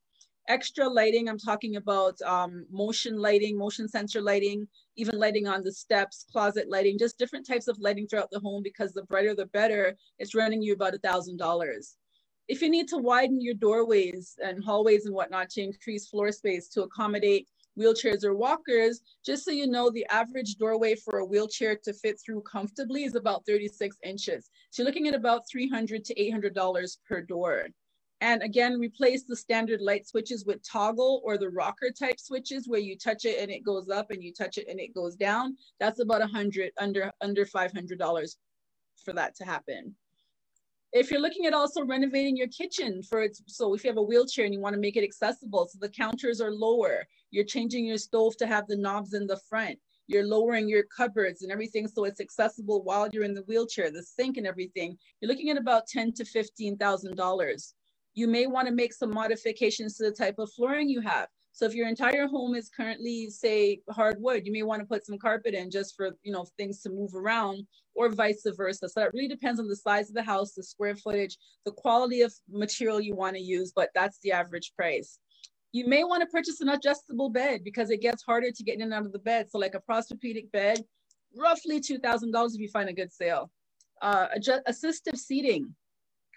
Extra 0.50 0.88
lighting, 0.88 1.28
I'm 1.28 1.40
talking 1.40 1.78
about 1.78 2.22
um, 2.22 2.68
motion 2.70 3.18
lighting, 3.18 3.58
motion 3.58 3.88
sensor 3.88 4.22
lighting, 4.22 4.68
even 4.98 5.18
lighting 5.18 5.48
on 5.48 5.64
the 5.64 5.72
steps, 5.72 6.26
closet 6.32 6.70
lighting, 6.70 7.00
just 7.00 7.18
different 7.18 7.48
types 7.48 7.68
of 7.68 7.80
lighting 7.80 8.06
throughout 8.06 8.30
the 8.30 8.40
home 8.40 8.62
because 8.62 8.94
the 8.94 9.04
brighter 9.04 9.34
the 9.34 9.48
better, 9.48 9.96
it's 10.20 10.36
running 10.36 10.62
you 10.62 10.74
about 10.74 10.94
$1,000 10.94 11.96
if 12.48 12.62
you 12.62 12.70
need 12.70 12.88
to 12.90 12.98
widen 12.98 13.42
your 13.42 13.54
doorways 13.54 14.36
and 14.44 14.64
hallways 14.64 15.06
and 15.06 15.16
whatnot 15.16 15.50
to 15.52 15.62
increase 15.62 16.08
floor 16.08 16.32
space 16.32 16.68
to 16.70 16.84
accommodate 16.84 17.48
wheelchairs 17.80 18.24
or 18.24 18.36
walkers, 18.36 19.02
just 19.26 19.46
so 19.46 19.52
you 19.52 19.66
know, 19.66 19.90
the 19.90 20.06
average 20.08 20.56
doorway 20.56 20.96
for 20.96 21.20
a 21.20 21.26
wheelchair 21.26 21.76
to 21.84 21.94
fit 21.94 22.20
through 22.24 22.42
comfortably 22.42 23.04
is 23.04 23.16
about 23.16 23.46
36 23.46 23.98
inches. 24.04 24.50
So 24.70 24.84
you're 24.84 24.88
looking 24.88 25.08
at 25.08 25.16
about 25.16 25.50
300 25.50 26.04
to 26.06 26.16
$800 26.16 26.98
per 27.08 27.22
door. 27.22 27.68
And 28.22 28.42
again, 28.42 28.80
replace 28.80 29.24
the 29.24 29.36
standard 29.36 29.82
light 29.82 30.08
switches 30.08 30.46
with 30.46 30.64
toggle 30.64 31.22
or 31.26 31.38
the 31.38 31.50
rocker 31.50 31.92
type 31.92 32.20
switches 32.20 32.68
where 32.68 32.80
you 32.80 32.98
touch 32.98 33.26
it 33.26 33.42
and 33.42 33.52
it 33.52 33.66
goes 33.66 33.90
up 33.90 34.12
and 34.12 34.24
you 34.24 34.32
touch 34.32 34.58
it 34.58 34.68
and 34.70 34.80
it 34.80 34.94
goes 34.94 35.16
down. 35.16 35.58
That's 35.80 36.00
about 36.00 36.22
100 36.22 36.72
under 36.80 37.12
under 37.22 37.46
$500 37.46 38.36
for 39.04 39.14
that 39.14 39.36
to 39.36 39.46
happen. 39.46 39.96
If 40.94 41.10
you're 41.10 41.20
looking 41.20 41.48
at 41.48 41.56
also 41.56 41.84
renovating 41.84 42.38
your 42.38 42.50
kitchen 42.50 43.02
for 43.02 43.24
its, 43.24 43.42
so 43.48 43.74
if 43.74 43.84
you 43.84 43.90
have 43.90 43.98
a 43.98 44.04
wheelchair 44.04 44.46
and 44.46 44.54
you 44.54 44.60
want 44.60 44.76
to 44.76 44.80
make 44.80 44.96
it 44.96 45.04
accessible, 45.04 45.68
so 45.68 45.80
the 45.82 45.90
counters 45.90 46.40
are 46.40 46.52
lower, 46.52 47.08
you're 47.32 47.46
changing 47.46 47.84
your 47.84 47.98
stove 47.98 48.38
to 48.38 48.46
have 48.46 48.68
the 48.68 48.78
knobs 48.78 49.16
in 49.16 49.26
the 49.26 49.40
front, 49.50 49.80
you're 50.06 50.28
lowering 50.28 50.70
your 50.70 50.84
cupboards 50.96 51.42
and 51.42 51.52
everything 51.52 51.88
so 51.88 52.04
it's 52.04 52.22
accessible 52.22 52.84
while 52.84 53.10
you're 53.12 53.24
in 53.24 53.34
the 53.34 53.42
wheelchair, 53.44 53.90
the 53.90 54.04
sink 54.04 54.38
and 54.38 54.46
everything, 54.46 54.96
you're 55.20 55.32
looking 55.32 55.50
at 55.50 55.58
about 55.58 55.88
ten 55.88 56.14
to 56.14 56.24
fifteen 56.26 56.78
thousand 56.78 57.16
dollars. 57.16 57.74
You 58.14 58.28
may 58.28 58.46
want 58.46 58.68
to 58.68 58.74
make 58.74 58.94
some 58.94 59.10
modifications 59.10 59.98
to 59.98 60.04
the 60.04 60.12
type 60.12 60.36
of 60.38 60.52
flooring 60.54 60.90
you 60.90 61.02
have. 61.02 61.28
So 61.54 61.66
if 61.66 61.76
your 61.76 61.88
entire 61.88 62.28
home 62.28 62.56
is 62.56 62.68
currently, 62.68 63.30
say, 63.30 63.80
hardwood, 63.92 64.46
you 64.46 64.52
may 64.52 64.64
want 64.64 64.82
to 64.82 64.88
put 64.88 65.06
some 65.06 65.20
carpet 65.20 65.54
in 65.54 65.70
just 65.70 65.96
for 65.96 66.12
you 66.24 66.34
know 66.34 66.46
things 66.58 66.82
to 66.82 66.90
move 66.90 67.14
around, 67.16 67.68
or 67.94 68.10
vice 68.10 68.44
versa. 68.58 68.90
So 68.90 69.00
that 69.00 69.14
really 69.14 69.28
depends 69.28 69.60
on 69.60 69.68
the 69.68 69.76
size 69.76 70.10
of 70.10 70.16
the 70.16 70.24
house, 70.24 70.54
the 70.54 70.64
square 70.64 70.96
footage, 70.96 71.38
the 71.64 71.72
quality 71.72 72.22
of 72.22 72.34
material 72.50 73.00
you 73.00 73.16
want 73.16 73.36
to 73.36 73.42
use, 73.42 73.72
but 73.74 73.90
that's 73.94 74.18
the 74.24 74.32
average 74.32 74.74
price. 74.76 75.20
You 75.74 75.88
may 75.88 76.04
want 76.04 76.22
to 76.22 76.28
purchase 76.28 76.60
an 76.62 76.70
adjustable 76.70 77.30
bed 77.30 77.64
because 77.64 77.92
it 77.92 78.02
gets 78.02 78.24
harder 78.24 78.52
to 78.52 78.64
get 78.64 78.76
in 78.76 78.82
and 78.82 78.94
out 78.94 79.06
of 79.06 79.12
the 79.12 79.20
bed. 79.20 79.50
So 79.50 79.60
like 79.60 79.76
a 79.76 79.82
Posturepedic 79.92 80.52
bed, 80.52 80.84
roughly 81.36 81.80
$2,000 81.80 82.54
if 82.54 82.60
you 82.60 82.70
find 82.70 82.90
a 82.90 82.94
good 82.94 83.12
sale. 83.12 83.50
Uh, 84.02 84.28
assistive 84.68 85.18
seating. 85.18 85.74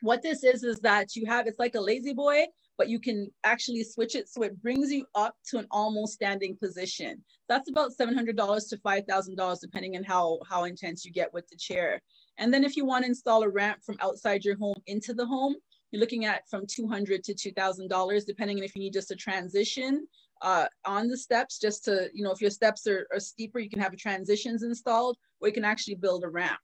What 0.02 0.22
this 0.22 0.44
is, 0.44 0.62
is 0.62 0.79
that 0.81 1.16
you 1.16 1.26
have, 1.26 1.46
it's 1.46 1.59
like 1.59 1.74
a 1.74 1.81
La-Z-Boy, 1.81 2.46
but 2.78 2.88
you 2.88 2.98
can 2.98 3.30
actually 3.44 3.82
switch 3.84 4.14
it 4.14 4.28
so 4.28 4.42
it 4.42 4.60
brings 4.62 4.92
you 4.92 5.06
up 5.14 5.34
to 5.48 5.58
an 5.58 5.66
almost 5.70 6.14
standing 6.14 6.56
position. 6.56 7.22
That's 7.48 7.70
about 7.70 7.92
$700 7.98 8.68
to 8.68 8.76
$5,000 8.76 9.60
depending 9.60 9.96
on 9.96 10.04
how, 10.04 10.40
how 10.48 10.64
intense 10.64 11.04
you 11.04 11.12
get 11.12 11.32
with 11.32 11.48
the 11.48 11.56
chair. 11.56 12.02
And 12.38 12.52
then 12.52 12.64
if 12.64 12.76
you 12.76 12.84
want 12.84 13.04
to 13.04 13.10
install 13.10 13.42
a 13.42 13.48
ramp 13.48 13.80
from 13.84 13.96
outside 14.00 14.44
your 14.44 14.56
home 14.56 14.80
into 14.86 15.14
the 15.14 15.26
home, 15.26 15.56
you're 15.90 16.00
looking 16.00 16.24
at 16.24 16.48
from 16.48 16.66
$200 16.66 17.22
to 17.22 17.34
$2,000 17.34 18.26
depending 18.26 18.58
on 18.58 18.64
if 18.64 18.74
you 18.74 18.82
need 18.82 18.92
just 18.92 19.10
a 19.10 19.16
transition 19.16 20.06
uh, 20.42 20.66
on 20.84 21.08
the 21.08 21.16
steps 21.16 21.58
just 21.58 21.84
to, 21.84 22.08
you 22.12 22.22
know, 22.22 22.32
if 22.32 22.40
your 22.40 22.50
steps 22.50 22.86
are, 22.86 23.06
are 23.12 23.20
steeper, 23.20 23.58
you 23.58 23.70
can 23.70 23.80
have 23.80 23.96
transitions 23.96 24.62
installed 24.62 25.16
or 25.40 25.48
you 25.48 25.54
can 25.54 25.64
actually 25.64 25.94
build 25.94 26.24
a 26.24 26.28
ramp. 26.28 26.58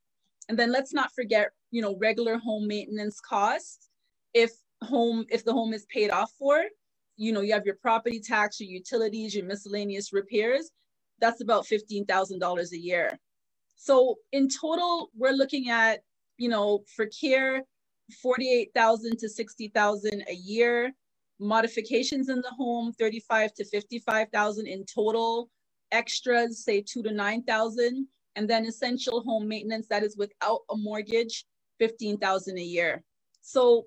And 0.49 0.59
then 0.59 0.73
let's 0.73 0.93
not 0.93 1.13
forget, 1.15 1.51
you 1.71 1.81
know, 1.81 1.97
regular 1.99 2.37
home 2.37 2.67
maintenance 2.67 3.21
costs. 3.21 3.89
If 4.35 4.51
home, 4.83 5.25
if 5.31 5.45
the 5.45 5.53
home 5.53 5.73
is 5.73 5.87
paid 5.87 6.11
off 6.11 6.33
for, 6.39 6.65
you 7.17 7.33
know, 7.33 7.41
you 7.41 7.53
have 7.53 7.67
your 7.67 7.77
property 7.77 8.21
tax, 8.21 8.61
your 8.61 8.71
utilities, 8.71 9.35
your 9.35 9.45
miscellaneous 9.45 10.13
repairs, 10.13 10.71
that's 11.21 11.41
about 11.41 11.67
$15,000 11.67 12.73
a 12.73 12.79
year. 12.79 13.19
So 13.77 14.17
in 14.33 14.49
total, 14.49 15.11
we're 15.17 15.33
looking 15.33 15.71
at, 15.71 16.01
you 16.39 16.49
know, 16.49 16.85
for 16.97 17.07
care, 17.07 17.63
48,000 18.23 19.19
to 19.19 19.29
60,000 19.29 20.25
a 20.29 20.35
year, 20.35 20.93
modifications 21.39 22.29
in 22.29 22.41
the 22.41 22.51
home, 22.51 22.93
35 22.93 23.55
to 23.55 23.65
55,000 23.65 24.67
in 24.67 24.85
total, 24.85 25.51
extras, 25.91 26.65
say 26.65 26.81
two 26.81 27.03
to 27.03 27.13
9,000, 27.13 28.07
and 28.37 28.49
then 28.49 28.67
essential 28.67 29.23
home 29.23 29.47
maintenance 29.47 29.87
that 29.89 30.03
is 30.03 30.17
without 30.17 30.61
a 30.71 30.77
mortgage, 30.77 31.45
15,000 31.79 32.59
a 32.59 32.63
year. 32.63 33.03
So 33.41 33.87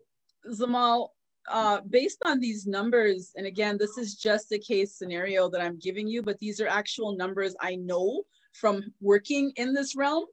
Zamal, 0.51 1.09
uh, 1.49 1.81
based 1.89 2.19
on 2.25 2.39
these 2.39 2.65
numbers, 2.65 3.31
and 3.35 3.45
again, 3.45 3.77
this 3.77 3.97
is 3.97 4.15
just 4.15 4.51
a 4.51 4.59
case 4.59 4.95
scenario 4.95 5.49
that 5.49 5.61
I'm 5.61 5.77
giving 5.79 6.07
you, 6.07 6.21
but 6.21 6.39
these 6.39 6.59
are 6.59 6.67
actual 6.67 7.15
numbers 7.15 7.55
I 7.61 7.75
know 7.75 8.23
from 8.53 8.83
working 9.01 9.51
in 9.57 9.73
this 9.73 9.95
realm. 9.95 10.25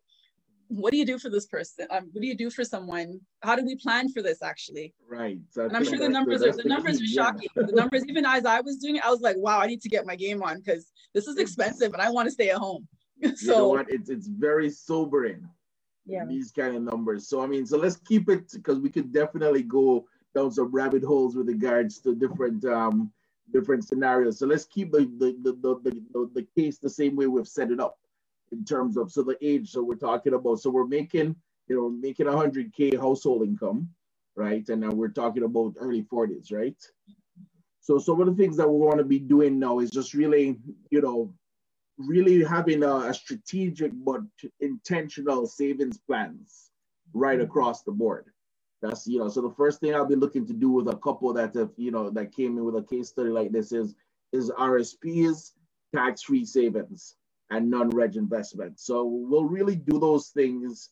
What 0.69 0.93
do 0.93 0.97
you 0.97 1.05
do 1.05 1.19
for 1.19 1.29
this 1.29 1.47
person? 1.47 1.87
Um, 1.91 2.09
what 2.13 2.23
do 2.23 2.27
you 2.27 2.35
do 2.35 2.49
for 2.49 2.65
someone? 2.65 3.21
How 3.43 3.57
do 3.57 3.65
we 3.65 3.77
plan 3.77 4.09
for 4.09 4.23
this 4.23 4.43
actually? 4.43 4.95
Right. 5.07 5.39
So 5.51 5.67
and 5.67 5.77
I'm 5.77 5.85
sure 5.85 5.99
the 5.99 6.09
numbers 6.09 6.41
the, 6.41 6.49
are 6.49 6.53
the, 6.53 6.63
the 6.63 6.69
numbers 6.69 6.99
key, 6.99 7.05
are 7.05 7.09
shocking. 7.09 7.49
Yeah. 7.55 7.65
the 7.67 7.73
numbers, 7.73 8.07
even 8.09 8.25
as 8.25 8.47
I 8.47 8.61
was 8.61 8.79
doing 8.79 8.97
it, 8.97 9.05
I 9.05 9.11
was 9.11 9.21
like, 9.21 9.37
wow, 9.37 9.59
I 9.59 9.67
need 9.67 9.83
to 9.83 9.91
get 9.91 10.07
my 10.07 10.17
game 10.17 10.43
on 10.43 10.59
because 10.59 10.91
this 11.13 11.27
is 11.27 11.37
expensive 11.37 11.93
and 11.93 12.01
I 12.01 12.11
want 12.11 12.27
to 12.27 12.33
stay 12.33 12.49
at 12.49 12.57
home. 12.57 12.89
so 13.23 13.29
you 13.41 13.49
know 13.49 13.69
what? 13.69 13.87
It's 13.91 14.09
it's 14.09 14.29
very 14.29 14.71
sobering 14.71 15.47
yeah. 16.07 16.25
these 16.25 16.51
kind 16.51 16.77
of 16.77 16.83
numbers. 16.83 17.29
So 17.29 17.43
I 17.43 17.47
mean, 17.47 17.67
so 17.67 17.79
let's 17.79 17.97
keep 17.97 18.29
it 18.29 18.53
because 18.53 18.79
we 18.79 18.91
could 18.91 19.13
definitely 19.13 19.63
go 19.63 20.07
down 20.35 20.51
some 20.51 20.71
rabbit 20.71 21.05
holes 21.05 21.37
with 21.37 21.49
regards 21.49 21.99
to 22.01 22.15
different 22.15 22.65
um 22.65 23.13
different 23.53 23.85
scenarios. 23.85 24.39
So 24.39 24.47
let's 24.47 24.65
keep 24.65 24.93
the 24.93 25.11
the 25.19 25.37
the 25.43 25.53
the, 25.53 26.03
the, 26.13 26.31
the 26.35 26.47
case 26.57 26.79
the 26.79 26.91
same 26.91 27.17
way 27.17 27.27
we've 27.27 27.49
set 27.49 27.71
it 27.71 27.81
up 27.81 27.99
in 28.51 28.65
terms 28.65 28.97
of 28.97 29.11
so 29.11 29.23
the 29.23 29.37
age. 29.43 29.71
So 29.71 29.83
we're 29.83 29.95
talking 29.95 30.35
about 30.35 30.61
so 30.61 30.71
we're 30.71 30.87
making 30.87 31.37
you 31.69 31.77
know 31.77 31.89
making 31.89 32.27
100k 32.27 33.01
household 33.01 33.43
income, 33.43 33.89
right? 34.37 34.67
And 34.69 34.81
now 34.81 34.91
we're 34.91 35.09
talking 35.09 35.45
about 35.45 35.75
early 35.79 36.03
40s, 36.03 36.53
right? 36.53 36.77
So 37.81 37.99
some 37.99 38.21
of 38.21 38.27
the 38.29 38.35
things 38.35 38.57
that 38.59 38.69
we 38.69 38.79
want 38.79 38.99
to 38.99 39.05
be 39.05 39.19
doing 39.19 39.59
now 39.59 39.81
is 39.81 39.91
just 39.91 40.15
really 40.15 40.59
you 40.91 41.01
know 41.01 41.33
really 41.99 42.43
having 42.45 42.83
a, 42.83 42.97
a 42.97 43.15
strategic 43.15 43.93
but 43.95 44.21
intentional 44.61 45.47
savings 45.47 45.99
plans 45.99 46.71
right 47.15 47.39
mm-hmm. 47.39 47.45
across 47.45 47.83
the 47.83 47.93
board. 47.93 48.27
That's 48.81 49.07
you 49.07 49.19
know, 49.19 49.29
so 49.29 49.41
the 49.41 49.55
first 49.55 49.81
thing 49.81 49.95
I'll 49.95 50.07
be 50.07 50.17
looking 50.17 50.47
to 50.47 50.53
do 50.53 50.71
with 50.71 50.89
a 50.89 50.97
couple 50.97 51.33
that 51.35 51.55
have 51.55 51.71
you 51.77 51.93
know 51.93 52.11
that 52.11 52.35
came 52.35 52.59
in 52.59 52.65
with 52.65 52.77
a 52.77 52.83
case 52.83 53.11
study 53.11 53.31
like 53.31 53.53
this 53.53 53.71
is 53.71 53.95
is 54.33 54.51
RSPs, 54.51 55.53
tax-free 55.95 56.45
savings, 56.45 57.15
and 57.51 57.71
non-reg 57.71 58.17
investment. 58.17 58.81
So 58.81 59.05
we'll 59.05 59.45
really 59.45 59.77
do 59.77 60.01
those 60.01 60.29
things, 60.29 60.91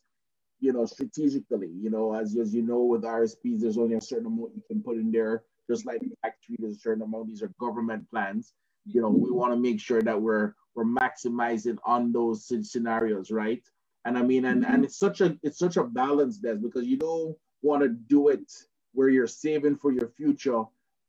you 0.59 0.71
know, 0.71 0.85
strategically. 0.85 1.67
You 1.67 1.89
know, 1.89 2.13
as 2.13 2.37
as 2.37 2.53
you 2.53 2.61
know, 2.61 2.83
with 2.83 3.01
RSPs, 3.03 3.59
there's 3.59 3.77
only 3.77 3.95
a 3.95 4.01
certain 4.01 4.27
amount 4.27 4.55
you 4.55 4.63
can 4.69 4.81
put 4.81 4.97
in 4.97 5.11
there. 5.11 5.43
Just 5.69 5.85
like 5.85 6.01
tax-free, 6.23 6.57
there's 6.59 6.77
a 6.77 6.79
certain 6.79 7.03
amount. 7.03 7.27
These 7.27 7.43
are 7.43 7.51
government 7.59 8.09
plans. 8.09 8.53
You 8.85 9.01
know, 9.01 9.09
we 9.09 9.31
want 9.31 9.53
to 9.53 9.59
make 9.59 9.79
sure 9.79 10.01
that 10.01 10.21
we're 10.21 10.53
we're 10.75 10.85
maximizing 10.85 11.77
on 11.85 12.11
those 12.11 12.51
scenarios, 12.69 13.31
right? 13.31 13.63
And 14.05 14.17
I 14.17 14.23
mean, 14.23 14.45
and 14.45 14.65
and 14.65 14.83
it's 14.83 14.97
such 14.97 15.21
a 15.21 15.37
it's 15.43 15.59
such 15.59 15.77
a 15.77 15.83
balance 15.83 16.39
there 16.39 16.55
because 16.55 16.85
you 16.85 16.97
don't 16.97 17.35
want 17.61 17.83
to 17.83 17.89
do 17.89 18.29
it 18.29 18.51
where 18.93 19.09
you're 19.09 19.27
saving 19.27 19.77
for 19.77 19.91
your 19.91 20.09
future 20.09 20.63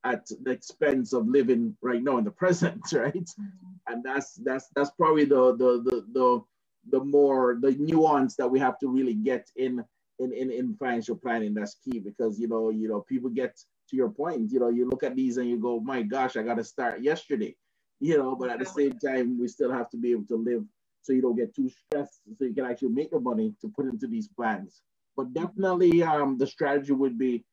at 0.05 0.27
the 0.43 0.51
expense 0.51 1.12
of 1.12 1.29
living 1.29 1.77
right 1.81 2.03
now 2.03 2.18
in 2.18 2.25
the 2.25 2.31
present, 2.43 2.81
right? 2.93 3.14
Mm-hmm. 3.14 3.73
And 3.89 4.05
that's 4.05 4.35
that's 4.35 4.68
that's 4.75 4.91
probably 4.91 5.25
the 5.25 5.57
the 5.57 5.83
the 5.85 6.07
the 6.12 6.43
the 6.91 7.05
more 7.05 7.59
the 7.61 7.73
nuance 7.73 8.37
that 8.37 8.49
we 8.49 8.59
have 8.59 8.79
to 8.81 8.89
really 8.89 9.14
get 9.14 9.49
in 9.57 9.85
in 10.18 10.33
in, 10.33 10.51
in 10.51 10.77
financial 10.77 11.16
planning. 11.16 11.55
That's 11.55 11.77
key 11.77 11.99
because 11.99 12.39
you 12.39 12.49
know 12.49 12.70
you 12.70 12.89
know 12.89 13.01
people 13.01 13.31
get 13.31 13.57
to 13.91 13.97
your 13.97 14.11
point. 14.11 14.51
You 14.51 14.61
know 14.61 14.68
you 14.68 14.89
look 14.89 15.03
at 15.03 15.16
these 15.16 15.37
and 15.37 15.49
you 15.49 15.59
go, 15.59 15.81
my 15.81 16.03
gosh, 16.03 16.37
I 16.37 16.43
got 16.43 16.57
to 16.57 16.64
start 16.64 17.03
yesterday. 17.03 17.57
You 18.03 18.18
know, 18.18 18.34
but 18.34 18.50
at 18.50 18.59
the 18.59 18.64
same 18.66 18.98
time, 18.98 19.38
we 19.38 19.46
still 19.46 19.70
have 19.70 19.88
to 19.90 19.96
be 19.96 20.11
able 20.11 20.24
to 20.24 20.34
live 20.34 20.64
so 21.03 21.12
you 21.12 21.22
don't 21.22 21.36
get 21.36 21.55
too 21.55 21.68
stressed, 21.68 22.20
so 22.36 22.44
you 22.44 22.53
can 22.53 22.64
actually 22.64 22.88
make 22.88 23.12
the 23.12 23.20
money 23.20 23.55
to 23.61 23.68
put 23.68 23.86
into 23.86 24.09
these 24.09 24.26
plans. 24.26 24.82
But 25.16 25.32
definitely, 25.32 26.03
um, 26.03 26.36
the 26.36 26.48
strategy 26.48 26.92
would 26.94 27.16
be 27.16 27.44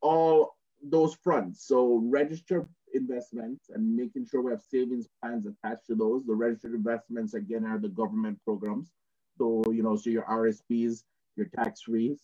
all 0.00 0.56
those 0.82 1.14
fronts. 1.22 1.68
So 1.68 2.00
register 2.04 2.66
investments 2.94 3.66
and 3.68 3.94
making 3.94 4.24
sure 4.26 4.40
we 4.40 4.52
have 4.52 4.62
savings 4.62 5.08
plans 5.22 5.44
attached 5.44 5.86
to 5.88 5.94
those. 5.94 6.24
The 6.24 6.34
registered 6.34 6.72
investments 6.72 7.34
again 7.34 7.66
are 7.66 7.78
the 7.78 7.90
government 7.90 8.38
programs. 8.46 8.90
So 9.36 9.62
you 9.70 9.82
know, 9.82 9.96
so 9.96 10.08
your 10.08 10.24
RSPs, 10.24 11.02
your 11.36 11.48
tax 11.54 11.82
frees, 11.82 12.20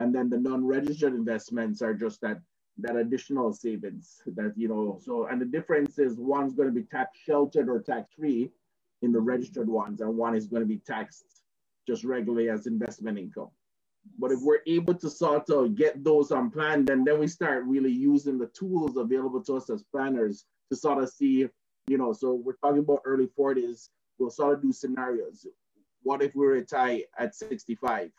and 0.00 0.12
then 0.12 0.30
the 0.30 0.38
non-registered 0.38 1.14
investments 1.14 1.80
are 1.80 1.94
just 1.94 2.20
that 2.22 2.40
that 2.78 2.96
additional 2.96 3.52
savings 3.52 4.22
that 4.26 4.52
you 4.56 4.68
know. 4.68 4.98
So 5.04 5.26
and 5.26 5.40
the 5.40 5.46
difference 5.46 5.98
is 5.98 6.16
one's 6.16 6.54
going 6.54 6.68
to 6.68 6.74
be 6.74 6.84
tax 6.84 7.18
sheltered 7.18 7.68
or 7.68 7.80
tax 7.80 8.12
free 8.14 8.50
in 9.02 9.12
the 9.12 9.20
registered 9.20 9.68
ones, 9.68 10.00
and 10.00 10.16
one 10.16 10.34
is 10.34 10.46
going 10.46 10.62
to 10.62 10.66
be 10.66 10.78
taxed 10.78 11.24
just 11.86 12.04
regularly 12.04 12.50
as 12.50 12.66
investment 12.66 13.18
income. 13.18 13.50
But 14.18 14.32
if 14.32 14.40
we're 14.42 14.60
able 14.66 14.94
to 14.94 15.10
sort 15.10 15.50
of 15.50 15.74
get 15.74 16.02
those 16.02 16.30
on 16.30 16.50
plan, 16.50 16.84
then 16.84 17.04
then 17.04 17.18
we 17.18 17.26
start 17.26 17.64
really 17.64 17.92
using 17.92 18.38
the 18.38 18.46
tools 18.46 18.96
available 18.96 19.42
to 19.44 19.56
us 19.56 19.70
as 19.70 19.82
planners 19.82 20.44
to 20.70 20.76
sort 20.76 21.02
of 21.02 21.10
see, 21.10 21.48
you 21.88 21.98
know, 21.98 22.12
so 22.12 22.34
we're 22.34 22.56
talking 22.56 22.80
about 22.80 23.02
early 23.04 23.28
40s, 23.38 23.88
we'll 24.18 24.30
sort 24.30 24.54
of 24.54 24.62
do 24.62 24.72
scenarios. 24.72 25.46
What 26.02 26.22
if 26.22 26.34
we 26.34 26.46
retire 26.46 27.00
at 27.18 27.34
65? 27.34 28.10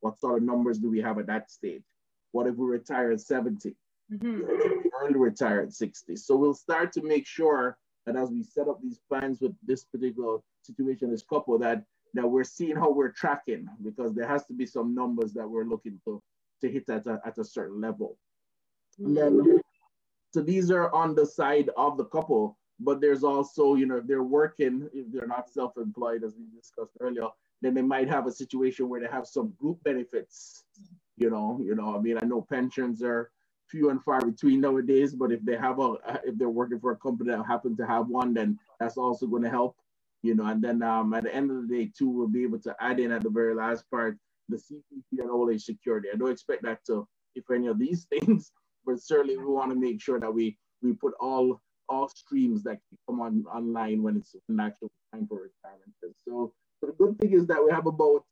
What 0.00 0.18
sort 0.18 0.38
of 0.38 0.42
numbers 0.44 0.78
do 0.78 0.90
we 0.90 1.00
have 1.00 1.18
at 1.18 1.26
that 1.26 1.50
stage? 1.50 1.84
What 2.32 2.46
if 2.46 2.56
we 2.56 2.66
retire 2.66 3.12
at 3.12 3.20
70? 3.20 3.74
Mm-hmm. 4.12 4.88
Early 5.00 5.18
retire 5.18 5.60
at 5.60 5.72
60. 5.72 6.16
So 6.16 6.36
we'll 6.36 6.54
start 6.54 6.92
to 6.92 7.02
make 7.02 7.26
sure 7.26 7.78
that 8.06 8.16
as 8.16 8.30
we 8.30 8.42
set 8.42 8.68
up 8.68 8.80
these 8.82 9.00
plans 9.08 9.40
with 9.40 9.54
this 9.64 9.84
particular 9.84 10.38
situation, 10.62 11.10
this 11.10 11.22
couple, 11.22 11.58
that 11.58 11.84
that 12.14 12.26
we're 12.26 12.44
seeing 12.44 12.76
how 12.76 12.90
we're 12.90 13.12
tracking 13.12 13.66
because 13.82 14.14
there 14.14 14.28
has 14.28 14.44
to 14.46 14.52
be 14.52 14.66
some 14.66 14.94
numbers 14.94 15.32
that 15.32 15.48
we're 15.48 15.64
looking 15.64 15.98
to 16.04 16.22
to 16.60 16.70
hit 16.70 16.88
at 16.88 17.06
a, 17.06 17.20
at 17.24 17.38
a 17.38 17.44
certain 17.44 17.80
level. 17.80 18.18
And 18.98 19.16
then, 19.16 19.60
so 20.32 20.42
these 20.42 20.70
are 20.70 20.92
on 20.94 21.14
the 21.14 21.26
side 21.26 21.70
of 21.76 21.96
the 21.96 22.04
couple, 22.04 22.58
but 22.78 23.00
there's 23.00 23.24
also, 23.24 23.74
you 23.74 23.86
know, 23.86 23.96
if 23.96 24.06
they're 24.06 24.22
working, 24.22 24.88
if 24.92 25.06
they're 25.10 25.26
not 25.26 25.50
self-employed, 25.50 26.22
as 26.22 26.34
we 26.36 26.44
discussed 26.56 26.96
earlier, 27.00 27.28
then 27.62 27.74
they 27.74 27.82
might 27.82 28.08
have 28.08 28.26
a 28.26 28.32
situation 28.32 28.88
where 28.88 29.00
they 29.00 29.08
have 29.08 29.26
some 29.26 29.54
group 29.58 29.82
benefits. 29.82 30.64
You 31.16 31.30
know, 31.30 31.60
you 31.62 31.74
know, 31.74 31.96
I 31.96 32.00
mean, 32.00 32.18
I 32.20 32.24
know 32.24 32.42
pensions 32.42 33.02
are 33.02 33.30
few 33.72 33.90
and 33.90 34.02
far 34.04 34.20
between 34.20 34.60
nowadays, 34.60 35.14
but 35.14 35.32
if 35.32 35.42
they 35.44 35.56
have 35.56 35.80
a, 35.80 35.96
if 36.24 36.38
they're 36.38 36.48
working 36.60 36.78
for 36.78 36.92
a 36.92 36.96
company 36.96 37.30
that 37.30 37.44
happen 37.44 37.76
to 37.78 37.86
have 37.86 38.06
one, 38.08 38.34
then 38.34 38.58
that's 38.78 38.98
also 38.98 39.26
going 39.26 39.42
to 39.42 39.50
help 39.50 39.74
you 40.22 40.36
know, 40.36 40.46
and 40.46 40.62
then 40.62 40.82
um, 40.82 41.12
at 41.14 41.24
the 41.24 41.34
end 41.34 41.50
of 41.50 41.68
the 41.68 41.76
day, 41.76 41.90
too, 41.96 42.08
we'll 42.08 42.28
be 42.28 42.44
able 42.44 42.60
to 42.60 42.74
add 42.80 43.00
in 43.00 43.10
at 43.10 43.22
the 43.22 43.30
very 43.30 43.54
last 43.54 43.84
part 43.90 44.16
the 44.48 44.56
CPP 44.56 45.18
and 45.18 45.30
old 45.30 45.52
age 45.52 45.64
security. 45.64 46.08
I 46.12 46.16
don't 46.16 46.30
expect 46.30 46.62
that 46.62 46.84
to, 46.86 47.06
if 47.34 47.50
any 47.50 47.66
of 47.66 47.78
these 47.78 48.04
things, 48.10 48.52
but 48.86 49.00
certainly 49.00 49.36
we 49.36 49.46
want 49.46 49.70
to 49.70 49.78
make 49.78 50.00
sure 50.00 50.20
that 50.20 50.32
we 50.32 50.56
we 50.80 50.92
put 50.92 51.14
all 51.20 51.60
all 51.88 52.08
streams 52.08 52.62
that 52.62 52.78
come 53.08 53.20
on 53.20 53.44
online 53.52 54.02
when 54.02 54.16
it's 54.16 54.34
an 54.48 54.60
actual 54.60 54.90
time 55.12 55.26
for 55.26 55.50
retirement. 55.50 55.92
So, 56.00 56.12
so 56.26 56.52
the 56.86 56.92
good 56.92 57.18
thing 57.18 57.32
is 57.32 57.46
that 57.48 57.62
we 57.62 57.70
have 57.70 57.86
about 57.86 58.24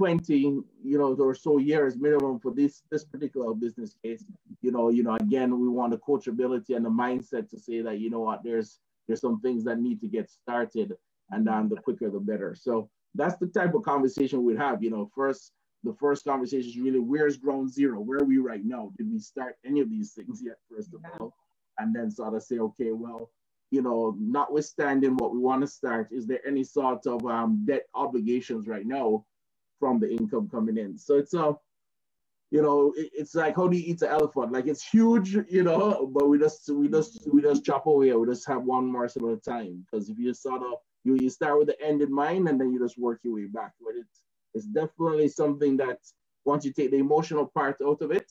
20, 0.00 0.34
you 0.34 0.64
know, 0.98 1.14
or 1.14 1.34
so 1.34 1.58
years 1.58 1.94
minimum 1.98 2.40
for 2.40 2.54
this 2.54 2.82
this 2.90 3.04
particular 3.04 3.52
business 3.52 3.94
case. 4.02 4.24
You 4.62 4.72
know, 4.72 4.88
you 4.88 5.02
know, 5.02 5.16
again, 5.16 5.60
we 5.60 5.68
want 5.68 5.90
the 5.90 5.98
coachability 5.98 6.74
and 6.74 6.82
the 6.82 6.88
mindset 6.88 7.50
to 7.50 7.58
say 7.58 7.82
that, 7.82 8.00
you 8.00 8.08
know 8.08 8.20
what, 8.20 8.42
there's 8.42 8.78
there's 9.06 9.20
some 9.20 9.42
things 9.42 9.62
that 9.64 9.78
need 9.78 10.00
to 10.00 10.08
get 10.08 10.30
started 10.30 10.94
and 11.32 11.46
um, 11.50 11.68
the 11.68 11.76
quicker 11.76 12.08
the 12.08 12.18
better. 12.18 12.54
So 12.58 12.88
that's 13.14 13.36
the 13.36 13.48
type 13.48 13.74
of 13.74 13.82
conversation 13.82 14.42
we'd 14.42 14.56
have. 14.56 14.82
You 14.82 14.88
know, 14.88 15.10
first 15.14 15.52
the 15.84 15.92
first 16.00 16.24
conversation 16.24 16.70
is 16.70 16.78
really 16.78 17.00
where's 17.00 17.36
ground 17.36 17.70
zero? 17.70 18.00
Where 18.00 18.20
are 18.20 18.24
we 18.24 18.38
right 18.38 18.64
now? 18.64 18.92
Did 18.96 19.12
we 19.12 19.18
start 19.18 19.56
any 19.66 19.80
of 19.80 19.90
these 19.90 20.14
things 20.14 20.40
yet? 20.42 20.56
First 20.74 20.94
of 20.94 21.04
all, 21.20 21.34
and 21.76 21.94
then 21.94 22.10
sort 22.10 22.34
of 22.34 22.42
say, 22.42 22.58
okay, 22.58 22.92
well, 22.92 23.30
you 23.70 23.82
know, 23.82 24.16
notwithstanding 24.18 25.18
what 25.18 25.34
we 25.34 25.38
want 25.40 25.60
to 25.60 25.66
start, 25.66 26.08
is 26.10 26.26
there 26.26 26.40
any 26.46 26.64
sort 26.64 27.06
of 27.06 27.26
um, 27.26 27.66
debt 27.66 27.84
obligations 27.94 28.66
right 28.66 28.86
now 28.86 29.26
from 29.80 29.98
the 29.98 30.10
income 30.10 30.48
coming 30.48 30.76
in? 30.76 30.96
So 30.96 31.16
it's 31.16 31.34
a 31.34 31.56
you 32.50 32.62
know, 32.62 32.92
it, 32.96 33.10
it's 33.14 33.34
like 33.34 33.56
how 33.56 33.68
do 33.68 33.76
you 33.76 33.92
eat 33.92 34.02
an 34.02 34.08
elephant? 34.08 34.52
Like 34.52 34.66
it's 34.66 34.84
huge, 34.84 35.34
you 35.48 35.62
know, 35.62 36.10
but 36.12 36.28
we 36.28 36.38
just 36.38 36.68
we 36.68 36.88
just 36.88 37.26
we 37.32 37.42
just 37.42 37.64
chop 37.64 37.86
away. 37.86 38.12
We 38.12 38.26
just 38.26 38.46
have 38.48 38.64
one 38.64 38.86
morsel 38.86 39.32
at 39.32 39.38
a 39.38 39.40
time. 39.40 39.86
Because 39.90 40.10
if 40.10 40.18
you 40.18 40.34
sort 40.34 40.62
of 40.62 40.74
you 41.04 41.16
you 41.20 41.30
start 41.30 41.58
with 41.58 41.68
the 41.68 41.80
end 41.80 42.02
in 42.02 42.12
mind 42.12 42.48
and 42.48 42.60
then 42.60 42.72
you 42.72 42.78
just 42.78 42.98
work 42.98 43.20
your 43.22 43.34
way 43.34 43.46
back. 43.46 43.72
But 43.80 43.94
it's 43.96 44.20
it's 44.54 44.66
definitely 44.66 45.28
something 45.28 45.76
that 45.78 45.98
once 46.44 46.64
you 46.64 46.72
take 46.72 46.90
the 46.90 46.98
emotional 46.98 47.46
part 47.46 47.76
out 47.86 48.02
of 48.02 48.10
it, 48.10 48.30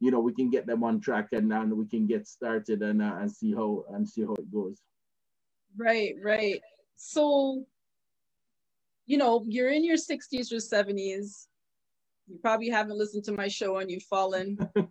you 0.00 0.10
know, 0.10 0.20
we 0.20 0.32
can 0.32 0.48
get 0.48 0.66
them 0.66 0.82
on 0.84 1.00
track 1.00 1.28
and 1.32 1.50
then 1.50 1.76
we 1.76 1.86
can 1.86 2.06
get 2.06 2.26
started 2.26 2.82
and 2.82 3.02
uh, 3.02 3.16
and 3.20 3.30
see 3.30 3.52
how 3.52 3.84
and 3.90 4.08
see 4.08 4.22
how 4.22 4.34
it 4.34 4.50
goes. 4.50 4.80
Right, 5.76 6.14
right. 6.22 6.60
So, 6.96 7.66
you 9.08 9.16
know, 9.18 9.44
you're 9.48 9.70
in 9.70 9.84
your 9.84 9.96
60s 9.96 10.52
or 10.52 10.56
70s 10.56 11.48
you 12.28 12.38
probably 12.38 12.68
haven't 12.68 12.98
listened 12.98 13.24
to 13.24 13.32
my 13.32 13.48
show 13.48 13.78
and 13.78 13.90
you've 13.90 14.02
fallen. 14.04 14.58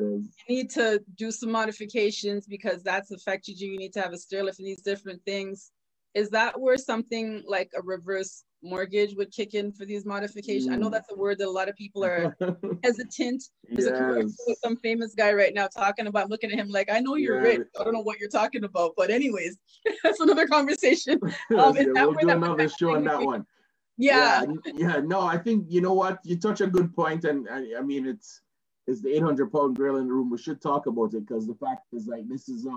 You 0.00 0.22
need 0.48 0.70
to 0.70 1.02
do 1.16 1.32
some 1.32 1.50
modifications 1.50 2.46
because 2.46 2.84
that's 2.84 3.10
affected 3.10 3.60
you. 3.60 3.72
You 3.72 3.78
need 3.78 3.92
to 3.94 4.00
have 4.00 4.12
a 4.12 4.16
stair 4.16 4.44
lift 4.44 4.60
and 4.60 4.68
these 4.68 4.80
different 4.80 5.20
things. 5.24 5.72
Is 6.14 6.30
that 6.30 6.60
where 6.60 6.76
something 6.76 7.42
like 7.48 7.72
a 7.76 7.82
reverse 7.82 8.44
mortgage 8.62 9.14
would 9.14 9.30
kick 9.30 9.54
in 9.54 9.72
for 9.72 9.84
these 9.84 10.04
modifications? 10.04 10.68
Mm. 10.68 10.72
I 10.72 10.76
know 10.76 10.90
that's 10.90 11.10
a 11.12 11.16
word 11.16 11.38
that 11.38 11.48
a 11.48 11.50
lot 11.50 11.68
of 11.68 11.76
people 11.76 12.04
are 12.04 12.36
hesitant. 12.84 13.44
There's 13.64 13.86
yes. 13.86 13.94
a 13.94 13.98
commercial 13.98 14.32
with 14.46 14.58
some 14.62 14.76
famous 14.76 15.14
guy 15.14 15.32
right 15.32 15.54
now 15.54 15.66
talking 15.68 16.06
about 16.06 16.30
looking 16.30 16.50
at 16.50 16.58
him 16.58 16.68
like, 16.68 16.90
I 16.90 17.00
know 17.00 17.16
you're 17.16 17.40
rich. 17.40 17.62
I 17.78 17.84
don't 17.84 17.92
know 17.92 18.02
what 18.02 18.18
you're 18.18 18.28
talking 18.28 18.64
about. 18.64 18.92
But 18.96 19.10
anyways, 19.10 19.58
that's 20.02 20.20
another 20.20 20.46
conversation. 20.46 21.20
Um, 21.56 21.76
yeah, 21.76 21.86
we'll 22.04 22.14
do 22.14 22.28
another 22.28 22.68
show 22.68 22.94
on 22.94 23.04
that 23.04 23.20
one 23.20 23.46
yeah. 23.98 24.44
yeah. 24.64 24.72
yeah 24.74 25.00
no 25.04 25.20
i 25.20 25.36
think 25.36 25.66
you 25.68 25.80
know 25.80 25.92
what 25.92 26.20
you 26.24 26.38
touch 26.38 26.60
a 26.60 26.66
good 26.66 26.94
point 26.94 27.24
and 27.24 27.48
i, 27.50 27.78
I 27.78 27.82
mean 27.82 28.06
it's 28.06 28.40
it's 28.86 29.02
the 29.02 29.14
800 29.16 29.52
pound 29.52 29.76
gorilla 29.76 30.00
in 30.00 30.06
the 30.06 30.14
room 30.14 30.30
we 30.30 30.38
should 30.38 30.62
talk 30.62 30.86
about 30.86 31.12
it 31.14 31.26
because 31.26 31.46
the 31.46 31.54
fact 31.56 31.82
is 31.92 32.06
like 32.06 32.26
this 32.28 32.48
is 32.48 32.64
a 32.64 32.76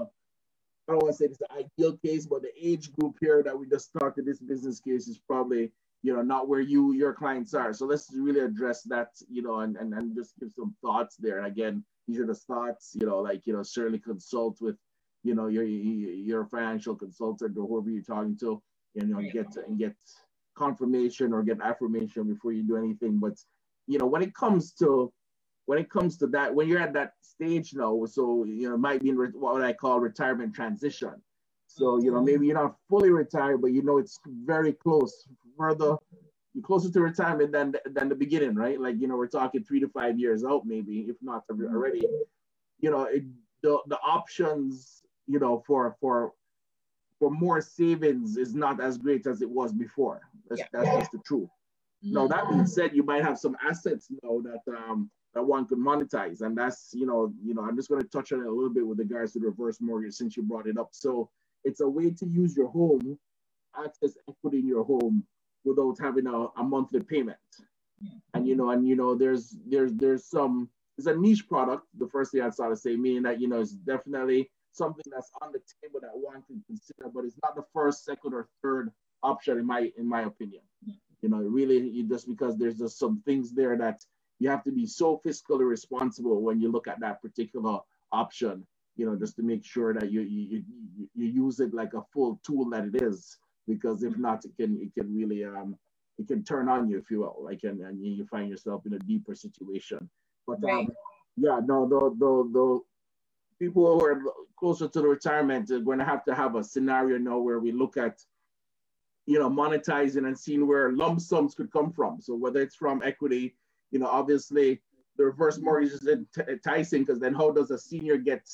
i 0.91 0.93
don't 0.93 1.03
want 1.03 1.15
to 1.15 1.17
say 1.17 1.25
it's 1.25 1.37
the 1.37 1.51
ideal 1.53 1.97
case 1.97 2.25
but 2.25 2.41
the 2.41 2.51
age 2.61 2.91
group 2.93 3.15
here 3.21 3.41
that 3.43 3.57
we 3.57 3.65
just 3.67 3.91
talked 3.97 4.17
to 4.17 4.21
this 4.21 4.39
business 4.39 4.79
case 4.79 5.07
is 5.07 5.17
probably 5.17 5.71
you 6.03 6.13
know 6.13 6.21
not 6.21 6.47
where 6.47 6.59
you 6.59 6.93
your 6.93 7.13
clients 7.13 7.53
are. 7.53 7.73
So 7.73 7.85
let's 7.85 8.09
really 8.13 8.39
address 8.39 8.83
that 8.83 9.09
you 9.29 9.41
know 9.41 9.59
and 9.59 9.77
and, 9.77 9.93
and 9.93 10.15
just 10.15 10.33
give 10.39 10.51
some 10.51 10.75
thoughts 10.81 11.15
there. 11.17 11.37
And 11.37 11.47
again 11.47 11.83
these 12.07 12.19
are 12.19 12.25
the 12.25 12.35
thoughts 12.35 12.91
you 12.99 13.05
know 13.05 13.19
like 13.19 13.45
you 13.45 13.53
know 13.53 13.63
certainly 13.63 13.99
consult 13.99 14.59
with 14.61 14.75
you 15.23 15.35
know 15.35 15.47
your 15.47 15.63
your 15.63 16.45
financial 16.45 16.95
consultant 16.95 17.57
or 17.57 17.67
whoever 17.67 17.89
you're 17.89 18.03
talking 18.03 18.37
to 18.39 18.61
and 18.95 19.09
you 19.09 19.13
know 19.13 19.19
and 19.19 19.31
get 19.31 19.55
and 19.67 19.77
get 19.77 19.95
confirmation 20.55 21.33
or 21.33 21.43
get 21.43 21.61
affirmation 21.61 22.23
before 22.27 22.51
you 22.51 22.63
do 22.63 22.77
anything. 22.77 23.19
But 23.19 23.37
you 23.87 23.97
know, 23.97 24.07
when 24.07 24.21
it 24.23 24.33
comes 24.33 24.73
to 24.73 25.11
when 25.71 25.79
it 25.79 25.89
comes 25.89 26.17
to 26.17 26.27
that, 26.27 26.53
when 26.53 26.67
you're 26.67 26.81
at 26.81 26.91
that 26.91 27.13
stage 27.21 27.73
now, 27.73 28.03
so 28.05 28.43
you 28.43 28.69
know, 28.69 28.75
might 28.75 29.01
be 29.01 29.07
in 29.07 29.15
what 29.15 29.61
I 29.61 29.71
call 29.71 30.01
retirement 30.01 30.53
transition. 30.53 31.13
So 31.67 31.97
you 32.03 32.11
know, 32.11 32.21
maybe 32.21 32.45
you're 32.45 32.61
not 32.61 32.75
fully 32.89 33.09
retired, 33.09 33.61
but 33.61 33.71
you 33.71 33.81
know 33.81 33.97
it's 33.97 34.19
very 34.45 34.73
close, 34.73 35.29
further, 35.57 35.95
you're 36.53 36.61
closer 36.61 36.91
to 36.91 36.99
retirement 36.99 37.53
than 37.53 37.73
than 37.85 38.09
the 38.09 38.15
beginning, 38.15 38.53
right? 38.53 38.81
Like 38.81 38.99
you 38.99 39.07
know, 39.07 39.15
we're 39.15 39.27
talking 39.27 39.63
three 39.63 39.79
to 39.79 39.87
five 39.87 40.19
years 40.19 40.43
out, 40.43 40.65
maybe 40.65 41.05
if 41.07 41.15
not 41.21 41.45
already. 41.49 42.03
You 42.81 42.91
know, 42.91 43.03
it, 43.03 43.23
the 43.63 43.79
the 43.87 43.99
options, 44.05 45.03
you 45.25 45.39
know, 45.39 45.63
for 45.65 45.95
for 46.01 46.33
for 47.17 47.31
more 47.31 47.61
savings 47.61 48.35
is 48.35 48.53
not 48.53 48.81
as 48.81 48.97
great 48.97 49.25
as 49.25 49.41
it 49.41 49.49
was 49.49 49.71
before. 49.71 50.19
That's, 50.49 50.59
yeah. 50.59 50.67
that's 50.73 50.97
just 50.97 51.11
the 51.13 51.19
truth. 51.19 51.47
Mm-hmm. 52.03 52.15
Now 52.15 52.27
that 52.27 52.49
being 52.49 52.67
said, 52.67 52.93
you 52.93 53.03
might 53.03 53.23
have 53.23 53.39
some 53.39 53.55
assets 53.65 54.09
now 54.21 54.41
that 54.41 54.63
um, 54.77 55.09
that 55.33 55.43
one 55.43 55.65
could 55.65 55.77
monetize, 55.77 56.41
and 56.41 56.57
that's 56.57 56.89
you 56.93 57.05
know 57.05 57.33
you 57.43 57.53
know 57.53 57.61
I'm 57.61 57.75
just 57.75 57.89
going 57.89 58.01
to 58.01 58.07
touch 58.07 58.31
on 58.31 58.41
it 58.41 58.47
a 58.47 58.51
little 58.51 58.73
bit 58.73 58.85
with 58.85 58.99
regards 58.99 59.33
to 59.33 59.39
the 59.39 59.47
reverse 59.47 59.79
mortgage 59.79 60.13
since 60.13 60.35
you 60.35 60.43
brought 60.43 60.67
it 60.67 60.77
up. 60.77 60.89
So 60.91 61.29
it's 61.63 61.81
a 61.81 61.87
way 61.87 62.11
to 62.11 62.25
use 62.25 62.55
your 62.55 62.69
home, 62.69 63.17
access 63.77 64.13
equity 64.29 64.59
in 64.59 64.67
your 64.67 64.83
home 64.83 65.23
without 65.63 65.97
having 65.99 66.27
a, 66.27 66.47
a 66.59 66.63
monthly 66.63 67.01
payment. 67.01 67.37
And 68.33 68.47
you 68.47 68.55
know, 68.55 68.71
and 68.71 68.87
you 68.87 68.95
know, 68.95 69.15
there's 69.15 69.55
there's 69.67 69.93
there's 69.93 70.25
some 70.25 70.69
it's 70.97 71.07
a 71.07 71.15
niche 71.15 71.47
product. 71.47 71.85
The 71.97 72.07
first 72.07 72.31
thing 72.31 72.41
I 72.41 72.49
started 72.49 72.75
to 72.75 72.81
say, 72.81 72.95
meaning 72.95 73.23
that 73.23 73.39
you 73.39 73.47
know 73.47 73.61
it's 73.61 73.71
definitely 73.71 74.49
something 74.71 75.03
that's 75.13 75.29
on 75.41 75.51
the 75.51 75.59
table 75.81 75.99
that 76.01 76.11
one 76.13 76.41
can 76.47 76.63
consider, 76.67 77.09
but 77.13 77.25
it's 77.25 77.37
not 77.43 77.55
the 77.55 77.65
first, 77.73 78.05
second, 78.05 78.33
or 78.33 78.47
third 78.63 78.91
option 79.23 79.57
in 79.57 79.65
my 79.65 79.91
in 79.97 80.07
my 80.07 80.23
opinion. 80.23 80.61
You 81.21 81.29
know, 81.29 81.37
really, 81.37 82.03
just 82.09 82.27
because 82.27 82.57
there's 82.57 82.79
just 82.79 82.97
some 82.97 83.21
things 83.25 83.51
there 83.51 83.77
that 83.77 84.01
you 84.41 84.49
have 84.49 84.63
to 84.63 84.71
be 84.71 84.87
so 84.87 85.21
fiscally 85.23 85.67
responsible 85.69 86.41
when 86.41 86.59
you 86.59 86.71
look 86.71 86.87
at 86.87 86.99
that 86.99 87.21
particular 87.21 87.77
option. 88.11 88.65
You 88.95 89.05
know, 89.05 89.15
just 89.15 89.35
to 89.35 89.43
make 89.43 89.63
sure 89.63 89.93
that 89.93 90.11
you 90.11 90.21
you 90.21 90.63
you, 90.97 91.09
you 91.15 91.27
use 91.43 91.59
it 91.59 91.75
like 91.75 91.93
a 91.93 92.01
full 92.11 92.39
tool 92.43 92.67
that 92.71 92.85
it 92.85 93.03
is, 93.03 93.37
because 93.67 94.01
if 94.01 94.17
not, 94.17 94.43
it 94.43 94.53
can 94.57 94.81
it 94.81 94.93
can 94.95 95.15
really 95.15 95.45
um 95.45 95.77
it 96.17 96.27
can 96.27 96.43
turn 96.43 96.67
on 96.69 96.89
you 96.89 96.97
if 96.97 97.11
you 97.11 97.19
will, 97.19 97.37
like 97.39 97.59
and, 97.63 97.81
and 97.81 98.03
you 98.03 98.25
find 98.25 98.49
yourself 98.49 98.83
in 98.87 98.93
a 98.93 98.99
deeper 98.99 99.35
situation. 99.35 100.09
But 100.47 100.63
um, 100.63 100.89
yeah, 101.37 101.59
no, 101.63 101.87
the 101.87 101.99
the 102.17 102.49
the 102.51 102.79
people 103.59 103.99
who 103.99 104.05
are 104.05 104.21
closer 104.57 104.87
to 104.87 105.01
the 105.01 105.07
retirement 105.07 105.69
are 105.69 105.79
going 105.79 105.99
to 105.99 106.05
have 106.05 106.25
to 106.25 106.33
have 106.33 106.55
a 106.55 106.63
scenario 106.63 107.19
now 107.19 107.37
where 107.37 107.59
we 107.59 107.71
look 107.71 107.95
at 107.95 108.19
you 109.27 109.37
know 109.37 109.51
monetizing 109.51 110.25
and 110.25 110.37
seeing 110.37 110.67
where 110.67 110.91
lump 110.91 111.21
sums 111.21 111.53
could 111.53 111.71
come 111.71 111.91
from. 111.91 112.19
So 112.19 112.35
whether 112.35 112.59
it's 112.59 112.75
from 112.75 113.03
equity, 113.03 113.55
you 113.91 113.99
know, 113.99 114.07
obviously 114.07 114.81
the 115.17 115.25
reverse 115.25 115.59
mortgage 115.59 115.91
is 115.91 116.07
enticing 116.47 117.03
because 117.03 117.19
then 117.19 117.33
how 117.33 117.51
does 117.51 117.71
a 117.71 117.77
senior 117.77 118.17
get 118.17 118.47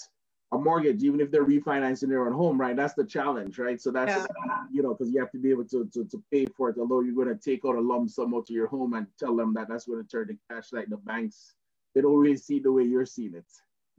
a 0.54 0.58
mortgage 0.58 1.04
even 1.04 1.20
if 1.20 1.30
they're 1.30 1.46
refinancing 1.46 2.10
their 2.10 2.26
own 2.26 2.34
home 2.34 2.60
right? 2.60 2.76
That's 2.76 2.94
the 2.94 3.06
challenge 3.06 3.60
right? 3.60 3.80
So 3.82 3.92
that's 3.92 4.28
yeah. 4.46 4.64
you 4.72 4.82
know 4.82 4.94
because 4.94 5.14
you 5.14 5.20
have 5.20 5.32
to 5.32 5.40
be 5.40 5.52
able 5.52 5.66
to, 5.66 5.90
to, 5.94 6.06
to 6.06 6.24
pay 6.32 6.46
for 6.46 6.70
it 6.70 6.78
although 6.80 7.02
you're 7.02 7.16
going 7.16 7.28
to 7.28 7.36
take 7.36 7.62
out 7.66 7.76
a 7.76 7.82
lump 7.82 8.10
sum 8.10 8.34
out 8.34 8.50
of 8.50 8.56
your 8.56 8.68
home 8.68 8.94
and 8.94 9.08
tell 9.20 9.36
them 9.36 9.54
that 9.54 9.68
that's 9.70 9.86
going 9.86 10.02
to 10.02 10.08
turn 10.10 10.28
to 10.28 10.38
cash 10.50 10.68
like 10.72 10.90
the 10.90 10.98
banks. 10.98 11.54
They 11.94 12.02
don't 12.02 12.18
really 12.18 12.38
see 12.38 12.60
the 12.60 12.72
way 12.72 12.84
you're 12.84 13.06
seeing 13.06 13.36
it 13.36 13.46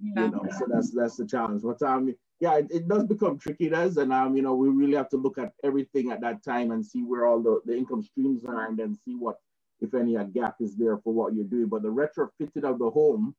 yeah. 0.03 0.25
you 0.25 0.31
know? 0.31 0.45
So 0.59 0.67
that's 0.69 0.91
that's 0.91 1.17
the 1.17 1.27
challenge. 1.27 1.63
But 1.63 1.83
um 1.83 2.15
yeah 2.41 2.57
it, 2.57 2.69
it 2.71 2.89
does 2.89 3.05
become 3.05 3.39
tricky 3.39 3.69
does 3.69 3.97
and 3.97 4.13
um 4.13 4.37
you 4.37 4.43
know 4.43 4.55
we 4.55 4.69
really 4.69 4.97
have 4.97 5.09
to 5.11 5.17
look 5.17 5.39
at 5.39 5.53
everything 5.65 6.11
at 6.11 6.21
that 6.21 6.43
time 6.45 6.71
and 6.71 6.85
see 6.85 7.03
where 7.03 7.27
all 7.27 7.43
the, 7.43 7.61
the 7.65 7.77
income 7.77 8.03
streams 8.03 8.45
are 8.45 8.67
and 8.67 8.79
then 8.79 8.97
see 9.05 9.15
what 9.15 9.39
if 9.81 9.95
any 9.95 10.17
a 10.17 10.25
gap 10.25 10.57
is 10.61 10.77
there 10.77 10.99
for 10.99 11.13
what 11.13 11.35
you're 11.35 11.45
doing 11.45 11.67
but 11.67 11.83
the 11.83 11.89
retrofitting 11.89 12.65
of 12.65 12.79
the 12.79 12.91
home 12.91 13.35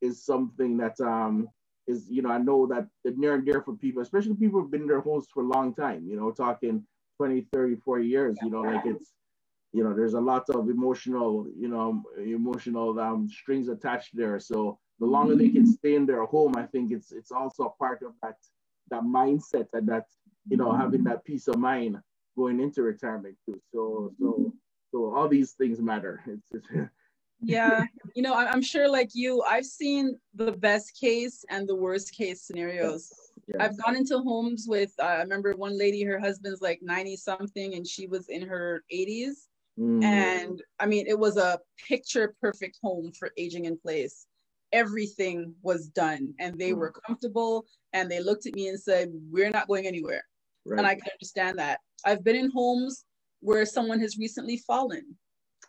is 0.00 0.24
something 0.24 0.76
that 0.76 0.98
um 1.00 1.48
is, 1.86 2.08
you 2.08 2.22
know, 2.22 2.30
I 2.30 2.38
know 2.38 2.66
that 2.66 2.86
the 3.04 3.12
near 3.12 3.34
and 3.34 3.44
dear 3.44 3.62
for 3.62 3.74
people, 3.76 4.02
especially 4.02 4.34
people 4.34 4.60
who've 4.60 4.70
been 4.70 4.82
in 4.82 4.88
their 4.88 5.00
homes 5.00 5.26
for 5.32 5.42
a 5.42 5.46
long 5.46 5.74
time, 5.74 6.06
you 6.06 6.16
know, 6.16 6.30
talking 6.30 6.84
20, 7.18 7.46
30, 7.52 7.76
40 7.76 8.06
years, 8.06 8.38
you 8.42 8.50
know, 8.50 8.62
like 8.62 8.84
it's, 8.86 9.12
you 9.72 9.84
know, 9.84 9.94
there's 9.94 10.14
a 10.14 10.20
lot 10.20 10.48
of 10.50 10.68
emotional, 10.68 11.46
you 11.56 11.68
know, 11.68 12.02
emotional 12.18 12.98
um, 12.98 13.28
strings 13.28 13.68
attached 13.68 14.16
there. 14.16 14.38
So 14.38 14.78
the 15.00 15.06
longer 15.06 15.34
they 15.34 15.48
can 15.48 15.66
stay 15.66 15.94
in 15.94 16.06
their 16.06 16.24
home, 16.24 16.54
I 16.56 16.64
think 16.64 16.92
it's 16.92 17.12
it's 17.12 17.32
also 17.32 17.64
a 17.64 17.70
part 17.70 18.02
of 18.02 18.12
that 18.22 18.36
that 18.90 19.02
mindset 19.02 19.66
and 19.72 19.88
that, 19.88 20.06
you 20.48 20.56
know, 20.56 20.72
having 20.72 21.04
that 21.04 21.24
peace 21.24 21.48
of 21.48 21.58
mind 21.58 21.98
going 22.36 22.60
into 22.60 22.82
retirement 22.82 23.36
too. 23.46 23.60
So 23.72 24.12
so 24.18 24.52
so 24.94 25.12
all 25.14 25.28
these 25.28 25.52
things 25.52 25.80
matter. 25.80 26.22
It's, 26.26 26.48
it's 26.52 26.68
yeah 27.40 27.84
you 28.14 28.22
know 28.22 28.32
i'm 28.32 28.62
sure 28.62 28.88
like 28.88 29.10
you 29.12 29.42
i've 29.42 29.66
seen 29.66 30.16
the 30.34 30.52
best 30.52 30.98
case 30.98 31.44
and 31.50 31.68
the 31.68 31.74
worst 31.74 32.14
case 32.16 32.40
scenarios 32.42 33.12
yes. 33.48 33.56
i've 33.60 33.76
gone 33.82 33.96
into 33.96 34.18
homes 34.20 34.66
with 34.66 34.92
uh, 35.00 35.06
i 35.06 35.18
remember 35.18 35.52
one 35.52 35.76
lady 35.76 36.02
her 36.04 36.18
husband's 36.18 36.62
like 36.62 36.78
90 36.80 37.16
something 37.16 37.74
and 37.74 37.86
she 37.86 38.06
was 38.06 38.28
in 38.28 38.40
her 38.40 38.82
80s 38.90 39.48
mm. 39.78 40.02
and 40.02 40.62
i 40.78 40.86
mean 40.86 41.06
it 41.06 41.18
was 41.18 41.36
a 41.36 41.58
picture 41.86 42.34
perfect 42.40 42.78
home 42.82 43.12
for 43.18 43.30
aging 43.36 43.66
in 43.66 43.76
place 43.76 44.26
everything 44.72 45.52
was 45.60 45.88
done 45.88 46.32
and 46.38 46.56
they 46.58 46.70
mm. 46.70 46.78
were 46.78 46.94
comfortable 47.06 47.66
and 47.92 48.10
they 48.10 48.22
looked 48.22 48.46
at 48.46 48.54
me 48.54 48.68
and 48.68 48.80
said 48.80 49.10
we're 49.30 49.50
not 49.50 49.68
going 49.68 49.86
anywhere 49.86 50.24
right. 50.64 50.78
and 50.78 50.86
i 50.86 50.94
can 50.94 51.10
understand 51.12 51.58
that 51.58 51.80
i've 52.06 52.24
been 52.24 52.36
in 52.36 52.50
homes 52.52 53.04
where 53.44 53.66
someone 53.66 54.00
has 54.00 54.16
recently 54.16 54.56
fallen. 54.56 55.04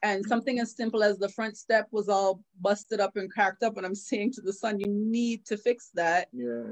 And 0.02 0.22
mm-hmm. 0.22 0.30
something 0.30 0.60
as 0.60 0.76
simple 0.76 1.04
as 1.04 1.18
the 1.20 1.30
front 1.30 1.58
step 1.58 1.88
was 1.92 2.08
all 2.08 2.42
busted 2.62 3.02
up 3.02 3.18
and 3.18 3.30
cracked 3.30 3.64
up 3.64 3.76
and 3.76 3.86
i'm 3.86 3.96
saying 4.10 4.32
to 4.34 4.42
the 4.42 4.54
son 4.54 4.80
you 4.80 4.88
need 4.88 5.46
to 5.46 5.58
fix 5.58 5.92
that. 5.94 6.30
Yeah. 6.32 6.72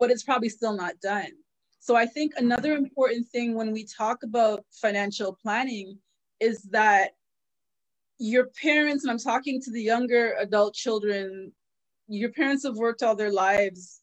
But 0.00 0.10
it's 0.10 0.22
probably 0.22 0.48
still 0.48 0.74
not 0.74 0.98
done. 1.00 1.32
So 1.80 1.94
i 1.96 2.06
think 2.06 2.32
another 2.36 2.72
important 2.74 3.28
thing 3.28 3.54
when 3.54 3.72
we 3.72 3.84
talk 3.84 4.22
about 4.22 4.64
financial 4.72 5.38
planning 5.40 5.98
is 6.40 6.62
that 6.70 7.10
your 8.18 8.46
parents 8.60 9.04
and 9.04 9.10
i'm 9.12 9.18
talking 9.18 9.60
to 9.62 9.70
the 9.70 9.82
younger 9.82 10.34
adult 10.40 10.74
children 10.74 11.52
your 12.08 12.30
parents 12.30 12.64
have 12.64 12.76
worked 12.76 13.02
all 13.02 13.14
their 13.14 13.30
lives 13.30 14.00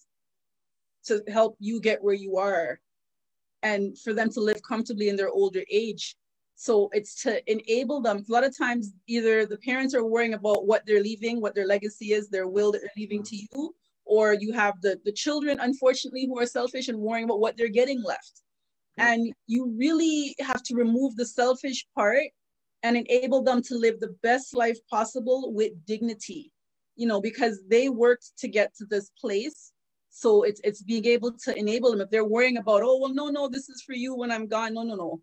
to 1.05 1.21
help 1.27 1.57
you 1.59 1.81
get 1.81 2.01
where 2.01 2.13
you 2.13 2.37
are 2.37 2.79
and 3.61 3.97
for 3.99 4.13
them 4.13 4.29
to 4.29 4.39
live 4.39 4.61
comfortably 4.61 5.09
in 5.09 5.17
their 5.17 5.29
older 5.29 5.63
age 5.69 6.15
so 6.55 6.89
it's 6.93 7.21
to 7.23 7.51
enable 7.51 8.01
them. 8.01 8.23
A 8.27 8.31
lot 8.31 8.45
of 8.45 8.57
times, 8.57 8.93
either 9.07 9.45
the 9.45 9.57
parents 9.57 9.93
are 9.93 10.05
worrying 10.05 10.33
about 10.33 10.65
what 10.65 10.85
they're 10.85 11.03
leaving, 11.03 11.41
what 11.41 11.53
their 11.53 11.67
legacy 11.67 12.13
is, 12.13 12.29
their 12.29 12.47
will 12.47 12.71
that 12.71 12.81
they're 12.81 12.91
leaving 12.97 13.23
to 13.23 13.35
you, 13.35 13.75
or 14.05 14.33
you 14.33 14.53
have 14.53 14.81
the, 14.81 14.99
the 15.03 15.11
children, 15.11 15.59
unfortunately, 15.59 16.25
who 16.25 16.39
are 16.39 16.45
selfish 16.45 16.87
and 16.87 16.97
worrying 16.97 17.25
about 17.25 17.41
what 17.41 17.57
they're 17.57 17.67
getting 17.67 18.01
left. 18.01 18.41
And 18.97 19.33
you 19.47 19.75
really 19.77 20.35
have 20.39 20.63
to 20.63 20.75
remove 20.75 21.17
the 21.17 21.25
selfish 21.25 21.85
part 21.93 22.23
and 22.83 22.95
enable 22.95 23.43
them 23.43 23.61
to 23.63 23.75
live 23.75 23.99
the 23.99 24.15
best 24.23 24.55
life 24.55 24.77
possible 24.89 25.51
with 25.53 25.73
dignity, 25.85 26.53
you 26.95 27.05
know, 27.05 27.19
because 27.19 27.59
they 27.69 27.89
worked 27.89 28.31
to 28.37 28.47
get 28.47 28.73
to 28.75 28.85
this 28.85 29.11
place. 29.19 29.73
So 30.09 30.43
it's 30.43 30.61
it's 30.63 30.81
being 30.81 31.05
able 31.05 31.33
to 31.43 31.57
enable 31.57 31.91
them. 31.91 31.99
If 31.99 32.09
they're 32.09 32.23
worrying 32.23 32.55
about, 32.55 32.83
oh 32.83 32.99
well, 32.99 33.13
no, 33.13 33.27
no, 33.27 33.49
this 33.49 33.67
is 33.67 33.83
for 33.85 33.93
you 33.93 34.15
when 34.15 34.31
I'm 34.31 34.47
gone. 34.47 34.73
No, 34.73 34.83
no, 34.83 34.95
no. 34.95 35.21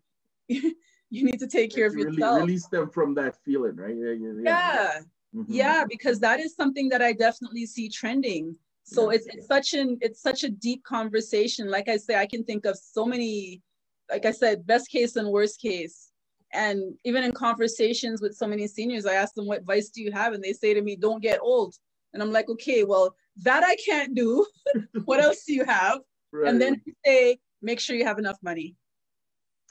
you 1.13 1.23
need 1.23 1.39
to 1.39 1.47
take 1.47 1.73
care 1.73 1.85
of 1.85 1.93
yourself. 1.93 2.41
Release 2.41 2.65
them 2.65 2.89
from 2.89 3.13
that 3.13 3.35
feeling, 3.45 3.75
right? 3.75 3.95
Yeah, 3.95 4.13
yeah, 4.13 4.31
yeah. 4.33 4.41
Yeah, 4.43 4.99
mm-hmm. 5.35 5.53
yeah 5.53 5.85
because 5.87 6.19
that 6.21 6.39
is 6.39 6.55
something 6.55 6.89
that 6.89 7.03
I 7.03 7.13
definitely 7.13 7.67
see 7.67 7.87
trending. 7.87 8.55
So 8.83 9.11
yeah, 9.11 9.17
it's, 9.17 9.27
it's 9.27 9.47
such 9.47 9.75
an 9.75 9.99
it's 10.01 10.21
such 10.21 10.43
a 10.43 10.49
deep 10.49 10.83
conversation. 10.83 11.69
Like 11.69 11.87
I 11.87 11.97
say, 11.97 12.15
I 12.15 12.25
can 12.25 12.43
think 12.43 12.65
of 12.65 12.75
so 12.77 13.05
many, 13.05 13.61
like 14.09 14.25
I 14.25 14.31
said, 14.31 14.65
best 14.65 14.89
case 14.89 15.15
and 15.15 15.29
worst 15.29 15.61
case. 15.61 16.09
And 16.51 16.95
even 17.03 17.23
in 17.23 17.31
conversations 17.31 18.19
with 18.19 18.33
so 18.35 18.47
many 18.47 18.67
seniors, 18.67 19.05
I 19.05 19.13
ask 19.13 19.35
them, 19.35 19.45
what 19.45 19.59
advice 19.59 19.89
do 19.89 20.01
you 20.01 20.11
have? 20.11 20.33
And 20.33 20.43
they 20.43 20.53
say 20.53 20.73
to 20.73 20.81
me, 20.81 20.95
don't 20.95 21.21
get 21.21 21.39
old. 21.41 21.75
And 22.13 22.21
I'm 22.23 22.31
like, 22.31 22.49
okay, 22.49 22.83
well, 22.83 23.15
that 23.43 23.63
I 23.63 23.75
can't 23.75 24.15
do. 24.15 24.45
what 25.05 25.19
else 25.23 25.43
do 25.45 25.53
you 25.53 25.63
have? 25.63 25.99
Right. 26.31 26.49
And 26.49 26.59
then 26.59 26.81
they 26.85 26.93
say, 27.05 27.37
make 27.61 27.79
sure 27.79 27.95
you 27.95 28.05
have 28.05 28.19
enough 28.19 28.37
money 28.41 28.75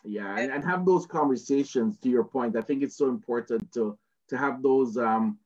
yeah 0.04 0.36
and, 0.38 0.52
and 0.52 0.64
have 0.64 0.84
those 0.84 1.06
conversations 1.06 1.98
to 1.98 2.08
your 2.08 2.24
point. 2.24 2.56
I 2.56 2.62
think 2.62 2.82
it's 2.82 2.96
so 2.96 3.08
important 3.08 3.72
to 3.72 3.98
to 4.28 4.36
have 4.36 4.62
those 4.62 4.96
um 4.96 5.38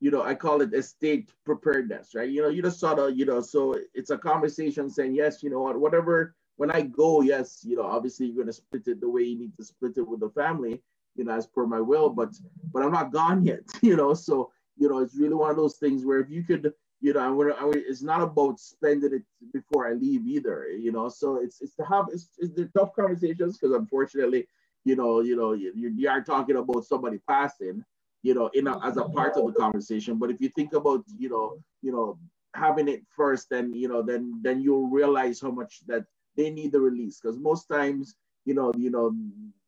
you 0.00 0.10
know 0.10 0.22
i 0.22 0.34
call 0.34 0.60
it 0.60 0.74
estate 0.74 1.30
preparedness 1.44 2.14
right? 2.14 2.28
You 2.28 2.42
know 2.42 2.48
you 2.48 2.62
just 2.62 2.80
sort 2.80 2.98
of 2.98 3.16
you 3.16 3.24
know 3.24 3.40
so 3.40 3.78
it's 3.94 4.10
a 4.10 4.18
conversation 4.18 4.90
saying 4.90 5.14
yes 5.14 5.42
you 5.42 5.50
know 5.50 5.62
what? 5.62 5.78
Whatever 5.78 6.34
when 6.56 6.70
i 6.70 6.82
go 6.82 7.20
yes 7.20 7.60
you 7.64 7.76
know 7.76 7.82
obviously 7.82 8.26
you're 8.26 8.36
going 8.36 8.46
to 8.46 8.52
split 8.52 8.86
it 8.86 9.00
the 9.00 9.08
way 9.08 9.22
you 9.22 9.38
need 9.38 9.56
to 9.56 9.64
split 9.64 9.96
it 9.96 10.06
with 10.06 10.20
the 10.20 10.30
family 10.30 10.82
you 11.16 11.24
know 11.24 11.32
as 11.32 11.46
per 11.46 11.66
my 11.66 11.80
will 11.80 12.10
but 12.10 12.30
but 12.72 12.82
i'm 12.82 12.92
not 12.92 13.12
gone 13.12 13.44
yet 13.44 13.62
you 13.82 13.96
know? 13.96 14.14
So 14.14 14.50
you 14.76 14.88
know 14.88 14.98
it's 14.98 15.16
really 15.16 15.34
one 15.34 15.50
of 15.50 15.56
those 15.56 15.76
things 15.76 16.04
where 16.04 16.20
if 16.20 16.30
you 16.30 16.42
could 16.44 16.72
you 17.04 17.12
know, 17.12 17.20
I'm 17.20 17.36
gonna, 17.36 17.54
it's 17.74 18.02
not 18.02 18.22
about 18.22 18.58
spending 18.58 19.12
it 19.12 19.22
before 19.52 19.86
I 19.86 19.92
leave 19.92 20.26
either, 20.26 20.68
you 20.68 20.90
know. 20.90 21.10
So 21.10 21.36
it's 21.36 21.60
it's 21.60 21.74
to 21.74 21.84
have 21.84 22.06
it's, 22.10 22.30
it's 22.38 22.54
the 22.54 22.70
tough 22.74 22.94
conversations 22.96 23.58
because 23.58 23.76
unfortunately, 23.76 24.48
you 24.86 24.96
know, 24.96 25.20
you 25.20 25.36
know, 25.36 25.52
you, 25.52 25.70
you 25.76 26.08
are 26.08 26.22
talking 26.22 26.56
about 26.56 26.86
somebody 26.86 27.18
passing, 27.28 27.84
you 28.22 28.32
know, 28.32 28.48
in 28.54 28.68
a, 28.68 28.82
as 28.82 28.96
a 28.96 29.04
part 29.04 29.36
of 29.36 29.44
the 29.44 29.52
conversation. 29.52 30.18
But 30.18 30.30
if 30.30 30.40
you 30.40 30.48
think 30.48 30.72
about, 30.72 31.04
you 31.18 31.28
know, 31.28 31.58
you 31.82 31.92
know, 31.92 32.18
having 32.54 32.88
it 32.88 33.02
first, 33.14 33.50
then 33.50 33.74
you 33.74 33.86
know, 33.86 34.00
then 34.00 34.40
then 34.40 34.62
you'll 34.62 34.88
realize 34.88 35.42
how 35.42 35.50
much 35.50 35.80
that 35.86 36.06
they 36.38 36.48
need 36.48 36.72
the 36.72 36.80
release 36.80 37.20
because 37.20 37.38
most 37.38 37.66
times, 37.66 38.16
you 38.46 38.54
know, 38.54 38.72
you 38.78 38.90
know, 38.90 39.14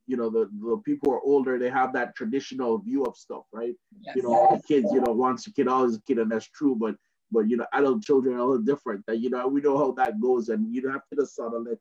you 0.06 0.16
know 0.16 0.30
the, 0.30 0.48
the 0.62 0.80
people 0.86 1.10
who 1.10 1.16
are 1.16 1.20
older 1.20 1.58
they 1.58 1.68
have 1.68 1.92
that 1.92 2.14
traditional 2.14 2.78
view 2.78 3.04
of 3.04 3.16
stuff 3.16 3.42
right 3.52 3.74
yes. 4.02 4.14
you 4.14 4.22
know 4.22 4.48
the 4.52 4.62
kids 4.62 4.86
you 4.92 5.00
know 5.00 5.10
once 5.10 5.48
a 5.48 5.52
kid 5.52 5.66
always 5.66 5.96
a 5.96 6.02
kid 6.02 6.20
and 6.20 6.30
that's 6.30 6.46
true 6.46 6.76
but 6.78 6.94
but 7.30 7.48
you 7.48 7.56
know, 7.56 7.66
adult 7.72 8.02
children 8.02 8.36
are 8.36 8.38
a 8.38 8.44
little 8.44 8.62
different. 8.62 9.04
That 9.06 9.18
you 9.18 9.30
know, 9.30 9.46
we 9.48 9.60
know 9.60 9.76
how 9.78 9.92
that 9.92 10.20
goes, 10.20 10.48
and 10.48 10.74
you 10.74 10.80
don't 10.82 10.92
have 10.92 11.08
to 11.10 11.16
just 11.16 11.34
sort 11.36 11.54
of 11.54 11.66
let 11.66 11.78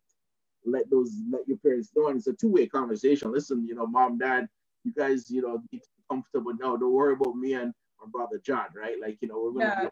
let 0.66 0.90
those 0.90 1.14
let 1.30 1.48
your 1.48 1.58
parents 1.58 1.92
know. 1.96 2.08
And 2.08 2.18
it's 2.18 2.28
a 2.28 2.34
two 2.34 2.52
way 2.52 2.68
conversation. 2.68 3.32
Listen, 3.32 3.66
you 3.68 3.76
know, 3.76 3.88
mom, 3.88 4.18
dad, 4.18 4.48
you 4.84 4.94
guys, 4.94 5.30
you 5.30 5.42
know, 5.42 5.62
be 5.72 5.82
comfortable. 6.10 6.54
now. 6.54 6.76
don't 6.76 6.94
worry 6.94 7.14
about 7.14 7.36
me 7.36 7.54
and 7.54 7.74
my 8.00 8.08
brother 8.12 8.40
John, 8.44 8.68
right? 8.76 8.96
Like, 9.02 9.18
you 9.22 9.28
know, 9.28 9.42
we're 9.54 9.62
gonna. 9.62 9.84
Yeah. 9.84 9.90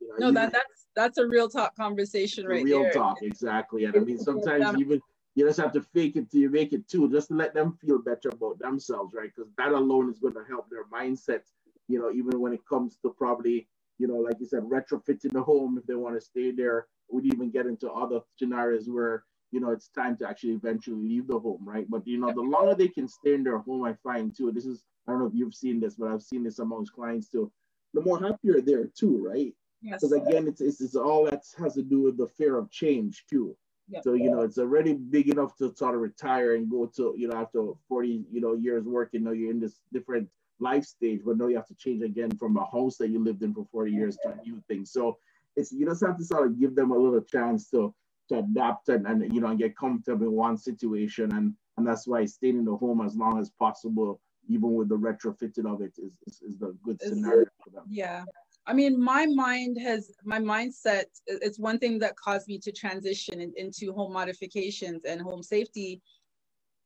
you 0.00 0.08
know, 0.08 0.30
no, 0.30 0.40
that 0.40 0.52
that's 0.52 0.86
that's 0.94 1.18
a 1.18 1.26
real 1.26 1.48
talk 1.48 1.74
conversation 1.76 2.46
right 2.46 2.64
real 2.64 2.82
there. 2.82 2.92
talk, 2.92 3.18
exactly. 3.22 3.84
And 3.84 3.96
I 3.96 4.00
mean, 4.00 4.18
sometimes 4.18 4.78
even 4.78 5.00
you 5.34 5.46
just 5.46 5.60
have 5.60 5.72
to 5.72 5.80
fake 5.80 6.16
it 6.16 6.30
till 6.30 6.40
you 6.40 6.50
make 6.50 6.72
it 6.72 6.88
too, 6.88 7.10
just 7.10 7.28
to 7.28 7.34
let 7.34 7.54
them 7.54 7.78
feel 7.80 7.98
better 7.98 8.28
about 8.28 8.58
themselves, 8.58 9.14
right? 9.14 9.30
Because 9.34 9.50
that 9.56 9.72
alone 9.72 10.10
is 10.10 10.18
going 10.18 10.34
to 10.34 10.44
help 10.48 10.68
their 10.68 10.84
mindset, 10.84 11.40
you 11.88 11.98
know, 11.98 12.10
even 12.10 12.40
when 12.40 12.52
it 12.52 12.60
comes 12.68 12.98
to 13.02 13.10
probably, 13.10 13.66
you 14.02 14.08
know, 14.08 14.16
like 14.16 14.40
you 14.40 14.46
said, 14.46 14.64
retrofitting 14.64 15.32
the 15.32 15.40
home 15.42 15.78
if 15.78 15.86
they 15.86 15.94
want 15.94 16.16
to 16.16 16.20
stay 16.20 16.50
there. 16.50 16.88
We'd 17.08 17.32
even 17.32 17.50
get 17.50 17.66
into 17.66 17.88
other 17.88 18.18
scenarios 18.36 18.88
where, 18.88 19.22
you 19.52 19.60
know, 19.60 19.70
it's 19.70 19.90
time 19.90 20.16
to 20.16 20.28
actually 20.28 20.54
eventually 20.54 20.96
leave 20.96 21.28
the 21.28 21.38
home, 21.38 21.60
right? 21.62 21.86
But, 21.88 22.04
you 22.04 22.18
know, 22.18 22.32
the 22.32 22.40
longer 22.40 22.74
they 22.74 22.88
can 22.88 23.06
stay 23.06 23.34
in 23.34 23.44
their 23.44 23.58
home, 23.58 23.84
I 23.84 23.94
find 24.02 24.36
too, 24.36 24.50
this 24.50 24.66
is, 24.66 24.82
I 25.06 25.12
don't 25.12 25.20
know 25.20 25.26
if 25.26 25.34
you've 25.34 25.54
seen 25.54 25.78
this, 25.78 25.94
but 25.94 26.08
I've 26.08 26.22
seen 26.22 26.42
this 26.42 26.58
amongst 26.58 26.94
clients 26.94 27.28
too, 27.28 27.52
the 27.94 28.00
more 28.00 28.18
happier 28.18 28.60
they're 28.60 28.90
too, 28.98 29.24
right? 29.24 29.54
Because 29.82 30.12
yes. 30.12 30.26
again, 30.26 30.48
it's, 30.48 30.60
it's, 30.60 30.80
it's 30.80 30.96
all 30.96 31.26
that 31.26 31.44
has 31.58 31.74
to 31.74 31.82
do 31.82 32.02
with 32.02 32.16
the 32.16 32.26
fear 32.26 32.58
of 32.58 32.72
change 32.72 33.24
too 33.30 33.56
Yep. 33.88 34.04
So, 34.04 34.14
you 34.14 34.30
know, 34.30 34.40
it's 34.40 34.58
already 34.58 34.94
big 34.94 35.28
enough 35.28 35.56
to 35.56 35.74
sort 35.76 35.94
of 35.94 36.00
retire 36.00 36.54
and 36.54 36.70
go 36.70 36.86
to, 36.96 37.14
you 37.16 37.28
know, 37.28 37.36
after 37.36 37.72
40, 37.88 38.24
you 38.30 38.40
know, 38.40 38.54
years 38.54 38.84
working, 38.84 39.24
now 39.24 39.32
you're 39.32 39.50
in 39.50 39.60
this 39.60 39.80
different 39.92 40.28
life 40.60 40.84
stage, 40.84 41.20
but 41.24 41.36
now 41.36 41.48
you 41.48 41.56
have 41.56 41.66
to 41.66 41.74
change 41.74 42.02
again 42.02 42.30
from 42.36 42.56
a 42.56 42.64
house 42.70 42.96
that 42.98 43.08
you 43.08 43.22
lived 43.22 43.42
in 43.42 43.54
for 43.54 43.66
40 43.70 43.92
years 43.92 44.16
to 44.22 44.30
a 44.30 44.36
new 44.44 44.62
thing. 44.68 44.84
So 44.84 45.18
it's, 45.56 45.72
you 45.72 45.86
just 45.86 46.04
have 46.04 46.18
to 46.18 46.24
sort 46.24 46.46
of 46.46 46.58
give 46.58 46.74
them 46.74 46.92
a 46.92 46.98
little 46.98 47.20
chance 47.20 47.68
to, 47.70 47.94
to 48.28 48.38
adapt 48.38 48.88
and, 48.88 49.06
and, 49.06 49.32
you 49.32 49.40
know, 49.40 49.48
and 49.48 49.58
get 49.58 49.76
comfortable 49.76 50.26
in 50.26 50.32
one 50.32 50.56
situation. 50.56 51.32
And, 51.32 51.54
and 51.76 51.86
that's 51.86 52.06
why 52.06 52.24
staying 52.24 52.58
in 52.58 52.64
the 52.64 52.76
home 52.76 53.04
as 53.04 53.16
long 53.16 53.38
as 53.38 53.50
possible, 53.50 54.20
even 54.48 54.74
with 54.74 54.88
the 54.88 54.96
retrofitting 54.96 55.72
of 55.72 55.82
it 55.82 55.92
is, 55.98 56.18
is, 56.26 56.42
is 56.42 56.58
the 56.58 56.76
good 56.82 57.00
scenario 57.00 57.46
for 57.62 57.70
them. 57.70 57.84
Yeah. 57.88 58.24
I 58.66 58.72
mean, 58.72 59.02
my 59.02 59.26
mind 59.26 59.76
has 59.80 60.12
my 60.24 60.38
mindset. 60.38 61.04
It's 61.26 61.58
one 61.58 61.78
thing 61.78 61.98
that 61.98 62.16
caused 62.16 62.46
me 62.46 62.58
to 62.60 62.70
transition 62.70 63.40
in, 63.40 63.52
into 63.56 63.92
home 63.92 64.12
modifications 64.12 65.04
and 65.04 65.20
home 65.20 65.42
safety. 65.42 66.00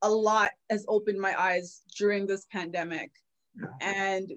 A 0.02 0.10
lot 0.10 0.50
has 0.70 0.84
opened 0.88 1.20
my 1.20 1.38
eyes 1.40 1.82
during 1.98 2.26
this 2.26 2.46
pandemic. 2.50 3.10
And 3.80 4.32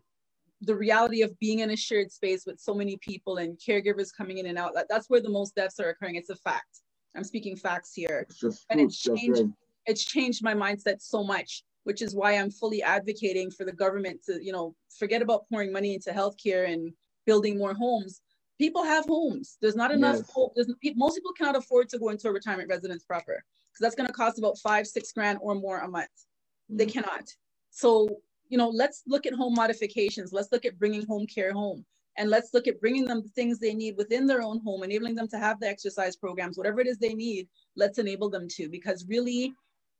the 0.62 0.76
reality 0.76 1.22
of 1.22 1.38
being 1.40 1.60
in 1.60 1.72
a 1.72 1.76
shared 1.76 2.12
space 2.12 2.46
with 2.46 2.60
so 2.60 2.74
many 2.74 2.98
people 2.98 3.38
and 3.38 3.58
caregivers 3.58 4.10
coming 4.16 4.40
in 4.40 4.48
and 4.48 4.58
out. 4.58 4.74
That, 4.74 4.88
that's 4.90 5.10
where 5.10 5.22
the 5.22 5.30
most 5.30 5.56
deaths 5.56 5.80
are 5.80 5.90
occurring. 5.90 6.16
It's 6.16 6.30
a 6.30 6.36
fact. 6.36 6.82
I'm 7.16 7.24
speaking 7.24 7.56
facts 7.56 7.94
here, 7.94 8.26
it's 8.30 8.66
and 8.70 8.80
it's 8.80 9.00
changed. 9.00 9.42
Right. 9.42 9.50
It's 9.86 10.04
changed 10.04 10.44
my 10.44 10.54
mindset 10.54 11.02
so 11.02 11.24
much 11.24 11.64
which 11.90 12.04
is 12.04 12.14
why 12.14 12.34
I'm 12.34 12.52
fully 12.52 12.84
advocating 12.84 13.50
for 13.50 13.66
the 13.66 13.72
government 13.72 14.24
to, 14.26 14.44
you 14.44 14.52
know, 14.52 14.76
forget 14.98 15.24
about 15.24 15.48
pouring 15.50 15.72
money 15.72 15.96
into 15.96 16.12
healthcare 16.12 16.72
and 16.72 16.94
building 17.26 17.58
more 17.58 17.74
homes. 17.74 18.22
People 18.60 18.84
have 18.84 19.06
homes. 19.06 19.58
There's 19.60 19.76
not 19.76 19.92
enough. 19.92 20.18
Yes. 20.18 20.50
There's, 20.56 20.96
most 20.96 21.16
people 21.16 21.32
cannot 21.34 21.56
afford 21.56 21.90
to 21.90 21.98
go 21.98 22.10
into 22.10 22.28
a 22.28 22.32
retirement 22.32 22.70
residence 22.70 23.04
proper 23.04 23.44
because 23.72 23.82
that's 23.82 23.96
going 23.96 24.08
to 24.08 24.14
cost 24.14 24.38
about 24.38 24.58
five, 24.60 24.86
six 24.86 25.12
grand 25.12 25.40
or 25.42 25.56
more 25.56 25.80
a 25.80 25.88
month. 25.88 26.10
Mm-hmm. 26.10 26.78
They 26.78 26.86
cannot. 26.86 27.28
So, 27.72 28.22
you 28.50 28.58
know, 28.58 28.70
let's 28.70 29.04
look 29.08 29.26
at 29.26 29.34
home 29.34 29.54
modifications. 29.54 30.34
Let's 30.34 30.52
look 30.52 30.66
at 30.66 30.78
bringing 30.78 31.06
home 31.06 31.26
care 31.28 31.54
home. 31.54 31.86
And 32.18 32.30
let's 32.30 32.54
look 32.54 32.68
at 32.68 32.82
bringing 32.82 33.06
them 33.06 33.22
the 33.22 33.30
things 33.30 33.60
they 33.60 33.74
need 33.74 33.96
within 33.96 34.28
their 34.28 34.42
own 34.42 34.60
home, 34.60 34.84
enabling 34.84 35.16
them 35.16 35.30
to 35.30 35.38
have 35.38 35.60
the 35.60 35.68
exercise 35.70 36.18
programs, 36.18 36.58
whatever 36.58 36.82
it 36.82 36.88
is 36.88 36.98
they 36.98 37.14
need, 37.14 37.48
let's 37.78 37.98
enable 37.98 38.30
them 38.30 38.48
to, 38.58 38.68
because 38.68 39.06
really 39.08 39.54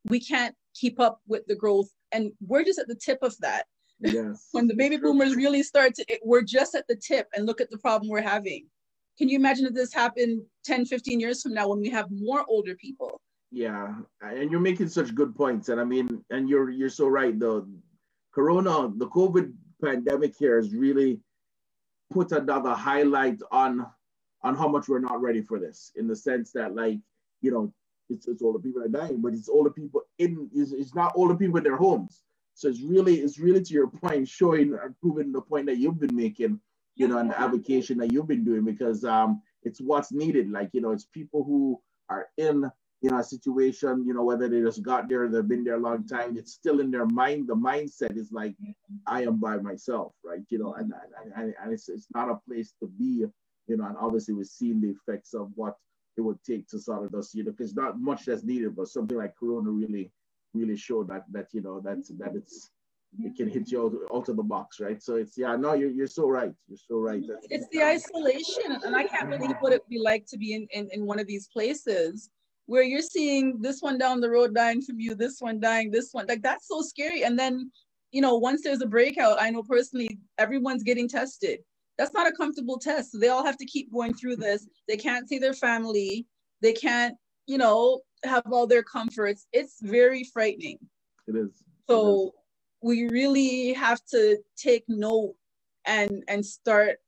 we 0.04 0.20
can't 0.20 0.54
keep 0.74 1.00
up 1.00 1.20
with 1.28 1.46
the 1.46 1.54
growth. 1.54 1.88
And 2.12 2.32
we're 2.46 2.64
just 2.64 2.78
at 2.78 2.88
the 2.88 2.94
tip 2.94 3.18
of 3.22 3.34
that. 3.38 3.64
Yes. 4.02 4.48
when 4.52 4.66
the 4.66 4.74
baby 4.74 4.96
boomers 4.96 5.36
really 5.36 5.62
start 5.62 5.94
to, 5.96 6.04
it, 6.08 6.20
we're 6.24 6.42
just 6.42 6.74
at 6.74 6.88
the 6.88 6.96
tip 6.96 7.28
and 7.34 7.44
look 7.44 7.60
at 7.60 7.70
the 7.70 7.76
problem 7.78 8.08
we're 8.08 8.22
having. 8.22 8.66
Can 9.18 9.28
you 9.28 9.36
imagine 9.36 9.66
if 9.66 9.74
this 9.74 9.92
happened 9.92 10.42
10, 10.64 10.86
15 10.86 11.20
years 11.20 11.42
from 11.42 11.52
now 11.52 11.68
when 11.68 11.80
we 11.80 11.90
have 11.90 12.06
more 12.10 12.44
older 12.48 12.74
people? 12.76 13.20
Yeah, 13.52 13.94
and 14.22 14.50
you're 14.50 14.60
making 14.60 14.88
such 14.88 15.14
good 15.14 15.34
points. 15.34 15.68
And 15.68 15.80
I 15.80 15.84
mean, 15.84 16.24
and 16.30 16.48
you're 16.48 16.70
you're 16.70 16.88
so 16.88 17.08
right. 17.08 17.38
The 17.38 17.66
corona, 18.32 18.92
the 18.96 19.08
COVID 19.08 19.52
pandemic 19.82 20.34
here 20.36 20.56
has 20.56 20.74
really 20.74 21.20
put 22.10 22.32
another 22.32 22.74
highlight 22.74 23.40
on 23.50 23.86
on 24.42 24.56
how 24.56 24.68
much 24.68 24.88
we're 24.88 24.98
not 24.98 25.20
ready 25.20 25.42
for 25.42 25.58
this 25.58 25.92
in 25.96 26.08
the 26.08 26.16
sense 26.16 26.50
that 26.52 26.74
like 26.74 26.98
you 27.42 27.50
know 27.50 27.72
it's, 28.08 28.26
it's 28.26 28.42
older 28.42 28.58
people 28.58 28.82
are 28.82 28.88
dying 28.88 29.20
but 29.20 29.32
it's 29.32 29.48
older 29.48 29.70
people 29.70 30.02
in 30.18 30.50
it's, 30.54 30.72
it's 30.72 30.94
not 30.94 31.12
older 31.14 31.34
people 31.34 31.58
in 31.58 31.62
their 31.62 31.76
homes 31.76 32.22
so 32.60 32.68
it's 32.68 32.82
really, 32.82 33.20
it's 33.20 33.38
really 33.38 33.62
to 33.62 33.72
your 33.72 33.86
point, 33.86 34.28
showing 34.28 34.78
and 34.82 34.94
proving 35.00 35.32
the 35.32 35.40
point 35.40 35.64
that 35.64 35.78
you've 35.78 35.98
been 35.98 36.14
making, 36.14 36.60
you 36.94 37.08
know, 37.08 37.16
and 37.16 37.30
the 37.30 37.40
avocation 37.40 37.96
that 37.98 38.12
you've 38.12 38.28
been 38.28 38.44
doing 38.44 38.66
because 38.66 39.02
um, 39.02 39.40
it's 39.62 39.80
what's 39.80 40.12
needed. 40.12 40.50
Like, 40.50 40.68
you 40.74 40.82
know, 40.82 40.90
it's 40.90 41.06
people 41.06 41.42
who 41.42 41.80
are 42.10 42.28
in, 42.36 42.70
you 43.02 43.10
know, 43.10 43.18
a 43.18 43.24
situation, 43.24 44.04
you 44.06 44.12
know, 44.12 44.24
whether 44.24 44.48
they 44.48 44.60
just 44.60 44.82
got 44.82 45.08
there, 45.08 45.28
they've 45.28 45.48
been 45.48 45.64
there 45.64 45.76
a 45.76 45.80
long 45.80 46.06
time, 46.06 46.36
it's 46.36 46.52
still 46.52 46.80
in 46.80 46.90
their 46.90 47.06
mind. 47.06 47.48
The 47.48 47.54
mindset 47.54 48.16
is 48.16 48.30
like, 48.30 48.54
I 49.06 49.22
am 49.22 49.40
by 49.40 49.56
myself, 49.56 50.12
right? 50.22 50.42
You 50.50 50.58
know, 50.58 50.74
and, 50.74 50.92
and, 51.34 51.54
and 51.62 51.72
it's, 51.72 51.88
it's 51.88 52.08
not 52.14 52.30
a 52.30 52.40
place 52.46 52.74
to 52.80 52.86
be, 52.86 53.24
you 53.66 53.76
know, 53.76 53.86
and 53.86 53.96
obviously 53.98 54.34
we've 54.34 54.46
seen 54.46 54.80
the 54.80 54.90
effects 54.90 55.32
of 55.32 55.50
what 55.54 55.76
it 56.18 56.20
would 56.20 56.42
take 56.44 56.68
to 56.68 56.78
sort 56.78 57.04
of 57.04 57.12
just, 57.12 57.34
you 57.34 57.44
know, 57.44 57.52
because 57.52 57.74
not 57.74 57.98
much 57.98 58.26
that's 58.26 58.44
needed, 58.44 58.76
but 58.76 58.88
something 58.88 59.16
like 59.16 59.34
Corona 59.36 59.70
really 59.70 60.12
really 60.54 60.76
showed 60.76 61.08
that 61.08 61.24
that 61.30 61.48
you 61.52 61.60
know 61.60 61.80
that 61.80 61.98
that 62.18 62.34
it's 62.34 62.70
it 63.18 63.36
can 63.36 63.48
hit 63.48 63.72
you 63.72 64.06
out, 64.12 64.28
of 64.28 64.36
the 64.36 64.42
box, 64.42 64.78
right? 64.78 65.02
So 65.02 65.16
it's 65.16 65.36
yeah, 65.36 65.56
no, 65.56 65.74
you're 65.74 65.90
you're 65.90 66.06
so 66.06 66.28
right. 66.28 66.52
You're 66.68 66.78
so 66.88 67.00
right. 67.00 67.22
It's 67.48 67.66
the 67.72 67.82
isolation, 67.82 68.80
and 68.84 68.94
I 68.94 69.04
can't 69.04 69.30
believe 69.30 69.56
what 69.58 69.72
it'd 69.72 69.88
be 69.88 69.98
like 69.98 70.26
to 70.26 70.38
be 70.38 70.54
in, 70.54 70.68
in 70.70 70.88
in 70.92 71.06
one 71.06 71.18
of 71.18 71.26
these 71.26 71.48
places 71.48 72.30
where 72.70 72.84
you're 72.84 73.02
seeing 73.02 73.60
this 73.60 73.82
one 73.82 73.98
down 73.98 74.20
the 74.20 74.30
road 74.30 74.54
dying 74.54 74.80
from 74.80 75.00
you, 75.00 75.16
this 75.16 75.40
one 75.40 75.58
dying, 75.58 75.90
this 75.90 76.10
one 76.12 76.24
like 76.28 76.40
that's 76.40 76.68
so 76.68 76.80
scary. 76.82 77.24
And 77.24 77.36
then 77.36 77.72
you 78.12 78.20
know, 78.20 78.36
once 78.36 78.62
there's 78.62 78.80
a 78.80 78.86
breakout, 78.86 79.42
I 79.42 79.50
know 79.50 79.64
personally 79.64 80.20
everyone's 80.38 80.84
getting 80.84 81.08
tested. 81.08 81.58
That's 81.98 82.14
not 82.14 82.28
a 82.28 82.32
comfortable 82.32 82.78
test. 82.78 83.10
So 83.10 83.18
they 83.18 83.28
all 83.28 83.44
have 83.44 83.56
to 83.56 83.66
keep 83.66 83.92
going 83.92 84.14
through 84.14 84.36
this. 84.36 84.68
They 84.86 84.96
can't 84.96 85.28
see 85.28 85.38
their 85.38 85.52
family. 85.52 86.26
They 86.62 86.72
can't, 86.72 87.16
you 87.46 87.58
know, 87.58 88.02
have 88.24 88.44
all 88.52 88.68
their 88.68 88.84
comforts. 88.84 89.48
It's 89.52 89.78
very 89.82 90.22
frightening. 90.22 90.78
It 91.26 91.34
is. 91.34 91.50
So 91.88 91.98
it 91.98 92.26
is. 92.26 92.30
we 92.82 93.08
really 93.08 93.72
have 93.72 94.00
to 94.12 94.38
take 94.56 94.84
note 94.86 95.34
and 95.86 96.22
and 96.28 96.46
start 96.46 96.98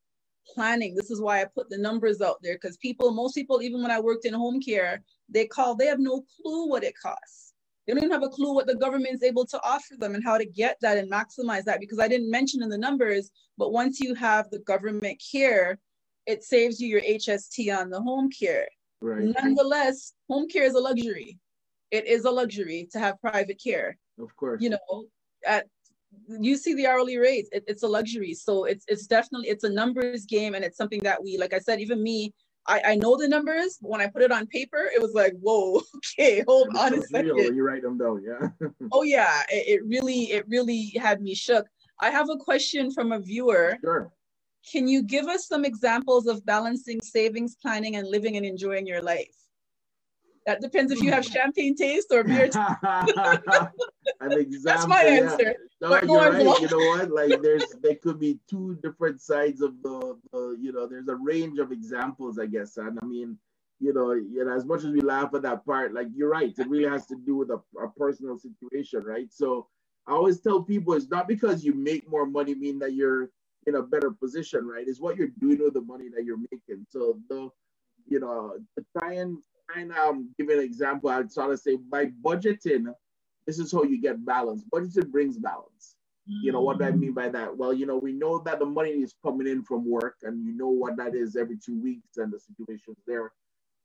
planning. 0.47 0.95
This 0.95 1.11
is 1.11 1.21
why 1.21 1.41
I 1.41 1.45
put 1.45 1.71
the 1.71 1.79
numbers 1.79 2.21
out 2.21 2.39
there 2.43 2.55
because 2.55 2.77
people, 2.79 3.13
most 3.13 3.35
people, 3.35 3.63
even 3.63 3.83
when 3.83 3.91
I 3.91 4.01
worked 4.01 4.25
in 4.25 4.35
home 4.35 4.61
care, 4.61 5.03
they 5.33 5.47
call, 5.47 5.75
they 5.75 5.87
have 5.87 5.99
no 5.99 6.25
clue 6.41 6.69
what 6.69 6.85
it 6.85 6.95
costs. 7.01 7.53
They 7.87 7.95
don't 7.95 8.05
even 8.05 8.13
have 8.13 8.23
a 8.23 8.29
clue 8.29 8.55
what 8.55 8.67
the 8.67 8.77
government 8.77 9.15
is 9.15 9.23
able 9.23 9.45
to 9.47 9.61
offer 9.65 9.95
them 9.99 10.15
and 10.15 10.23
how 10.23 10.39
to 10.39 10.45
get 10.45 10.77
that 10.83 10.99
and 10.99 11.11
maximize 11.11 11.65
that 11.65 11.81
because 11.81 11.99
I 11.99 12.07
didn't 12.07 12.31
mention 12.31 12.63
in 12.63 12.69
the 12.69 12.79
numbers, 12.79 13.31
but 13.59 13.73
once 13.73 13.99
you 13.99 14.15
have 14.15 14.49
the 14.51 14.61
government 14.61 15.21
care, 15.33 15.79
it 16.27 16.45
saves 16.45 16.81
you 16.81 16.89
your 16.89 17.01
HST 17.01 17.77
on 17.77 17.91
the 17.91 18.01
home 18.01 18.31
care. 18.31 18.69
Right. 19.01 19.35
Nonetheless, 19.43 20.13
home 20.31 20.49
care 20.49 20.63
is 20.63 20.75
a 20.75 20.81
luxury. 20.81 21.39
It 21.91 22.07
is 22.07 22.25
a 22.25 22.31
luxury 22.31 22.89
to 22.93 23.01
have 23.01 23.21
private 23.21 23.61
care. 23.63 23.99
Of 24.21 24.35
course. 24.37 24.63
You 24.63 24.71
know, 24.71 25.07
at 25.45 25.67
you 26.29 26.57
see 26.57 26.75
the 26.75 26.87
hourly 26.87 27.17
rates, 27.17 27.49
it, 27.53 27.65
it's 27.67 27.83
a 27.83 27.89
luxury. 27.89 28.35
So 28.35 28.65
it's 28.65 28.85
it's 28.87 29.07
definitely 29.07 29.49
it's 29.49 29.65
a 29.65 29.71
numbers 29.71 30.25
game 30.25 30.55
and 30.55 30.65
it's 30.65 30.77
something 30.77 31.01
that 31.03 31.23
we, 31.23 31.37
like 31.37 31.53
I 31.53 31.59
said, 31.59 31.81
even 31.81 32.03
me, 32.03 32.33
I, 32.67 32.81
I 32.87 32.95
know 32.97 33.17
the 33.17 33.29
numbers, 33.29 33.79
but 33.81 33.91
when 33.91 34.01
I 34.01 34.07
put 34.07 34.23
it 34.23 34.31
on 34.31 34.47
paper, 34.47 34.89
it 34.95 35.03
was 35.03 35.13
like, 35.15 35.35
whoa, 35.41 35.83
okay, 35.97 36.45
hold 36.47 36.69
it's 36.69 36.79
on 36.79 36.95
a 36.95 37.03
second. 37.03 37.57
You 37.57 37.65
write 37.65 37.83
them 37.83 37.99
down, 37.99 38.23
yeah. 38.25 38.69
oh 38.93 39.03
yeah, 39.03 39.43
it, 39.51 39.81
it 39.81 39.87
really, 39.87 40.33
it 40.33 40.47
really 40.49 40.93
had 41.01 41.21
me 41.21 41.35
shook. 41.35 41.67
I 42.01 42.11
have 42.11 42.31
a 42.31 42.37
question 42.37 42.91
from 42.91 43.13
a 43.13 43.21
viewer. 43.21 43.77
Sure. 43.81 44.13
Can 44.71 44.87
you 44.87 45.03
give 45.03 45.27
us 45.27 45.49
some 45.49 45.65
examples 45.65 46.27
of 46.27 46.45
balancing 46.47 47.01
savings, 47.03 47.57
planning, 47.57 47.97
and 47.97 48.09
living 48.09 48.37
and 48.37 48.47
enjoying 48.47 48.87
your 48.87 49.03
life? 49.03 49.35
That 50.47 50.61
depends 50.61 50.93
if 50.93 51.01
you 51.01 51.11
have 51.13 51.25
champagne 51.37 51.77
taste 51.77 52.09
or 52.11 52.25
beer. 52.25 52.49
Taste. 52.49 52.59
An 54.21 54.33
example, 54.33 54.63
That's 54.65 54.87
my 54.87 55.03
answer. 55.03 55.55
Yeah. 55.81 55.89
No, 55.89 56.01
you're 56.03 56.33
right. 56.33 56.61
You 56.61 56.69
know 56.69 56.79
what? 56.79 57.11
Like 57.11 57.43
there's 57.43 57.65
there 57.83 57.97
could 57.97 58.19
be 58.19 58.39
two 58.49 58.79
different 58.83 59.21
sides 59.21 59.61
of 59.61 59.81
the, 59.83 60.19
the 60.33 60.57
you 60.61 60.73
know 60.73 60.87
there's 60.87 61.09
a 61.09 61.17
range 61.17 61.59
of 61.59 61.73
examples 61.73 62.39
I 62.39 62.47
guess 62.47 62.77
and 62.77 62.99
I 63.03 63.05
mean 63.05 63.39
you 63.81 63.93
know 63.93 64.13
you 64.13 64.45
know 64.45 64.55
as 64.55 64.65
much 64.65 64.85
as 64.85 64.93
we 64.93 65.01
laugh 65.01 65.35
at 65.35 65.43
that 65.43 65.65
part 65.67 65.93
like 65.93 66.07
you're 66.15 66.31
right 66.31 66.53
it 66.57 66.69
really 66.69 66.89
has 66.89 67.07
to 67.07 67.17
do 67.27 67.37
with 67.37 67.51
a, 67.51 67.61
a 67.83 67.89
personal 67.97 68.39
situation 68.39 69.03
right 69.03 69.27
so 69.31 69.67
I 70.07 70.13
always 70.13 70.41
tell 70.41 70.63
people 70.63 70.95
it's 70.95 71.11
not 71.11 71.29
because 71.29 71.65
you 71.65 71.75
make 71.75 72.09
more 72.09 72.27
money 72.27 72.55
mean 72.55 72.79
that 72.81 72.95
you're 72.95 73.31
in 73.67 73.77
a 73.77 73.83
better 73.83 74.11
position, 74.11 74.67
right? 74.67 74.89
Is 74.89 75.01
what 75.01 75.17
you're 75.17 75.29
doing 75.39 75.59
with 75.63 75.75
the 75.75 75.81
money 75.81 76.09
that 76.15 76.25
you're 76.25 76.39
making. 76.39 76.87
So 76.89 77.19
the, 77.29 77.49
you 78.09 78.19
know, 78.19 78.55
to 78.77 78.85
try 78.99 79.15
and 79.15 79.39
and 79.77 79.93
um, 79.93 80.31
give 80.39 80.49
an 80.49 80.61
example, 80.61 81.11
I'd 81.11 81.33
sort 81.33 81.53
of 81.53 81.61
say 81.61 81.77
by 81.77 82.07
budgeting, 82.07 82.93
this 83.47 83.59
is 83.59 83.73
how 83.73 83.83
you 83.85 84.01
get 84.01 84.25
balance. 84.25 84.65
Budgeting 84.73 85.11
brings 85.11 85.39
balance. 85.39 85.97
Mm-hmm. 86.29 86.45
You 86.45 86.53
know 86.53 86.61
what 86.61 86.79
do 86.79 86.85
I 86.85 86.93
mean 86.93 87.13
by 87.13 87.29
that? 87.31 87.57
Well, 87.57 87.73
you 87.73 87.87
know, 87.87 87.99
we 87.99 88.13
know 88.13 88.39
that 88.45 88.61
the 88.61 88.67
money 88.67 88.91
is 88.91 89.15
coming 89.25 89.49
in 89.49 89.65
from 89.65 89.89
work, 89.89 90.17
and 90.23 90.47
you 90.47 90.57
know 90.57 90.69
what 90.69 90.97
that 90.97 91.15
is 91.15 91.37
every 91.37 91.59
two 91.59 91.81
weeks, 91.81 92.17
and 92.17 92.33
the 92.33 92.39
situation's 92.39 93.03
there. 93.07 93.33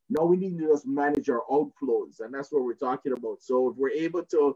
Now 0.10 0.24
we 0.24 0.38
need 0.38 0.58
to 0.60 0.68
just 0.68 0.86
manage 0.86 1.30
our 1.30 1.44
outflows, 1.50 2.20
and 2.20 2.34
that's 2.34 2.52
what 2.52 2.64
we're 2.64 2.76
talking 2.76 3.14
about. 3.14 3.42
So 3.42 3.70
if 3.70 3.78
we're 3.78 3.90
able 3.90 4.24
to 4.24 4.56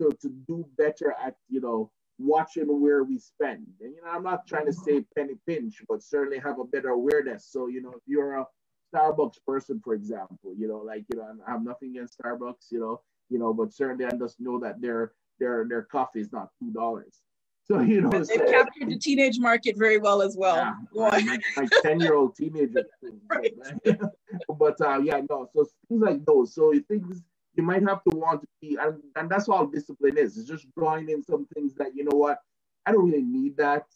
to, 0.00 0.10
to 0.20 0.28
do 0.46 0.66
better 0.76 1.14
at 1.22 1.36
you 1.48 1.60
know 1.60 1.90
watching 2.18 2.66
where 2.80 3.02
we 3.02 3.18
spend, 3.18 3.66
and 3.80 3.94
you 3.94 4.02
know 4.02 4.10
I'm 4.10 4.22
not 4.22 4.46
trying 4.46 4.66
to 4.66 4.72
say 4.72 5.04
penny 5.16 5.34
pinch, 5.46 5.82
but 5.88 6.02
certainly 6.02 6.38
have 6.38 6.60
a 6.60 6.64
better 6.64 6.90
awareness. 6.90 7.48
So 7.50 7.68
you 7.68 7.80
know 7.80 7.92
if 7.92 8.02
you're 8.06 8.34
a 8.34 8.46
Starbucks 8.94 9.38
person, 9.46 9.80
for 9.82 9.94
example, 9.94 10.54
you 10.56 10.68
know 10.68 10.78
like 10.78 11.04
you 11.12 11.18
know 11.18 11.28
I 11.46 11.50
have 11.50 11.62
nothing 11.62 11.90
against 11.90 12.18
Starbucks, 12.18 12.70
you 12.70 12.80
know 12.80 13.00
you 13.32 13.38
know, 13.38 13.52
but 13.54 13.72
certainly 13.72 14.04
I 14.04 14.10
just 14.10 14.38
know 14.38 14.60
that 14.60 14.80
their 14.80 15.12
their 15.40 15.66
their 15.66 15.82
coffee 15.82 16.20
is 16.20 16.32
not 16.32 16.50
two 16.60 16.70
dollars. 16.70 17.14
So 17.64 17.78
you 17.78 18.00
know, 18.00 18.10
they 18.10 18.24
so, 18.24 18.50
captured 18.50 18.88
the 18.88 18.98
teenage 18.98 19.38
market 19.38 19.78
very 19.78 19.96
well 19.96 20.20
as 20.20 20.36
well. 20.36 20.56
Yeah, 20.92 21.36
like 21.56 21.70
ten 21.80 22.00
year 22.00 22.14
old 22.14 22.34
teenager. 22.34 22.82
right. 23.30 23.54
but 24.58 24.80
uh, 24.80 24.98
yeah, 24.98 25.20
no. 25.30 25.48
So 25.54 25.68
things 25.88 26.02
like 26.02 26.24
those. 26.26 26.56
So 26.56 26.74
things 26.88 27.22
you 27.54 27.62
might 27.62 27.84
have 27.84 28.02
to 28.02 28.16
want 28.16 28.40
to 28.40 28.48
be, 28.60 28.76
and, 28.80 29.00
and 29.14 29.30
that's 29.30 29.48
all 29.48 29.64
discipline 29.68 30.18
is. 30.18 30.36
It's 30.36 30.48
just 30.48 30.66
drawing 30.76 31.08
in 31.08 31.22
some 31.22 31.46
things 31.54 31.72
that 31.76 31.94
you 31.94 32.02
know 32.02 32.16
what 32.16 32.38
I 32.84 32.90
don't 32.90 33.06
really 33.06 33.22
need 33.22 33.56
that, 33.58 33.86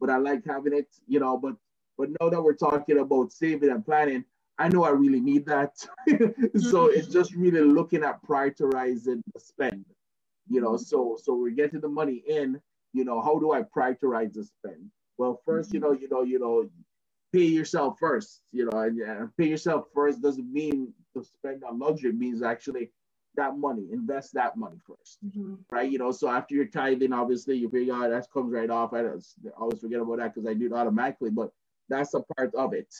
but 0.00 0.10
I 0.10 0.16
like 0.16 0.42
having 0.44 0.74
it. 0.74 0.88
You 1.06 1.20
know, 1.20 1.38
but 1.38 1.54
but 1.96 2.08
now 2.20 2.28
that 2.28 2.42
we're 2.42 2.54
talking 2.54 2.98
about 2.98 3.32
saving 3.32 3.70
and 3.70 3.86
planning, 3.86 4.24
I 4.58 4.68
know 4.68 4.84
I 4.84 4.90
really 4.90 5.20
need 5.20 5.46
that. 5.46 5.78
so 5.78 5.86
mm-hmm. 6.16 6.98
it's 6.98 7.08
just 7.08 7.34
really 7.34 7.60
looking 7.60 8.04
at 8.04 8.22
prioritizing 8.22 9.22
the 9.34 9.40
spend. 9.40 9.84
You 10.48 10.60
know, 10.60 10.76
so 10.76 11.18
so 11.22 11.34
we're 11.34 11.50
getting 11.50 11.80
the 11.80 11.88
money 11.88 12.22
in 12.26 12.60
you 12.92 13.04
know, 13.04 13.20
how 13.20 13.38
do 13.38 13.52
I 13.52 13.62
prioritize 13.62 14.34
the 14.34 14.44
spend? 14.44 14.90
Well, 15.18 15.40
first, 15.44 15.72
you 15.72 15.80
know, 15.80 15.92
you 15.92 16.08
know, 16.08 16.22
you 16.22 16.38
know, 16.38 16.68
pay 17.32 17.44
yourself 17.44 17.98
first. 17.98 18.42
You 18.52 18.66
know, 18.66 18.78
and, 18.80 18.98
and 19.00 19.36
pay 19.36 19.48
yourself 19.48 19.86
first 19.94 20.22
doesn't 20.22 20.52
mean 20.52 20.92
to 21.16 21.24
spend 21.24 21.64
on 21.64 21.78
luxury. 21.78 22.10
It 22.10 22.16
means 22.16 22.42
actually 22.42 22.90
that 23.34 23.56
money, 23.56 23.88
invest 23.92 24.34
that 24.34 24.58
money 24.58 24.76
1st 24.86 25.16
mm-hmm. 25.24 25.54
right? 25.70 25.90
You 25.90 25.98
know, 25.98 26.12
so 26.12 26.28
after 26.28 26.54
you're 26.54 26.66
tithing, 26.66 27.14
obviously 27.14 27.56
you 27.56 27.70
figure 27.70 27.94
out 27.94 28.10
that 28.10 28.30
comes 28.30 28.52
right 28.52 28.68
off. 28.68 28.92
I 28.92 29.04
always 29.58 29.80
forget 29.80 30.00
about 30.00 30.18
that 30.18 30.34
because 30.34 30.46
I 30.48 30.52
do 30.52 30.66
it 30.66 30.72
automatically, 30.72 31.30
but 31.30 31.50
that's 31.88 32.12
a 32.12 32.20
part 32.36 32.54
of 32.54 32.74
it. 32.74 32.92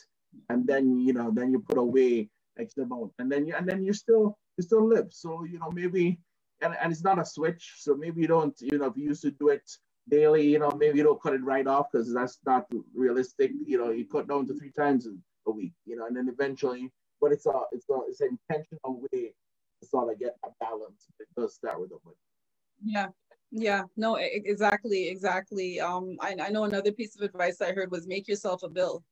And 0.48 0.66
then 0.66 0.98
you 1.00 1.12
know, 1.12 1.30
then 1.32 1.52
you 1.52 1.60
put 1.60 1.78
away 1.78 2.28
X 2.58 2.76
amount, 2.78 3.12
and 3.18 3.30
then 3.30 3.46
you 3.46 3.54
and 3.54 3.68
then 3.68 3.82
you 3.82 3.92
still 3.92 4.38
you 4.56 4.64
still 4.64 4.86
live. 4.86 5.08
So 5.10 5.44
you 5.44 5.58
know, 5.58 5.70
maybe 5.70 6.18
and, 6.62 6.76
and 6.80 6.92
it's 6.92 7.04
not 7.04 7.18
a 7.18 7.24
switch. 7.24 7.74
So 7.78 7.94
maybe 7.94 8.20
you 8.20 8.28
don't, 8.28 8.54
you 8.60 8.78
know, 8.78 8.86
if 8.86 8.96
you 8.96 9.08
used 9.08 9.22
to 9.22 9.30
do 9.32 9.48
it 9.48 9.68
daily, 10.08 10.46
you 10.46 10.58
know, 10.58 10.70
maybe 10.70 10.98
you 10.98 11.04
don't 11.04 11.22
cut 11.22 11.34
it 11.34 11.44
right 11.44 11.66
off 11.66 11.86
because 11.92 12.12
that's 12.12 12.38
not 12.46 12.66
realistic. 12.94 13.50
You 13.66 13.78
know, 13.78 13.90
you 13.90 14.06
cut 14.06 14.28
down 14.28 14.46
to 14.46 14.54
three 14.54 14.72
times 14.72 15.08
a 15.46 15.50
week, 15.50 15.72
you 15.84 15.96
know, 15.96 16.06
and 16.06 16.16
then 16.16 16.28
eventually, 16.28 16.90
but 17.20 17.32
it's 17.32 17.46
a 17.46 17.52
it's 17.72 17.88
a 17.90 17.98
it's 18.08 18.20
an 18.20 18.38
intentional 18.48 19.02
way 19.12 19.34
to 19.80 19.88
sort 19.88 20.12
of 20.12 20.18
get 20.18 20.36
that 20.42 20.52
balance. 20.60 21.06
It 21.20 21.28
does 21.36 21.54
start 21.54 21.80
with 21.80 21.90
a 21.90 21.98
win. 22.04 22.14
Yeah. 22.84 23.08
Yeah, 23.54 23.82
no, 23.98 24.16
exactly, 24.16 25.08
exactly. 25.08 25.78
Um, 25.78 26.16
I, 26.20 26.34
I 26.40 26.48
know 26.48 26.64
another 26.64 26.90
piece 26.90 27.14
of 27.16 27.20
advice 27.20 27.60
I 27.60 27.72
heard 27.72 27.90
was 27.90 28.06
make 28.06 28.26
yourself 28.26 28.62
a 28.62 28.68
bill. 28.68 29.04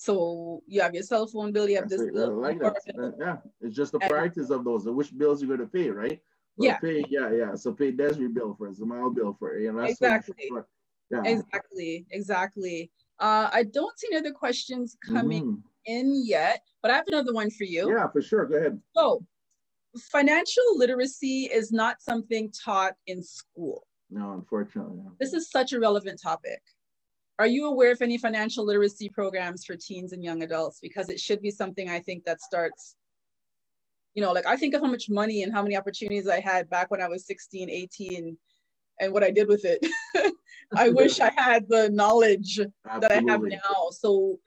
So 0.00 0.62
you 0.66 0.80
have 0.80 0.94
your 0.94 1.02
cell 1.02 1.26
phone 1.26 1.52
bill, 1.52 1.68
you 1.68 1.76
have 1.76 1.90
That's 1.90 2.00
this 2.00 2.10
bill. 2.10 2.40
Like 2.40 2.58
that. 2.60 3.14
Yeah, 3.20 3.36
it's 3.60 3.76
just 3.76 3.92
the 3.92 3.98
priorities 3.98 4.48
of 4.48 4.64
those, 4.64 4.86
which 4.86 5.16
bills 5.16 5.42
you're 5.42 5.54
going 5.54 5.60
to 5.60 5.66
pay, 5.70 5.90
right? 5.90 6.18
yeah. 6.56 6.78
Pay, 6.78 7.04
yeah, 7.10 7.30
yeah. 7.30 7.54
So 7.54 7.74
pay 7.74 7.90
Desiree 7.90 8.28
bill 8.28 8.54
for 8.56 8.70
us, 8.70 8.78
my 8.80 8.96
bill 9.14 9.36
for 9.38 9.58
it. 9.58 9.64
You 9.64 9.74
know, 9.74 9.80
exactly. 9.80 10.50
Yeah. 11.10 11.22
Exactly, 11.26 12.06
exactly. 12.12 12.90
Uh, 13.18 13.50
I 13.52 13.64
don't 13.64 13.98
see 13.98 14.06
any 14.10 14.16
other 14.16 14.32
questions 14.32 14.96
coming 15.06 15.44
mm-hmm. 15.44 15.60
in 15.84 16.22
yet, 16.24 16.62
but 16.80 16.90
I 16.90 16.94
have 16.94 17.08
another 17.08 17.34
one 17.34 17.50
for 17.50 17.64
you. 17.64 17.94
Yeah, 17.94 18.08
for 18.08 18.22
sure. 18.22 18.46
Go 18.46 18.56
ahead. 18.56 18.80
So, 18.96 19.22
financial 19.98 20.64
literacy 20.76 21.50
is 21.52 21.72
not 21.72 22.00
something 22.00 22.50
taught 22.52 22.94
in 23.06 23.22
school. 23.22 23.86
No, 24.08 24.32
unfortunately. 24.32 25.02
No. 25.04 25.12
This 25.20 25.34
is 25.34 25.50
such 25.50 25.74
a 25.74 25.78
relevant 25.78 26.22
topic. 26.22 26.62
Are 27.40 27.46
you 27.46 27.68
aware 27.68 27.90
of 27.90 28.02
any 28.02 28.18
financial 28.18 28.66
literacy 28.66 29.08
programs 29.08 29.64
for 29.64 29.74
teens 29.74 30.12
and 30.12 30.22
young 30.22 30.42
adults? 30.42 30.78
Because 30.78 31.08
it 31.08 31.18
should 31.18 31.40
be 31.40 31.50
something 31.50 31.88
I 31.88 31.98
think 31.98 32.24
that 32.26 32.42
starts 32.42 32.96
you 34.14 34.22
know 34.22 34.32
like 34.32 34.46
i 34.46 34.56
think 34.56 34.74
of 34.74 34.80
how 34.80 34.88
much 34.88 35.08
money 35.08 35.44
and 35.44 35.52
how 35.52 35.62
many 35.62 35.76
opportunities 35.76 36.26
i 36.26 36.40
had 36.40 36.68
back 36.68 36.90
when 36.90 37.00
i 37.00 37.06
was 37.08 37.24
16 37.26 37.70
18 37.70 38.36
and 38.98 39.12
what 39.12 39.22
i 39.22 39.30
did 39.30 39.46
with 39.48 39.64
it. 39.64 39.86
I 40.76 40.88
wish 40.88 41.20
i 41.20 41.30
had 41.36 41.68
the 41.68 41.88
knowledge 41.90 42.58
Absolutely. 42.58 43.00
that 43.00 43.12
i 43.12 43.32
have 43.32 43.42
now. 43.42 43.90
So 43.92 44.38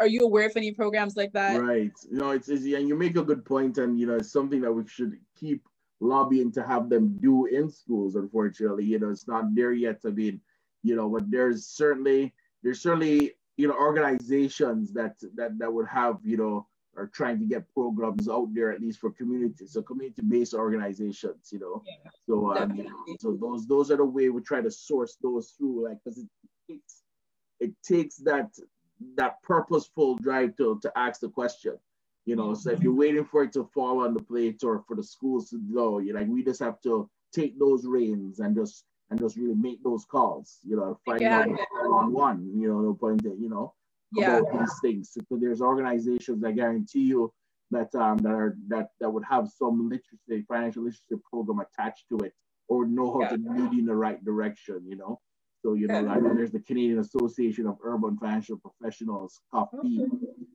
are 0.00 0.06
you 0.06 0.20
aware 0.22 0.46
of 0.46 0.56
any 0.56 0.72
programs 0.72 1.16
like 1.16 1.32
that? 1.34 1.60
Right. 1.60 1.92
You 2.10 2.18
know 2.18 2.30
it's, 2.30 2.48
it's 2.48 2.64
and 2.64 2.88
you 2.88 2.96
make 2.96 3.16
a 3.16 3.22
good 3.22 3.44
point 3.44 3.76
and 3.76 4.00
you 4.00 4.06
know 4.06 4.16
it's 4.16 4.32
something 4.32 4.62
that 4.62 4.72
we 4.72 4.86
should 4.86 5.18
keep 5.36 5.62
lobbying 6.00 6.50
to 6.52 6.62
have 6.62 6.88
them 6.88 7.18
do 7.20 7.44
in 7.46 7.70
schools 7.70 8.16
unfortunately. 8.16 8.84
You 8.84 8.98
know 8.98 9.10
it's 9.10 9.28
not 9.28 9.54
there 9.54 9.72
yet 9.72 10.00
to 10.02 10.10
be 10.10 10.40
you 10.82 10.96
know 10.96 11.08
but 11.08 11.30
there's 11.30 11.66
certainly 11.66 12.34
there's 12.62 12.80
certainly 12.80 13.32
you 13.56 13.68
know 13.68 13.74
organizations 13.74 14.92
that 14.92 15.16
that 15.34 15.58
that 15.58 15.72
would 15.72 15.86
have 15.86 16.18
you 16.24 16.36
know 16.36 16.66
are 16.96 17.06
trying 17.06 17.38
to 17.38 17.44
get 17.44 17.72
programs 17.72 18.28
out 18.28 18.48
there 18.52 18.72
at 18.72 18.80
least 18.80 18.98
for 18.98 19.10
communities, 19.10 19.72
so 19.72 19.82
community-based 19.82 20.54
organizations, 20.54 21.50
you 21.52 21.58
know. 21.58 21.82
Yeah, 21.86 22.10
so 22.26 22.56
um, 22.56 22.86
so 23.18 23.36
those 23.40 23.66
those 23.66 23.90
are 23.90 23.96
the 23.96 24.04
way 24.04 24.28
we 24.28 24.40
try 24.42 24.60
to 24.60 24.70
source 24.70 25.16
those 25.22 25.50
through, 25.56 25.88
like 25.88 25.98
because 26.04 26.18
it 26.18 26.28
takes 26.68 27.02
it 27.60 27.72
takes 27.82 28.16
that 28.16 28.50
that 29.16 29.42
purposeful 29.42 30.16
drive 30.16 30.56
to 30.56 30.78
to 30.82 30.92
ask 30.96 31.20
the 31.20 31.28
question, 31.28 31.78
you 32.26 32.36
know. 32.36 32.54
So 32.54 32.70
if 32.70 32.82
you're 32.82 32.94
waiting 32.94 33.24
for 33.24 33.44
it 33.44 33.52
to 33.52 33.70
fall 33.72 34.04
on 34.04 34.14
the 34.14 34.22
plate 34.22 34.62
or 34.64 34.82
for 34.86 34.96
the 34.96 35.04
schools 35.04 35.50
to 35.50 35.58
go, 35.72 35.98
you 35.98 36.12
know, 36.12 36.20
like 36.20 36.28
we 36.28 36.44
just 36.44 36.60
have 36.60 36.80
to 36.82 37.08
take 37.32 37.58
those 37.58 37.86
reins 37.86 38.40
and 38.40 38.56
just 38.56 38.84
and 39.10 39.18
just 39.18 39.36
really 39.36 39.54
make 39.54 39.82
those 39.82 40.04
calls, 40.04 40.58
you 40.62 40.76
know, 40.76 40.98
find 41.04 41.20
yeah, 41.20 41.40
out 41.40 41.48
on 41.86 42.12
one, 42.12 42.50
you 42.54 42.68
know, 42.68 42.80
no 42.80 42.94
point 42.94 43.22
that, 43.24 43.36
you 43.38 43.48
know, 43.48 43.74
yeah. 44.14 44.38
about 44.38 44.60
these 44.60 44.74
things. 44.80 45.12
So 45.12 45.36
there's 45.36 45.60
organizations 45.60 46.40
that 46.42 46.52
guarantee 46.52 47.00
you 47.00 47.32
that 47.70 47.94
um, 47.94 48.18
that 48.18 48.32
are 48.32 48.56
that 48.68 48.88
that 49.00 49.10
would 49.10 49.24
have 49.24 49.48
some 49.48 49.88
literacy, 49.88 50.44
financial 50.48 50.82
literacy 50.82 51.22
program 51.30 51.60
attached 51.60 52.04
to 52.10 52.18
it, 52.18 52.32
or 52.68 52.86
know 52.86 53.12
how 53.12 53.20
yeah. 53.20 53.28
to 53.28 53.36
lead 53.36 53.78
in 53.78 53.86
the 53.86 53.94
right 53.94 54.24
direction. 54.24 54.82
You 54.86 54.96
know. 54.96 55.20
So 55.62 55.74
you 55.74 55.86
know, 55.86 56.08
I 56.08 56.18
know 56.18 56.34
there's 56.34 56.52
the 56.52 56.60
Canadian 56.60 57.00
Association 57.00 57.66
of 57.66 57.76
Urban 57.84 58.16
Financial 58.16 58.58
Professionals, 58.58 59.40
CAFP, 59.52 60.08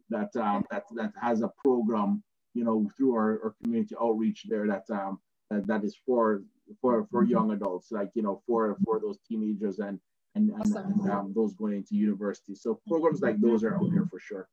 that 0.09 0.35
um, 0.35 0.65
that 0.71 0.83
that 0.95 1.11
has 1.21 1.41
a 1.41 1.51
program, 1.63 2.23
you 2.53 2.63
know, 2.63 2.89
through 2.97 3.13
our, 3.13 3.39
our 3.43 3.55
community 3.63 3.95
outreach 4.01 4.45
there 4.49 4.67
that 4.67 4.83
um 4.89 5.19
that, 5.51 5.67
that 5.67 5.83
is 5.83 5.95
for 6.05 6.43
for 6.81 7.07
for 7.11 7.23
young 7.23 7.51
adults, 7.51 7.91
like 7.91 8.11
you 8.13 8.21
know, 8.21 8.41
for 8.47 8.77
for 8.83 8.99
those 8.99 9.17
teenagers 9.27 9.79
and 9.79 9.99
and, 10.35 10.49
and, 10.49 10.75
and 10.75 11.09
um, 11.09 11.33
those 11.35 11.53
going 11.53 11.73
into 11.77 11.95
university. 11.95 12.55
So 12.55 12.79
programs 12.87 13.21
like 13.21 13.39
those 13.39 13.63
are 13.63 13.75
out 13.75 13.89
here 13.91 14.05
for 14.09 14.19
sure. 14.19 14.49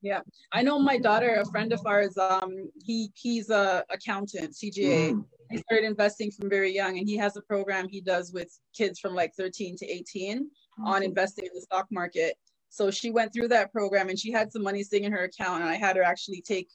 Yeah, 0.00 0.20
I 0.50 0.62
know 0.62 0.80
my 0.80 0.98
daughter, 0.98 1.36
a 1.36 1.44
friend 1.50 1.72
of 1.72 1.80
ours, 1.86 2.18
um, 2.18 2.70
he 2.82 3.10
he's 3.14 3.50
a 3.50 3.84
accountant, 3.88 4.52
CGA. 4.52 5.12
Mm. 5.12 5.24
He 5.50 5.58
started 5.58 5.86
investing 5.86 6.30
from 6.30 6.50
very 6.50 6.74
young, 6.74 6.98
and 6.98 7.08
he 7.08 7.16
has 7.18 7.36
a 7.36 7.42
program 7.42 7.88
he 7.88 8.00
does 8.00 8.32
with 8.32 8.48
kids 8.76 8.98
from 8.98 9.14
like 9.14 9.32
13 9.36 9.76
to 9.76 9.86
18 9.86 10.50
on 10.84 11.02
investing 11.02 11.44
in 11.44 11.50
the 11.54 11.60
stock 11.60 11.86
market. 11.90 12.34
So 12.70 12.90
she 12.90 13.10
went 13.10 13.32
through 13.32 13.48
that 13.48 13.70
program, 13.70 14.08
and 14.08 14.18
she 14.18 14.32
had 14.32 14.50
some 14.50 14.62
money 14.62 14.82
sitting 14.82 15.04
in 15.04 15.12
her 15.12 15.24
account, 15.24 15.60
and 15.60 15.70
I 15.70 15.76
had 15.76 15.96
her 15.96 16.02
actually 16.02 16.40
take 16.40 16.68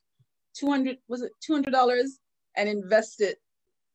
200 0.58 0.98
was 1.08 1.22
it 1.22 1.32
200 1.42 1.72
dollars 1.72 2.20
and 2.56 2.70
invest 2.70 3.22
it 3.22 3.38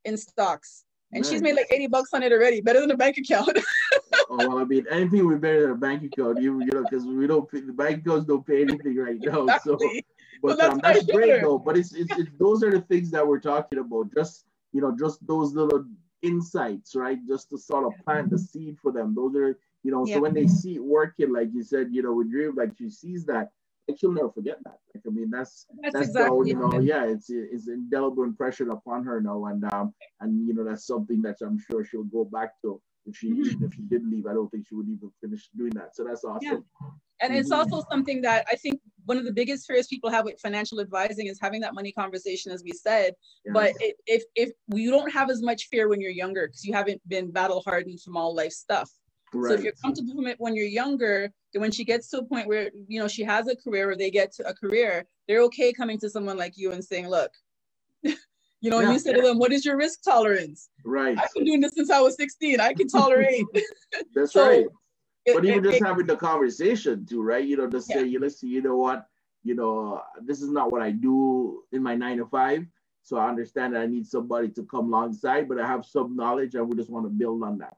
in 0.04 0.16
stocks, 0.16 0.84
and 1.12 1.22
nice. 1.22 1.30
she's 1.30 1.42
made 1.42 1.56
like 1.56 1.66
80 1.70 1.88
bucks 1.88 2.14
on 2.14 2.22
it 2.22 2.32
already, 2.32 2.60
better 2.60 2.80
than 2.80 2.90
a 2.90 2.96
bank 2.96 3.18
account. 3.18 3.58
oh, 4.30 4.36
well, 4.36 4.58
I 4.58 4.64
mean, 4.64 4.86
anything 4.90 5.26
would 5.26 5.40
better 5.40 5.62
than 5.62 5.70
a 5.72 5.76
bank 5.76 6.02
account, 6.04 6.40
you, 6.40 6.60
you 6.60 6.70
know, 6.72 6.84
because 6.88 7.04
we 7.04 7.26
don't 7.26 7.50
pay, 7.50 7.60
the 7.60 7.72
bank 7.72 8.06
accounts 8.06 8.26
don't 8.26 8.46
pay 8.46 8.62
anything 8.62 8.96
right 8.96 9.18
now. 9.20 9.42
Exactly. 9.42 9.72
So, 9.72 9.78
but 10.42 10.48
well, 10.48 10.56
that's, 10.56 10.72
um, 10.72 10.80
that's 10.82 11.04
great 11.04 11.42
though. 11.42 11.58
But 11.58 11.76
it's, 11.76 11.92
it's, 11.92 12.10
it's 12.18 12.30
those 12.38 12.62
are 12.62 12.70
the 12.70 12.80
things 12.80 13.10
that 13.10 13.26
we're 13.26 13.40
talking 13.40 13.78
about. 13.78 14.12
Just 14.14 14.44
you 14.72 14.80
know, 14.80 14.96
just 14.98 15.24
those 15.26 15.52
little 15.52 15.84
insights, 16.22 16.94
right? 16.94 17.18
Just 17.28 17.50
to 17.50 17.58
sort 17.58 17.84
of 17.84 17.92
plant 18.04 18.30
the 18.30 18.38
seed 18.38 18.78
for 18.80 18.90
them. 18.90 19.14
Those 19.14 19.36
are 19.36 19.58
you 19.82 19.90
know, 19.90 20.06
yeah. 20.06 20.14
so 20.14 20.20
when 20.20 20.34
they 20.34 20.46
see 20.46 20.76
it 20.76 20.84
working, 20.84 21.32
like 21.32 21.48
you 21.52 21.62
said, 21.62 21.88
you 21.90 22.02
know, 22.02 22.14
with 22.14 22.30
Drew, 22.30 22.54
like 22.56 22.70
she 22.78 22.88
sees 22.88 23.24
that, 23.26 23.50
like 23.88 23.98
she'll 23.98 24.12
never 24.12 24.30
forget 24.30 24.58
that. 24.64 24.78
Like 24.94 25.04
I 25.06 25.10
mean, 25.10 25.30
that's 25.30 25.66
that's, 25.82 25.94
that's 25.94 26.08
exactly 26.08 26.52
the, 26.52 26.58
you 26.60 26.68
know, 26.68 26.78
yeah, 26.80 27.04
it's 27.04 27.30
it's 27.30 27.68
indelible 27.68 28.24
impression 28.24 28.70
upon 28.70 29.04
her 29.04 29.20
now, 29.20 29.46
and 29.46 29.64
um, 29.72 29.94
and 30.20 30.46
you 30.46 30.54
know, 30.54 30.64
that's 30.64 30.86
something 30.86 31.22
that 31.22 31.36
I'm 31.42 31.58
sure 31.58 31.84
she'll 31.84 32.04
go 32.04 32.24
back 32.24 32.60
to 32.62 32.80
if 33.06 33.16
she 33.16 33.30
mm-hmm. 33.30 33.44
even 33.44 33.64
if 33.64 33.74
she 33.74 33.82
did 33.82 34.06
leave, 34.06 34.26
I 34.26 34.34
don't 34.34 34.48
think 34.50 34.66
she 34.68 34.74
would 34.74 34.88
even 34.88 35.10
finish 35.20 35.48
doing 35.56 35.72
that. 35.74 35.96
So 35.96 36.04
that's 36.04 36.24
awesome. 36.24 36.42
Yeah. 36.42 36.88
And 37.20 37.30
mm-hmm. 37.30 37.40
it's 37.40 37.50
also 37.50 37.84
something 37.90 38.20
that 38.22 38.46
I 38.50 38.56
think 38.56 38.80
one 39.04 39.16
of 39.16 39.24
the 39.24 39.32
biggest 39.32 39.66
fears 39.66 39.86
people 39.86 40.10
have 40.10 40.24
with 40.24 40.40
financial 40.40 40.80
advising 40.80 41.26
is 41.26 41.38
having 41.40 41.60
that 41.62 41.74
money 41.74 41.92
conversation, 41.92 42.52
as 42.52 42.62
we 42.64 42.72
said. 42.72 43.14
Yes. 43.44 43.52
But 43.52 43.72
it, 43.80 43.96
if 44.06 44.22
if 44.34 44.50
you 44.68 44.90
don't 44.90 45.12
have 45.12 45.30
as 45.30 45.42
much 45.42 45.68
fear 45.68 45.88
when 45.88 46.00
you're 46.00 46.10
younger 46.10 46.46
because 46.46 46.64
you 46.64 46.72
haven't 46.72 47.00
been 47.08 47.30
battle 47.30 47.62
hardened 47.66 48.00
from 48.00 48.16
all 48.16 48.34
life 48.34 48.52
stuff. 48.52 48.90
Right. 49.34 49.48
So 49.50 49.54
if 49.54 49.62
you're 49.62 49.72
comfortable 49.82 50.14
from 50.14 50.26
it 50.26 50.36
when 50.38 50.54
you're 50.54 50.66
younger, 50.66 51.32
then 51.52 51.62
when 51.62 51.72
she 51.72 51.84
gets 51.84 52.08
to 52.10 52.18
a 52.18 52.24
point 52.24 52.48
where 52.48 52.70
you 52.88 53.00
know 53.00 53.08
she 53.08 53.22
has 53.24 53.48
a 53.48 53.56
career 53.56 53.90
or 53.90 53.96
they 53.96 54.10
get 54.10 54.32
to 54.34 54.48
a 54.48 54.54
career, 54.54 55.06
they're 55.26 55.42
okay 55.42 55.72
coming 55.72 55.98
to 56.00 56.10
someone 56.10 56.36
like 56.36 56.54
you 56.56 56.72
and 56.72 56.84
saying, 56.84 57.08
"Look, 57.08 57.32
you 58.02 58.14
know," 58.64 58.80
yeah. 58.80 58.92
you 58.92 58.98
say 58.98 59.12
to 59.12 59.22
them, 59.22 59.38
"What 59.38 59.52
is 59.52 59.64
your 59.64 59.76
risk 59.76 60.02
tolerance?" 60.02 60.68
Right. 60.84 61.18
I've 61.18 61.32
been 61.34 61.44
doing 61.44 61.60
this 61.60 61.72
since 61.74 61.90
I 61.90 62.00
was 62.00 62.16
16. 62.16 62.60
I 62.60 62.74
can 62.74 62.88
tolerate. 62.88 63.44
That's 64.14 64.32
so, 64.32 64.48
right. 64.48 64.66
But 65.26 65.44
even 65.44 65.64
it, 65.64 65.70
just 65.70 65.82
it, 65.82 65.86
having 65.86 66.06
the 66.06 66.16
conversation 66.16 67.06
too, 67.06 67.22
right? 67.22 67.44
You 67.44 67.56
know, 67.56 67.68
to 67.68 67.80
say, 67.80 68.04
yeah. 68.04 68.18
listen, 68.18 68.48
you 68.48 68.60
know 68.60 68.76
what, 68.76 69.06
you 69.44 69.54
know, 69.54 70.02
this 70.20 70.42
is 70.42 70.50
not 70.50 70.72
what 70.72 70.82
I 70.82 70.90
do 70.90 71.62
in 71.72 71.82
my 71.82 71.94
nine 71.94 72.18
to 72.18 72.26
five. 72.26 72.66
So 73.02 73.16
I 73.18 73.28
understand 73.28 73.74
that 73.74 73.82
I 73.82 73.86
need 73.86 74.06
somebody 74.06 74.48
to 74.50 74.64
come 74.64 74.86
alongside, 74.86 75.48
but 75.48 75.60
I 75.60 75.66
have 75.66 75.84
some 75.84 76.16
knowledge 76.16 76.54
and 76.54 76.68
we 76.68 76.76
just 76.76 76.90
want 76.90 77.06
to 77.06 77.10
build 77.10 77.42
on 77.42 77.58
that. 77.58 77.76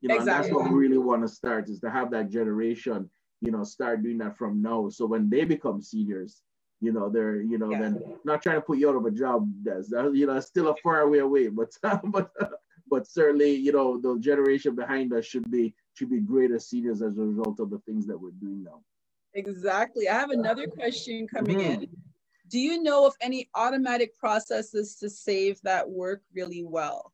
You 0.00 0.08
know, 0.08 0.16
exactly. 0.16 0.32
and 0.32 0.44
that's 0.44 0.54
what 0.54 0.70
we 0.70 0.78
really 0.78 0.98
want 0.98 1.22
to 1.22 1.28
start 1.28 1.68
is 1.68 1.80
to 1.80 1.90
have 1.90 2.10
that 2.10 2.30
generation, 2.30 3.10
you 3.40 3.50
know, 3.50 3.64
start 3.64 4.02
doing 4.02 4.18
that 4.18 4.36
from 4.36 4.62
now. 4.62 4.88
So 4.88 5.06
when 5.06 5.30
they 5.30 5.44
become 5.44 5.80
seniors, 5.80 6.42
you 6.80 6.92
know, 6.92 7.08
they're, 7.08 7.40
you 7.40 7.58
know, 7.58 7.70
yeah. 7.70 7.80
then 7.80 8.02
not 8.24 8.42
trying 8.42 8.56
to 8.56 8.60
put 8.60 8.78
you 8.78 8.90
out 8.90 8.96
of 8.96 9.06
a 9.06 9.10
job, 9.10 9.50
that's, 9.62 9.90
you 9.90 10.26
know, 10.26 10.38
still 10.40 10.68
a 10.68 10.76
far 10.82 11.08
way 11.08 11.18
away, 11.18 11.48
but, 11.48 11.70
but, 12.04 12.30
but 12.88 13.06
certainly, 13.06 13.54
you 13.54 13.72
know, 13.72 13.98
the 14.00 14.18
generation 14.20 14.74
behind 14.74 15.12
us 15.12 15.24
should 15.24 15.50
be, 15.50 15.74
should 15.94 16.10
be 16.10 16.20
greater 16.20 16.58
seniors 16.58 17.00
as 17.00 17.16
a 17.18 17.22
result 17.22 17.58
of 17.60 17.70
the 17.70 17.78
things 17.80 18.06
that 18.06 18.20
we're 18.20 18.30
doing 18.30 18.62
now. 18.62 18.80
Exactly. 19.34 20.08
I 20.08 20.14
have 20.14 20.30
another 20.30 20.66
question 20.66 21.26
coming 21.28 21.58
mm-hmm. 21.58 21.82
in. 21.82 21.88
Do 22.48 22.58
you 22.58 22.82
know 22.82 23.06
of 23.06 23.14
any 23.20 23.48
automatic 23.54 24.16
processes 24.16 24.96
to 24.96 25.10
save 25.10 25.60
that 25.62 25.88
work 25.88 26.22
really 26.34 26.62
well? 26.64 27.12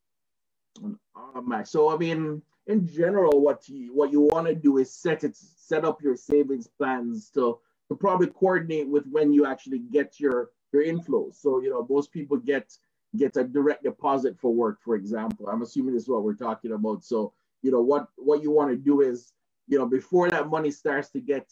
Automatic. 1.17 1.67
So 1.67 1.93
I 1.93 1.97
mean, 1.97 2.43
in 2.67 2.87
general, 2.87 3.41
what 3.41 3.69
you 3.69 3.95
what 3.95 4.13
you 4.13 4.21
want 4.21 4.47
to 4.47 4.55
do 4.55 4.79
is 4.79 4.93
set 4.93 5.25
it 5.25 5.37
set 5.37 5.85
up 5.85 6.03
your 6.03 6.17
savings 6.17 6.69
plans 6.79 7.31
to 7.31 7.59
to 7.89 7.97
probably 7.97 8.29
coordinate 8.29 8.89
with 8.89 9.07
when 9.11 9.33
you 9.33 9.47
actually 9.47 9.81
get 9.81 10.21
your 10.21 10.51
your 10.73 10.85
inflows. 10.85 11.35
So 11.35 11.61
you 11.61 11.71
know, 11.71 11.87
most 11.89 12.13
people 12.13 12.37
get 12.37 12.73
get 13.17 13.37
a 13.37 13.45
direct 13.45 13.83
deposit 13.83 14.39
for 14.39 14.55
work, 14.55 14.79
for 14.83 14.95
example. 14.95 15.49
I'm 15.49 15.63
assuming 15.63 15.95
this 15.95 16.05
is 16.05 16.09
what 16.09 16.23
we're 16.23 16.35
talking 16.35 16.73
about. 16.73 17.05
So 17.05 17.33
you 17.63 17.73
know 17.73 17.83
what 17.83 18.07
what 18.17 18.43
you 18.43 18.51
want 18.51 18.71
to 18.71 18.77
do 18.77 19.01
is 19.01 19.33
you 19.67 19.79
know 19.79 19.87
before 19.87 20.31
that 20.31 20.49
money 20.49 20.71
starts 20.71 21.11
to 21.11 21.21
get 21.21 21.51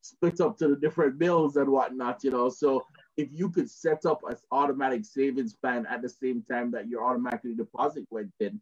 split 0.00 0.40
up 0.40 0.58
to 0.58 0.68
the 0.68 0.76
different 0.76 1.18
bills 1.18 1.56
and 1.56 1.68
whatnot. 1.68 2.22
You 2.22 2.30
know, 2.30 2.48
so 2.48 2.86
if 3.16 3.28
you 3.32 3.50
could 3.50 3.68
set 3.68 4.06
up 4.06 4.20
an 4.28 4.36
automatic 4.52 5.04
savings 5.04 5.54
plan 5.54 5.86
at 5.86 6.02
the 6.02 6.08
same 6.08 6.44
time 6.48 6.70
that 6.70 6.88
your 6.88 7.04
automatically 7.04 7.54
deposit 7.54 8.04
went 8.10 8.32
in, 8.40 8.60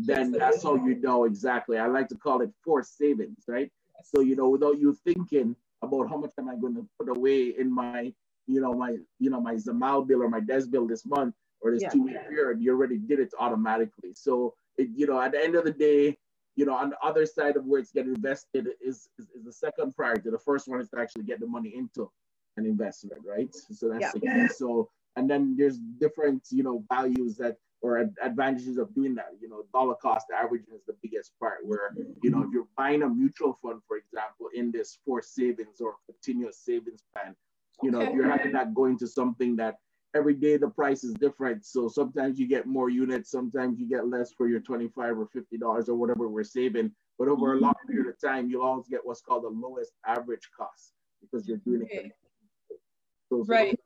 then 0.00 0.32
that's 0.32 0.62
how 0.62 0.74
you 0.74 0.96
know 0.96 1.24
exactly. 1.24 1.78
I 1.78 1.86
like 1.86 2.08
to 2.08 2.16
call 2.16 2.40
it 2.40 2.50
forced 2.64 2.98
savings, 2.98 3.44
right? 3.46 3.70
So 4.04 4.20
you 4.20 4.36
know, 4.36 4.48
without 4.48 4.78
you 4.78 4.96
thinking 5.04 5.56
about 5.82 6.08
how 6.08 6.16
much 6.16 6.32
am 6.38 6.48
I 6.48 6.56
going 6.56 6.74
to 6.74 6.86
put 6.98 7.14
away 7.16 7.54
in 7.58 7.72
my, 7.72 8.12
you 8.46 8.60
know, 8.60 8.72
my, 8.72 8.96
you 9.18 9.30
know, 9.30 9.40
my 9.40 9.54
Zamal 9.54 10.06
bill 10.06 10.22
or 10.22 10.28
my 10.28 10.40
Des 10.40 10.66
bill 10.66 10.86
this 10.86 11.04
month 11.04 11.34
or 11.60 11.72
this 11.72 11.82
yeah. 11.82 11.90
two 11.90 12.02
week 12.02 12.28
period, 12.28 12.60
you 12.60 12.72
already 12.72 12.98
did 12.98 13.20
it 13.20 13.32
automatically. 13.38 14.12
So 14.14 14.54
it, 14.76 14.88
you 14.94 15.06
know, 15.06 15.20
at 15.20 15.32
the 15.32 15.42
end 15.42 15.54
of 15.54 15.64
the 15.64 15.72
day, 15.72 16.16
you 16.54 16.64
know, 16.64 16.74
on 16.74 16.90
the 16.90 16.98
other 17.02 17.26
side 17.26 17.56
of 17.56 17.66
where 17.66 17.80
it's 17.80 17.92
getting 17.92 18.14
invested 18.14 18.68
is, 18.80 19.08
is, 19.18 19.26
is 19.34 19.44
the 19.44 19.52
second 19.52 19.94
priority. 19.94 20.30
The 20.30 20.38
first 20.38 20.68
one 20.68 20.80
is 20.80 20.88
to 20.90 20.98
actually 20.98 21.24
get 21.24 21.40
the 21.40 21.46
money 21.46 21.74
into 21.76 22.10
an 22.56 22.64
investment, 22.64 23.20
right? 23.26 23.54
So 23.54 23.90
that's 23.90 24.14
yeah. 24.22 24.48
so, 24.48 24.88
and 25.16 25.28
then 25.28 25.54
there's 25.58 25.78
different, 26.00 26.44
you 26.50 26.62
know, 26.62 26.82
values 26.90 27.36
that 27.36 27.56
or 27.86 28.10
advantages 28.22 28.78
of 28.78 28.92
doing 28.94 29.14
that. 29.14 29.28
You 29.40 29.48
know, 29.48 29.62
dollar 29.72 29.94
cost 29.94 30.26
averaging 30.36 30.74
is 30.74 30.82
the 30.86 30.96
biggest 31.02 31.32
part 31.38 31.58
where, 31.64 31.94
you 32.22 32.30
know, 32.30 32.42
if 32.42 32.48
you're 32.52 32.66
buying 32.76 33.02
a 33.02 33.08
mutual 33.08 33.56
fund, 33.62 33.80
for 33.86 33.96
example, 33.96 34.48
in 34.54 34.72
this 34.72 34.98
forced 35.04 35.34
savings 35.34 35.80
or 35.80 35.94
continuous 36.06 36.58
savings 36.58 37.02
plan, 37.12 37.36
you 37.82 37.92
know, 37.92 38.00
okay. 38.00 38.08
if 38.08 38.14
you're 38.14 38.28
having 38.28 38.52
that 38.52 38.74
going 38.74 38.98
to 38.98 39.06
something 39.06 39.54
that 39.56 39.76
every 40.16 40.34
day 40.34 40.56
the 40.56 40.68
price 40.68 41.04
is 41.04 41.14
different. 41.14 41.64
So 41.64 41.86
sometimes 41.86 42.40
you 42.40 42.48
get 42.48 42.66
more 42.66 42.90
units, 42.90 43.30
sometimes 43.30 43.78
you 43.78 43.88
get 43.88 44.08
less 44.08 44.32
for 44.32 44.48
your 44.48 44.60
25 44.60 45.18
or 45.18 45.28
$50 45.28 45.88
or 45.88 45.94
whatever 45.94 46.28
we're 46.28 46.42
saving. 46.42 46.90
But 47.20 47.28
over 47.28 47.54
a 47.54 47.60
long 47.60 47.74
period 47.88 48.08
of 48.08 48.20
time, 48.20 48.50
you'll 48.50 48.62
always 48.62 48.88
get 48.88 49.00
what's 49.04 49.20
called 49.20 49.44
the 49.44 49.48
lowest 49.48 49.92
average 50.06 50.48
cost 50.58 50.92
because 51.20 51.46
you're 51.46 51.58
doing 51.58 51.82
okay. 51.84 52.06
it. 52.06 52.12
So, 53.28 53.42
so 53.42 53.44
right. 53.44 53.78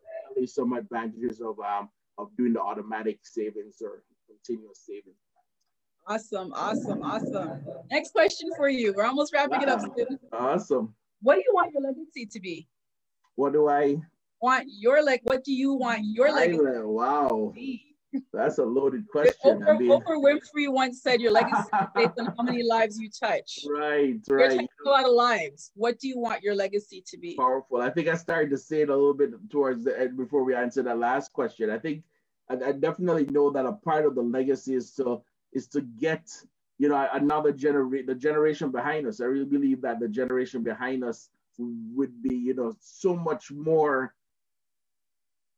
some 0.47 0.73
advantages 0.73 1.41
of 1.41 1.59
um, 1.61 1.91
of 2.19 2.29
doing 2.37 2.53
the 2.53 2.61
automatic 2.61 3.19
savings 3.23 3.77
or 3.83 4.03
continuous 4.27 4.81
savings. 4.87 5.17
Awesome, 6.07 6.53
awesome, 6.55 7.03
awesome. 7.03 7.65
Next 7.91 8.13
question 8.13 8.51
for 8.57 8.69
you. 8.69 8.93
We're 8.97 9.05
almost 9.05 9.33
wrapping 9.33 9.59
wow. 9.59 9.63
it 9.63 9.69
up. 9.69 9.81
Soon. 9.97 10.19
Awesome. 10.33 10.95
What 11.23 11.37
do 11.37 11.43
you 11.47 11.53
want 11.55 11.73
your 11.73 11.83
legacy 11.83 12.27
to 12.27 12.41
be? 12.41 12.69
What 13.37 13.53
do 13.53 13.69
I 13.69 13.97
want 14.41 14.67
your 14.69 15.05
like? 15.05 15.21
What 15.25 15.45
do 15.45 15.53
you 15.53 15.75
want 15.75 16.01
your 16.05 16.33
legacy? 16.33 16.61
Wow. 16.83 17.53
That's 18.33 18.59
a 18.59 18.65
loaded 18.65 19.07
question. 19.09 19.61
Oprah, 19.61 19.75
I 19.75 19.79
mean, 19.79 19.91
Oprah 19.91 20.23
Winfrey 20.23 20.71
once 20.73 21.03
said, 21.03 21.21
"Your 21.21 21.33
legacy 21.33 21.69
is 21.81 21.87
based 21.95 22.19
on 22.19 22.27
how 22.37 22.43
many 22.43 22.63
lives 22.63 22.99
you 22.99 23.09
touch." 23.09 23.61
Right, 23.69 24.19
right. 24.29 24.53
You're 24.53 24.87
a 24.87 24.89
lot 24.89 25.05
of 25.05 25.13
lives. 25.13 25.71
What 25.75 25.99
do 25.99 26.09
you 26.09 26.19
want 26.19 26.43
your 26.43 26.55
legacy 26.55 27.03
to 27.07 27.19
be? 27.19 27.37
Powerful. 27.37 27.81
I 27.81 27.91
think 27.91 28.09
I 28.09 28.17
started 28.17 28.51
to 28.51 28.59
say 28.59 28.83
it 28.83 28.89
a 28.89 28.95
little 28.95 29.15
bit 29.15 29.31
towards 29.51 29.85
the 29.85 29.99
end 29.99 30.17
before 30.17 30.43
we 30.45 30.55
answer 30.55 30.83
that 30.83 30.99
last 30.99 31.33
question. 31.33 31.71
I 31.71 31.79
think 31.79 32.03
I, 32.49 32.55
I 32.55 32.73
definitely 32.73 33.27
know 33.27 33.51
that 33.51 33.67
a 33.67 33.73
part 33.73 34.07
of 34.07 34.15
the 34.15 34.23
legacy 34.23 34.75
is 34.75 34.93
to 34.97 35.23
is 35.53 35.69
to 35.69 35.81
get 35.81 36.29
you 36.79 36.89
know 36.89 37.09
another 37.13 37.53
generation, 37.53 38.07
the 38.07 38.15
generation 38.15 38.71
behind 38.71 39.07
us. 39.07 39.21
I 39.21 39.27
really 39.27 39.45
believe 39.45 39.81
that 39.83 40.01
the 40.01 40.09
generation 40.09 40.63
behind 40.63 41.05
us 41.05 41.31
would 41.59 42.23
be 42.23 42.35
you 42.35 42.55
know 42.55 42.75
so 42.81 43.15
much 43.15 43.51
more 43.53 44.15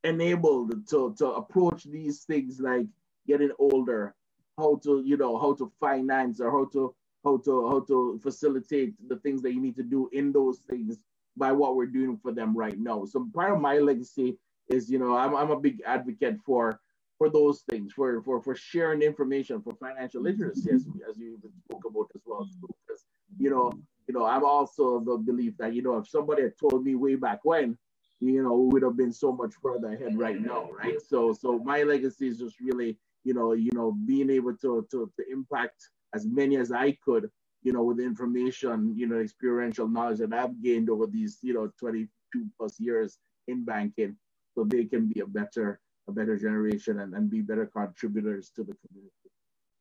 enabled 0.05 0.89
to, 0.89 1.15
to 1.19 1.27
approach 1.33 1.85
these 1.85 2.25
things 2.25 2.61
like 2.61 2.87
getting 3.27 3.53
older, 3.59 4.15
how 4.59 4.81
to, 4.83 5.03
you 5.05 5.17
know, 5.17 5.39
how 5.39 5.55
to 5.55 5.71
finance 5.81 6.41
or 6.41 6.51
how 6.51 6.65
to 6.73 6.95
how 7.25 7.37
to 7.39 7.69
how 7.69 7.81
to 7.81 8.19
facilitate 8.23 8.95
the 9.09 9.17
things 9.17 9.43
that 9.43 9.53
you 9.53 9.61
need 9.61 9.77
to 9.77 9.83
do 9.83 10.09
in 10.13 10.33
those 10.33 10.59
things 10.69 11.05
by 11.37 11.53
what 11.53 11.77
we're 11.77 11.87
doing 11.87 12.19
for 12.21 12.33
them 12.33 12.57
right 12.57 12.79
now. 12.79 13.05
So 13.05 13.29
part 13.33 13.53
of 13.53 13.61
my 13.61 13.79
legacy 13.79 14.37
is, 14.69 14.91
you 14.91 14.99
know, 14.99 15.17
I'm, 15.17 15.35
I'm 15.35 15.51
a 15.51 15.61
big 15.61 15.83
advocate 15.87 16.39
for 16.45 16.81
for 17.19 17.31
those 17.31 17.63
things, 17.71 17.93
for 17.93 18.21
for 18.23 18.43
for 18.43 18.55
sharing 18.57 19.03
information, 19.03 19.63
for 19.63 19.75
financial 19.75 20.23
literacy, 20.23 20.71
as, 20.73 20.87
as 21.09 21.17
you 21.17 21.39
spoke 21.65 21.85
about 21.89 22.11
as 22.15 22.23
well. 22.27 22.49
Because 22.61 23.05
you 23.39 23.51
know, 23.51 23.73
you 24.09 24.15
know, 24.15 24.25
I'm 24.25 24.45
also 24.45 25.01
the 25.01 25.17
belief 25.17 25.57
that 25.59 25.75
you 25.75 25.83
know, 25.83 25.99
if 25.99 26.09
somebody 26.09 26.43
had 26.43 26.59
told 26.59 26.85
me 26.85 26.97
way 26.97 27.15
back 27.15 27.41
when 27.45 27.79
you 28.23 28.43
know, 28.43 28.55
would 28.55 28.83
have 28.83 28.97
been 28.97 29.13
so 29.13 29.33
much 29.33 29.53
further 29.61 29.93
ahead 29.95 30.17
right 30.17 30.41
now, 30.41 30.71
right? 30.79 31.01
So, 31.03 31.33
so 31.33 31.59
my 31.59 31.83
legacy 31.83 32.29
is 32.29 32.39
just 32.39 32.61
really, 32.61 32.97
you 33.25 33.35
know, 33.35 33.53
you 33.53 33.71
know, 33.75 33.97
being 34.07 34.31
able 34.31 34.57
to 34.59 34.87
to, 34.91 35.11
to 35.17 35.25
impact 35.31 35.89
as 36.15 36.25
many 36.27 36.57
as 36.57 36.71
I 36.71 36.97
could, 37.05 37.29
you 37.63 37.73
know, 37.73 37.83
with 37.83 37.99
information, 37.99 38.95
you 38.97 39.09
know, 39.09 39.19
experiential 39.19 39.89
knowledge 39.89 40.19
that 40.19 40.33
I've 40.33 40.63
gained 40.63 40.89
over 40.89 41.07
these, 41.07 41.39
you 41.43 41.55
know, 41.55 41.71
22 41.81 42.47
plus 42.59 42.79
years 42.79 43.19
in 43.49 43.65
banking, 43.65 44.17
so 44.55 44.65
they 44.65 44.85
can 44.85 45.09
be 45.09 45.21
a 45.21 45.27
better, 45.27 45.81
a 46.09 46.13
better 46.13 46.37
generation 46.37 47.01
and, 47.01 47.15
and 47.15 47.29
be 47.29 47.41
better 47.41 47.67
contributors 47.67 48.53
to 48.55 48.63
the 48.63 48.77
community. 48.87 49.13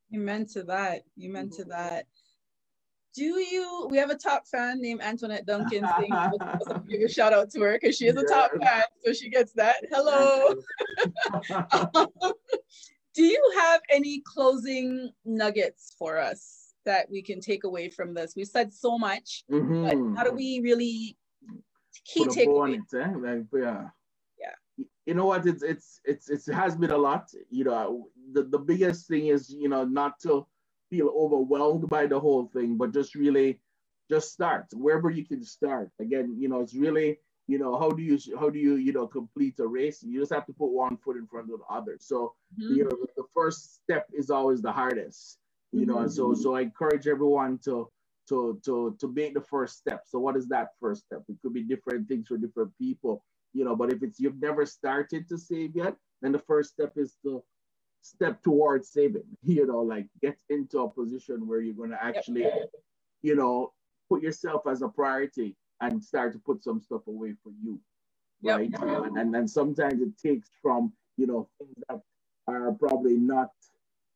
You 0.09 0.19
meant 0.19 0.49
to 0.51 0.63
that. 0.63 1.03
You 1.15 1.31
meant 1.31 1.53
to 1.53 1.63
that 1.65 2.07
do 3.13 3.23
you 3.23 3.87
we 3.89 3.97
have 3.97 4.09
a 4.09 4.15
top 4.15 4.47
fan 4.47 4.81
named 4.81 5.01
antoinette 5.01 5.45
duncan 5.45 5.85
saying 5.99 6.13
give 6.89 7.01
a 7.01 7.09
shout 7.09 7.33
out 7.33 7.49
to 7.49 7.59
her 7.59 7.77
because 7.79 7.97
she 7.97 8.07
is 8.07 8.15
a 8.15 8.23
top 8.23 8.51
fan 8.61 8.83
so 9.05 9.13
she 9.13 9.29
gets 9.29 9.53
that. 9.53 9.75
Hello. 9.91 10.55
Do 13.13 13.23
you 13.23 13.53
have 13.59 13.81
any 13.89 14.21
closing 14.25 15.11
nuggets 15.25 15.95
for 15.99 16.17
us 16.17 16.73
that 16.85 17.09
we 17.11 17.21
can 17.21 17.41
take 17.41 17.65
away 17.65 17.89
from 17.89 18.13
this? 18.13 18.33
We've 18.35 18.47
said 18.47 18.73
so 18.73 18.97
much 18.97 19.43
mm-hmm. 19.51 19.83
but 19.83 20.17
how 20.17 20.23
do 20.29 20.35
we 20.35 20.61
really 20.61 21.17
key 22.05 22.25
takeaway 22.25 22.79
eh? 22.93 23.07
like, 23.17 23.45
yeah. 23.53 23.89
Yeah. 24.39 24.85
You 25.05 25.13
know 25.13 25.25
what? 25.25 25.45
It's 25.45 25.63
it's 25.63 25.99
it's 26.05 26.29
it 26.29 26.53
has 26.53 26.75
been 26.75 26.91
a 26.91 26.97
lot 26.97 27.29
you 27.49 27.63
know. 27.63 28.07
The, 28.33 28.43
the 28.43 28.59
biggest 28.59 29.07
thing 29.07 29.27
is 29.27 29.49
you 29.49 29.67
know 29.67 29.83
not 29.83 30.19
to 30.21 30.47
feel 30.91 31.11
overwhelmed 31.15 31.89
by 31.89 32.05
the 32.05 32.19
whole 32.19 32.45
thing, 32.53 32.77
but 32.77 32.93
just 32.93 33.15
really 33.15 33.59
just 34.11 34.33
start 34.33 34.65
wherever 34.73 35.09
you 35.09 35.25
can 35.25 35.43
start. 35.43 35.89
Again, 35.99 36.35
you 36.37 36.49
know, 36.49 36.59
it's 36.59 36.75
really, 36.75 37.17
you 37.47 37.57
know, 37.57 37.79
how 37.79 37.89
do 37.89 38.03
you 38.03 38.19
how 38.37 38.49
do 38.49 38.59
you, 38.59 38.75
you 38.75 38.93
know, 38.93 39.07
complete 39.07 39.57
a 39.59 39.65
race? 39.65 40.03
You 40.03 40.19
just 40.19 40.33
have 40.33 40.45
to 40.47 40.53
put 40.53 40.71
one 40.85 40.97
foot 40.97 41.17
in 41.17 41.25
front 41.25 41.49
of 41.49 41.59
the 41.59 41.73
other. 41.73 41.95
So, 41.99 42.35
mm-hmm. 42.59 42.75
you 42.75 42.83
know, 42.83 42.97
the 43.15 43.23
first 43.33 43.81
step 43.81 44.05
is 44.13 44.29
always 44.29 44.61
the 44.61 44.71
hardest. 44.71 45.39
You 45.71 45.85
know, 45.85 45.95
mm-hmm. 45.95 46.03
and 46.03 46.13
so 46.13 46.33
so 46.33 46.55
I 46.55 46.61
encourage 46.61 47.07
everyone 47.07 47.57
to 47.65 47.89
to 48.27 48.59
to 48.65 48.95
to 48.99 49.07
make 49.13 49.33
the 49.33 49.47
first 49.53 49.77
step. 49.77 50.01
So 50.05 50.19
what 50.19 50.35
is 50.35 50.47
that 50.49 50.69
first 50.81 51.05
step? 51.05 51.23
It 51.29 51.37
could 51.41 51.53
be 51.53 51.63
different 51.63 52.09
things 52.09 52.27
for 52.27 52.37
different 52.37 52.71
people, 52.77 53.23
you 53.53 53.63
know, 53.63 53.75
but 53.75 53.91
if 53.93 54.03
it's 54.03 54.19
you've 54.19 54.41
never 54.41 54.65
started 54.65 55.29
to 55.29 55.37
save 55.37 55.75
yet, 55.75 55.95
then 56.21 56.33
the 56.33 56.39
first 56.51 56.71
step 56.71 56.93
is 56.97 57.15
to 57.23 57.41
step 58.01 58.41
towards 58.41 58.89
saving, 58.89 59.23
you 59.43 59.65
know, 59.65 59.79
like 59.79 60.07
get 60.21 60.37
into 60.49 60.79
a 60.79 60.89
position 60.89 61.47
where 61.47 61.61
you're 61.61 61.75
going 61.75 61.91
to 61.91 62.03
actually 62.03 62.45
you 63.21 63.35
know, 63.35 63.73
put 64.09 64.21
yourself 64.21 64.63
as 64.67 64.81
a 64.81 64.87
priority 64.87 65.55
and 65.79 66.03
start 66.03 66.33
to 66.33 66.39
put 66.39 66.63
some 66.63 66.81
stuff 66.81 67.07
away 67.07 67.33
for 67.43 67.51
you. 67.63 67.79
Yep. 68.41 68.57
Right. 68.57 69.05
And, 69.05 69.17
and 69.17 69.33
then 69.33 69.47
sometimes 69.47 70.01
it 70.01 70.17
takes 70.17 70.49
from, 70.61 70.93
you 71.17 71.27
know, 71.27 71.47
things 71.59 71.73
that 71.89 72.01
are 72.47 72.71
probably 72.73 73.17
not, 73.17 73.49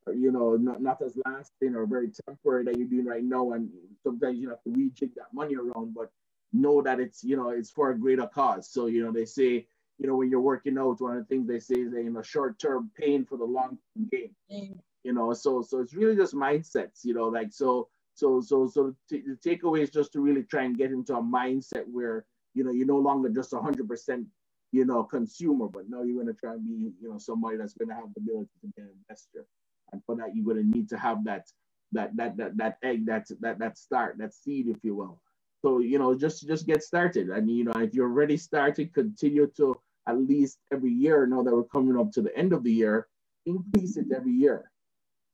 you 0.07 0.31
know, 0.31 0.55
not, 0.55 0.81
not 0.81 1.01
as 1.01 1.17
lasting 1.25 1.75
or 1.75 1.85
very 1.85 2.11
temporary 2.27 2.63
that 2.65 2.77
you're 2.77 2.87
doing 2.87 3.05
right 3.05 3.23
now. 3.23 3.53
And 3.53 3.69
sometimes 4.03 4.39
you 4.39 4.49
have 4.49 4.63
to 4.63 4.69
rejig 4.69 5.13
that 5.15 5.33
money 5.33 5.55
around, 5.55 5.93
but 5.93 6.09
know 6.53 6.81
that 6.81 6.99
it's, 6.99 7.23
you 7.23 7.35
know, 7.35 7.49
it's 7.49 7.71
for 7.71 7.91
a 7.91 7.97
greater 7.97 8.27
cause. 8.27 8.69
So, 8.69 8.87
you 8.87 9.03
know, 9.03 9.11
they 9.11 9.25
say, 9.25 9.67
you 9.97 10.07
know, 10.07 10.15
when 10.15 10.29
you're 10.29 10.41
working 10.41 10.77
out, 10.77 11.01
one 11.01 11.17
of 11.17 11.27
the 11.27 11.35
things 11.35 11.47
they 11.47 11.59
say 11.59 11.81
is, 11.81 11.93
you 11.93 12.09
know, 12.09 12.21
short-term 12.21 12.91
pain 12.99 13.25
for 13.25 13.37
the 13.37 13.45
long-term 13.45 14.09
gain. 14.11 14.35
Mm. 14.51 14.77
You 15.03 15.13
know, 15.13 15.33
so 15.33 15.61
so 15.61 15.79
it's 15.79 15.93
really 15.93 16.15
just 16.15 16.33
mindsets. 16.33 17.03
You 17.03 17.13
know, 17.13 17.27
like 17.27 17.53
so 17.53 17.87
so 18.15 18.41
so 18.41 18.67
so 18.67 18.95
t- 19.09 19.23
the 19.25 19.37
takeaway 19.47 19.81
is 19.81 19.91
just 19.91 20.11
to 20.13 20.19
really 20.19 20.43
try 20.43 20.63
and 20.63 20.77
get 20.77 20.91
into 20.91 21.15
a 21.15 21.21
mindset 21.21 21.85
where 21.91 22.25
you 22.53 22.63
know 22.63 22.71
you're 22.71 22.87
no 22.87 22.97
longer 22.97 23.29
just 23.29 23.53
a 23.53 23.59
hundred 23.59 23.87
percent 23.87 24.25
you 24.71 24.83
know 24.83 25.03
consumer, 25.03 25.67
but 25.67 25.89
now 25.89 26.01
you're 26.01 26.21
going 26.21 26.33
to 26.33 26.39
try 26.39 26.53
and 26.53 26.65
be 26.65 26.91
you 27.01 27.09
know 27.09 27.19
somebody 27.19 27.57
that's 27.57 27.75
going 27.75 27.89
to 27.89 27.95
have 27.95 28.13
the 28.15 28.21
ability 28.21 28.49
to 28.61 28.67
be 28.67 28.81
an 28.81 28.89
investor, 29.07 29.45
and 29.91 30.01
for 30.05 30.15
that 30.15 30.35
you're 30.35 30.45
going 30.45 30.57
to 30.57 30.77
need 30.77 30.89
to 30.89 30.97
have 30.97 31.23
that 31.23 31.45
that 31.91 32.15
that 32.17 32.35
that 32.37 32.57
that 32.57 32.77
egg 32.83 33.05
that 33.05 33.27
that 33.41 33.59
that 33.59 33.77
start 33.77 34.17
that 34.17 34.33
seed 34.33 34.67
if 34.67 34.77
you 34.83 34.95
will. 34.95 35.21
So 35.61 35.79
you 35.79 35.99
know 35.99 36.17
just 36.17 36.47
just 36.47 36.65
get 36.65 36.83
started, 36.83 37.29
and 37.29 37.49
you 37.49 37.65
know 37.65 37.79
if 37.79 37.93
you're 37.93 38.09
already 38.09 38.37
started, 38.37 38.93
continue 38.93 39.47
to 39.57 39.77
at 40.07 40.17
least 40.17 40.59
every 40.71 40.91
year. 40.91 41.25
Now 41.25 41.43
that 41.43 41.55
we're 41.55 41.63
coming 41.63 41.97
up 41.97 42.11
to 42.13 42.21
the 42.21 42.35
end 42.37 42.53
of 42.53 42.63
the 42.63 42.71
year, 42.71 43.07
increase 43.45 43.97
it 43.97 44.07
every 44.15 44.33
year. 44.33 44.71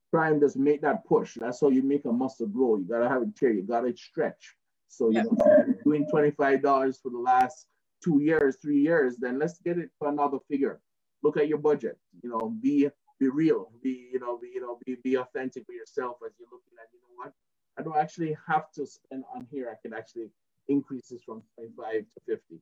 Try 0.09 0.29
and 0.29 0.41
just 0.41 0.57
make 0.57 0.81
that 0.81 1.05
push. 1.05 1.37
That's 1.39 1.61
how 1.61 1.69
you 1.69 1.83
make 1.83 2.05
a 2.05 2.11
muscle 2.11 2.47
grow. 2.47 2.77
You 2.77 2.85
gotta 2.85 3.07
have 3.07 3.21
it 3.21 3.35
tear. 3.35 3.51
You 3.51 3.63
gotta 3.63 3.95
stretch. 3.95 4.55
So 4.89 5.09
you 5.09 5.23
know, 5.23 5.37
doing 5.83 6.05
twenty 6.09 6.31
five 6.31 6.61
dollars 6.61 6.99
for 7.01 7.09
the 7.09 7.17
last 7.17 7.67
two 8.03 8.21
years, 8.21 8.57
three 8.61 8.81
years, 8.81 9.15
then 9.17 9.39
let's 9.39 9.59
get 9.59 9.77
it 9.77 9.89
to 10.01 10.09
another 10.09 10.39
figure. 10.49 10.81
Look 11.23 11.37
at 11.37 11.47
your 11.47 11.59
budget. 11.59 11.97
You 12.21 12.29
know, 12.29 12.53
be 12.61 12.89
be 13.19 13.29
real. 13.29 13.71
Be 13.81 14.09
you 14.11 14.19
know 14.19 14.37
be 14.37 14.51
you 14.53 14.61
know 14.61 14.79
be 14.85 14.97
be 15.03 15.15
authentic 15.15 15.65
with 15.67 15.77
yourself 15.77 16.17
as 16.25 16.33
you're 16.37 16.49
looking 16.51 16.77
at. 16.81 16.89
You 16.91 16.99
know 16.99 17.23
what? 17.23 17.33
I 17.77 17.83
don't 17.83 17.97
actually 17.97 18.35
have 18.47 18.71
to 18.73 18.85
spend 18.85 19.23
on 19.33 19.47
here. 19.49 19.69
I 19.71 19.75
can 19.81 19.93
actually 19.97 20.29
increase 20.67 21.07
this 21.07 21.23
from 21.23 21.41
25 21.55 22.05
to 22.13 22.37
50 22.37 22.61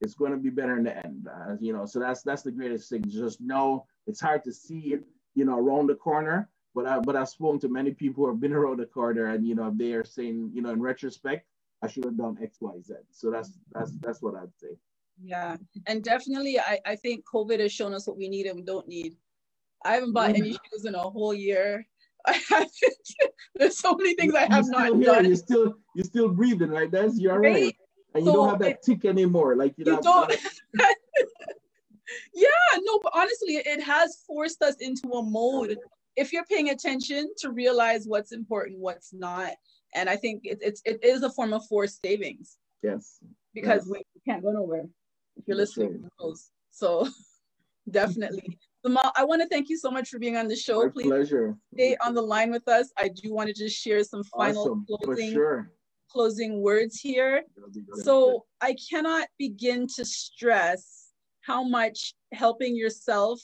it's 0.00 0.14
going 0.14 0.32
to 0.32 0.38
be 0.38 0.50
better 0.50 0.76
in 0.76 0.84
the 0.84 0.96
end. 1.04 1.28
Uh, 1.28 1.56
you 1.60 1.72
know, 1.72 1.86
so 1.86 1.98
that's 1.98 2.22
that's 2.22 2.42
the 2.42 2.52
greatest 2.52 2.90
thing. 2.90 3.04
Just 3.08 3.40
know 3.40 3.86
it's 4.06 4.20
hard 4.20 4.44
to 4.44 4.52
see 4.52 4.98
you 5.34 5.44
know, 5.44 5.58
around 5.58 5.88
the 5.88 5.94
corner. 5.94 6.48
But 6.74 6.86
I 6.86 6.98
but 6.98 7.14
I've 7.14 7.28
spoken 7.28 7.60
to 7.60 7.68
many 7.68 7.92
people 7.92 8.24
who 8.24 8.30
have 8.30 8.40
been 8.40 8.52
around 8.52 8.78
the 8.78 8.86
corner, 8.86 9.26
and 9.26 9.46
you 9.46 9.54
know, 9.54 9.72
they 9.74 9.92
are 9.92 10.04
saying, 10.04 10.50
you 10.52 10.60
know, 10.60 10.70
in 10.70 10.82
retrospect, 10.82 11.46
I 11.82 11.88
should 11.88 12.04
have 12.04 12.16
done 12.16 12.36
X, 12.42 12.58
Y, 12.60 12.72
Z. 12.82 12.94
So 13.12 13.30
that's 13.30 13.52
that's 13.72 13.92
that's 14.00 14.22
what 14.22 14.34
I'd 14.34 14.54
say. 14.56 14.76
Yeah, 15.22 15.56
and 15.86 16.02
definitely, 16.02 16.58
I 16.58 16.80
I 16.84 16.96
think 16.96 17.24
COVID 17.32 17.60
has 17.60 17.70
shown 17.70 17.94
us 17.94 18.08
what 18.08 18.16
we 18.16 18.28
need 18.28 18.46
and 18.46 18.56
we 18.56 18.62
don't 18.62 18.88
need. 18.88 19.16
I 19.84 19.94
haven't 19.94 20.14
bought 20.14 20.30
any 20.30 20.52
shoes 20.52 20.84
in 20.84 20.94
a 20.96 20.98
whole 20.98 21.34
year. 21.34 21.86
There's 23.54 23.78
so 23.78 23.94
many 23.94 24.14
things 24.14 24.34
I 24.34 24.46
have 24.52 24.66
not 24.66 24.96
here. 24.96 25.04
done. 25.04 25.26
You're 25.26 25.36
still 25.36 25.74
you're 25.94 26.04
still 26.04 26.28
breathing, 26.28 26.70
right? 26.70 26.90
That's 26.90 27.20
you're 27.20 27.38
right. 27.38 27.54
right 27.54 27.76
and 28.14 28.24
you 28.24 28.32
don't 28.32 28.48
have 28.48 28.58
that 28.60 28.70
it, 28.70 28.82
tick 28.82 29.04
anymore. 29.04 29.56
Like 29.56 29.74
you, 29.76 29.84
you 29.86 30.00
don't. 30.00 30.30
yeah, 32.34 32.48
no, 32.80 33.00
but 33.02 33.12
honestly, 33.14 33.56
it 33.56 33.82
has 33.82 34.22
forced 34.26 34.62
us 34.62 34.76
into 34.80 35.08
a 35.10 35.22
mode. 35.22 35.76
If 36.16 36.32
you're 36.32 36.44
paying 36.44 36.70
attention 36.70 37.30
to 37.38 37.50
realize 37.50 38.06
what's 38.06 38.32
important, 38.32 38.78
what's 38.78 39.12
not, 39.12 39.52
and 39.94 40.08
I 40.08 40.16
think 40.16 40.42
it, 40.44 40.58
it's 40.60 40.80
it 40.84 41.04
is 41.04 41.22
a 41.22 41.30
form 41.30 41.52
of 41.52 41.66
forced 41.66 42.00
savings. 42.04 42.56
Yes. 42.82 43.18
Because 43.52 43.86
yes. 43.86 43.88
we 43.88 44.04
can't 44.26 44.42
go 44.42 44.52
nowhere 44.52 44.86
if 45.36 45.44
you're 45.46 45.56
listening. 45.56 46.08
So 46.70 47.08
definitely. 47.90 48.58
Zamal, 48.86 49.10
I 49.16 49.24
want 49.24 49.40
to 49.40 49.48
thank 49.48 49.70
you 49.70 49.78
so 49.78 49.90
much 49.90 50.10
for 50.10 50.18
being 50.18 50.36
on 50.36 50.46
the 50.46 50.54
show. 50.54 50.82
My 50.82 50.88
Please 50.88 51.06
pleasure. 51.06 51.56
stay 51.72 51.96
on 52.04 52.14
the 52.14 52.20
line 52.20 52.50
with 52.50 52.68
us. 52.68 52.92
I 52.98 53.08
do 53.08 53.32
want 53.32 53.48
to 53.48 53.54
just 53.54 53.80
share 53.80 54.04
some 54.04 54.22
final 54.24 54.62
awesome. 54.62 54.86
closing 55.02 55.32
sure 55.32 55.70
closing 56.14 56.62
words 56.62 57.00
here. 57.00 57.42
So 57.94 58.44
I 58.60 58.76
cannot 58.88 59.26
begin 59.36 59.88
to 59.96 60.04
stress 60.04 61.08
how 61.40 61.64
much 61.64 62.14
helping 62.32 62.76
yourself, 62.76 63.42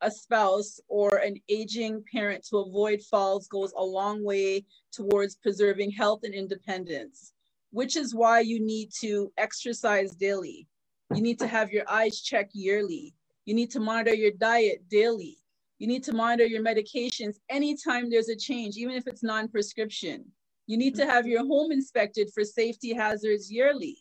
a 0.00 0.10
spouse, 0.10 0.80
or 0.88 1.16
an 1.16 1.36
aging 1.48 2.02
parent 2.12 2.46
to 2.48 2.58
avoid 2.58 3.02
falls 3.02 3.48
goes 3.48 3.72
a 3.76 3.84
long 3.84 4.24
way 4.24 4.64
towards 4.92 5.36
preserving 5.36 5.90
health 5.90 6.20
and 6.22 6.32
independence, 6.32 7.32
which 7.72 7.96
is 7.96 8.14
why 8.14 8.38
you 8.40 8.60
need 8.64 8.90
to 9.00 9.32
exercise 9.36 10.12
daily. 10.14 10.68
You 11.14 11.22
need 11.22 11.40
to 11.40 11.48
have 11.48 11.72
your 11.72 11.84
eyes 11.90 12.20
checked 12.20 12.54
yearly. 12.54 13.14
You 13.46 13.54
need 13.54 13.70
to 13.72 13.80
monitor 13.80 14.14
your 14.14 14.30
diet 14.30 14.88
daily. 14.88 15.38
You 15.78 15.88
need 15.88 16.04
to 16.04 16.12
monitor 16.12 16.46
your 16.46 16.62
medications 16.62 17.36
anytime 17.50 18.08
there's 18.08 18.28
a 18.28 18.36
change, 18.36 18.76
even 18.76 18.94
if 18.94 19.08
it's 19.08 19.24
non 19.24 19.48
prescription. 19.48 20.24
You 20.72 20.78
need 20.78 20.94
to 20.94 21.04
have 21.04 21.26
your 21.26 21.46
home 21.46 21.70
inspected 21.70 22.30
for 22.32 22.44
safety 22.44 22.94
hazards 22.94 23.52
yearly. 23.52 23.98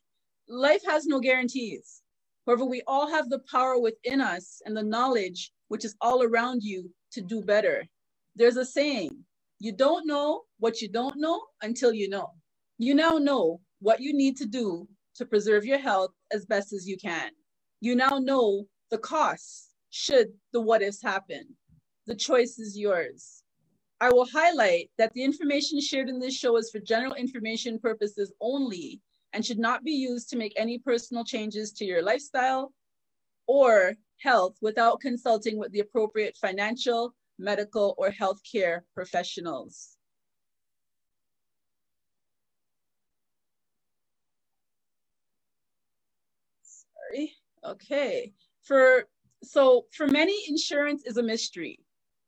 Life 0.47 0.81
has 0.87 1.05
no 1.05 1.19
guarantees. 1.19 2.01
However, 2.47 2.63
we 2.63 2.81
all 2.87 3.09
have 3.09 3.29
the 3.29 3.41
power 3.51 3.77
within 3.77 4.21
us 4.21 4.61
and 4.65 4.77
the 4.77 4.81
knowledge, 4.81 5.51
which 5.67 5.83
is 5.83 5.97
all 5.99 6.23
around 6.23 6.63
you, 6.63 6.89
to 7.11 7.19
do 7.19 7.41
better. 7.41 7.83
There's 8.37 8.55
a 8.55 8.63
saying 8.63 9.09
you 9.59 9.73
don't 9.73 10.07
know 10.07 10.43
what 10.59 10.79
you 10.79 10.87
don't 10.87 11.17
know 11.17 11.43
until 11.61 11.91
you 11.93 12.07
know. 12.07 12.29
You 12.77 12.95
now 12.95 13.17
know 13.17 13.59
what 13.81 13.99
you 13.99 14.13
need 14.13 14.37
to 14.37 14.45
do 14.45 14.87
to 15.15 15.25
preserve 15.25 15.65
your 15.65 15.77
health 15.77 16.11
as 16.31 16.45
best 16.45 16.71
as 16.71 16.87
you 16.87 16.95
can. 16.95 17.31
You 17.81 17.95
now 17.97 18.17
know 18.17 18.65
the 18.91 18.97
costs 18.97 19.71
should 19.89 20.29
the 20.53 20.61
what 20.61 20.81
ifs 20.81 21.03
happen. 21.03 21.49
The 22.07 22.15
choice 22.15 22.59
is 22.59 22.79
yours. 22.79 23.40
I 24.01 24.09
will 24.11 24.25
highlight 24.25 24.89
that 24.97 25.13
the 25.13 25.23
information 25.23 25.79
shared 25.79 26.09
in 26.09 26.17
this 26.19 26.35
show 26.35 26.57
is 26.57 26.71
for 26.71 26.79
general 26.79 27.13
information 27.13 27.77
purposes 27.77 28.33
only 28.41 28.99
and 29.31 29.45
should 29.45 29.59
not 29.59 29.83
be 29.83 29.91
used 29.91 30.27
to 30.31 30.37
make 30.37 30.53
any 30.57 30.79
personal 30.79 31.23
changes 31.23 31.71
to 31.73 31.85
your 31.85 32.01
lifestyle 32.01 32.73
or 33.45 33.93
health 34.19 34.55
without 34.59 35.01
consulting 35.01 35.59
with 35.59 35.71
the 35.71 35.81
appropriate 35.81 36.35
financial, 36.35 37.13
medical, 37.37 37.93
or 37.99 38.09
healthcare 38.09 38.81
professionals. 38.95 39.97
Sorry, 46.63 47.33
okay. 47.63 48.33
For, 48.63 49.07
so 49.43 49.85
for 49.91 50.07
many, 50.07 50.35
insurance 50.47 51.03
is 51.05 51.17
a 51.17 51.23
mystery. 51.23 51.80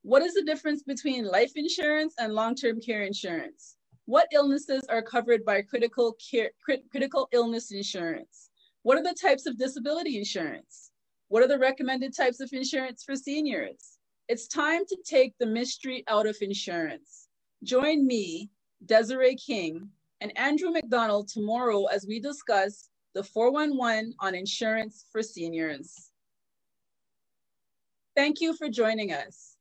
What 0.04 0.22
is 0.22 0.34
the 0.34 0.43
difference 0.43 0.84
between 0.84 1.24
life 1.24 1.54
insurance 1.56 2.16
and 2.20 2.34
long-term 2.34 2.82
care 2.82 3.04
insurance? 3.04 3.78
What 4.06 4.28
illnesses 4.34 4.84
are 4.89 5.01
covered 5.01 5.45
by 5.45 5.62
critical 5.62 6.18
care, 6.30 6.51
crit, 6.62 6.84
critical 6.91 7.30
illness 7.32 7.72
insurance? 7.72 8.49
What 8.82 8.97
are 8.97 9.04
the 9.04 9.16
types 9.20 9.45
of 9.45 9.58
disability 9.58 10.18
insurance? 10.18 10.91
What 11.30 11.41
are 11.41 11.47
the 11.47 11.58
recommended 11.58 12.14
types 12.14 12.41
of 12.41 12.49
insurance 12.51 13.01
for 13.06 13.16
seniors? 13.16 13.97
It's 14.28 14.49
time 14.49 14.86
to 14.88 14.97
take 15.06 15.36
the 15.39 15.45
mystery 15.45 16.04
out 16.10 16.28
of 16.28 16.36
insurance. 16.41 17.30
Join 17.64 18.06
me, 18.06 18.49
Desiree 18.86 19.38
King, 19.38 19.88
and 20.20 20.38
Andrew 20.38 20.70
McDonald 20.70 21.30
tomorrow 21.30 21.86
as 21.86 22.06
we 22.06 22.20
discuss 22.20 22.89
the 23.14 23.24
411 23.24 24.14
on 24.20 24.36
insurance 24.36 25.06
for 25.14 25.24
seniors. 25.24 26.12
Thank 28.18 28.41
you 28.41 28.54
for 28.54 28.68
joining 28.68 29.14
us. 29.14 29.53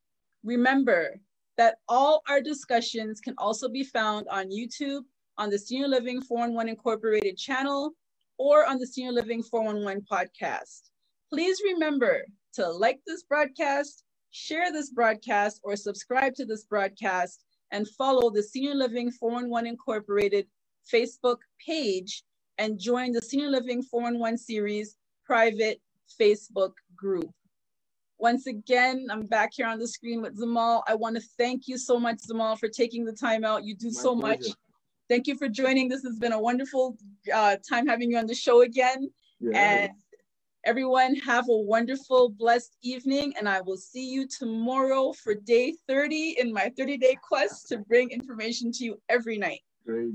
Remember 0.44 1.20
that 1.56 1.76
all 1.88 2.22
our 2.28 2.40
discussions 2.40 3.20
can 3.20 3.34
also 3.38 3.68
be 3.68 3.84
found 3.84 4.26
on 4.28 4.50
YouTube, 4.50 5.02
on 5.38 5.50
the 5.50 5.58
Senior 5.58 5.88
Living 5.88 6.20
411 6.20 6.68
Incorporated 6.68 7.36
channel, 7.36 7.92
or 8.38 8.66
on 8.66 8.78
the 8.78 8.86
Senior 8.86 9.12
Living 9.12 9.42
411 9.42 10.04
podcast. 10.10 10.90
Please 11.30 11.60
remember 11.64 12.24
to 12.54 12.68
like 12.68 13.00
this 13.06 13.22
broadcast, 13.22 14.04
share 14.30 14.72
this 14.72 14.90
broadcast, 14.90 15.60
or 15.62 15.76
subscribe 15.76 16.34
to 16.34 16.44
this 16.44 16.64
broadcast, 16.64 17.44
and 17.70 17.88
follow 17.88 18.30
the 18.30 18.42
Senior 18.42 18.74
Living 18.74 19.10
411 19.10 19.68
Incorporated 19.68 20.46
Facebook 20.92 21.38
page 21.64 22.24
and 22.58 22.78
join 22.78 23.12
the 23.12 23.22
Senior 23.22 23.50
Living 23.50 23.82
411 23.82 24.38
series 24.38 24.96
private 25.24 25.80
Facebook 26.20 26.72
group. 26.96 27.30
Once 28.22 28.46
again, 28.46 29.08
I'm 29.10 29.26
back 29.26 29.50
here 29.52 29.66
on 29.66 29.80
the 29.80 29.88
screen 29.88 30.22
with 30.22 30.38
Zamal. 30.38 30.84
I 30.86 30.94
want 30.94 31.16
to 31.16 31.22
thank 31.36 31.66
you 31.66 31.76
so 31.76 31.98
much, 31.98 32.18
Zamal, 32.18 32.56
for 32.56 32.68
taking 32.68 33.04
the 33.04 33.12
time 33.12 33.44
out. 33.44 33.64
You 33.64 33.74
do 33.74 33.88
My 33.88 34.00
so 34.00 34.16
pleasure. 34.16 34.42
much. 34.42 34.56
Thank 35.08 35.26
you 35.26 35.36
for 35.36 35.48
joining. 35.48 35.88
This 35.88 36.04
has 36.04 36.20
been 36.20 36.32
a 36.32 36.38
wonderful 36.38 36.96
uh, 37.34 37.56
time 37.68 37.88
having 37.88 38.12
you 38.12 38.18
on 38.18 38.28
the 38.28 38.34
show 38.36 38.62
again. 38.62 39.10
Yes. 39.40 39.56
And 39.56 39.90
everyone 40.64 41.16
have 41.16 41.48
a 41.48 41.56
wonderful, 41.56 42.28
blessed 42.28 42.76
evening. 42.84 43.34
And 43.36 43.48
I 43.48 43.60
will 43.60 43.76
see 43.76 44.08
you 44.08 44.28
tomorrow 44.28 45.12
for 45.12 45.34
day 45.34 45.74
30 45.88 46.36
in 46.38 46.52
my 46.52 46.70
30 46.78 46.98
day 46.98 47.16
quest 47.28 47.66
to 47.70 47.78
bring 47.78 48.10
information 48.10 48.70
to 48.70 48.84
you 48.84 49.02
every 49.08 49.36
night. 49.36 49.62
Great. 49.84 50.14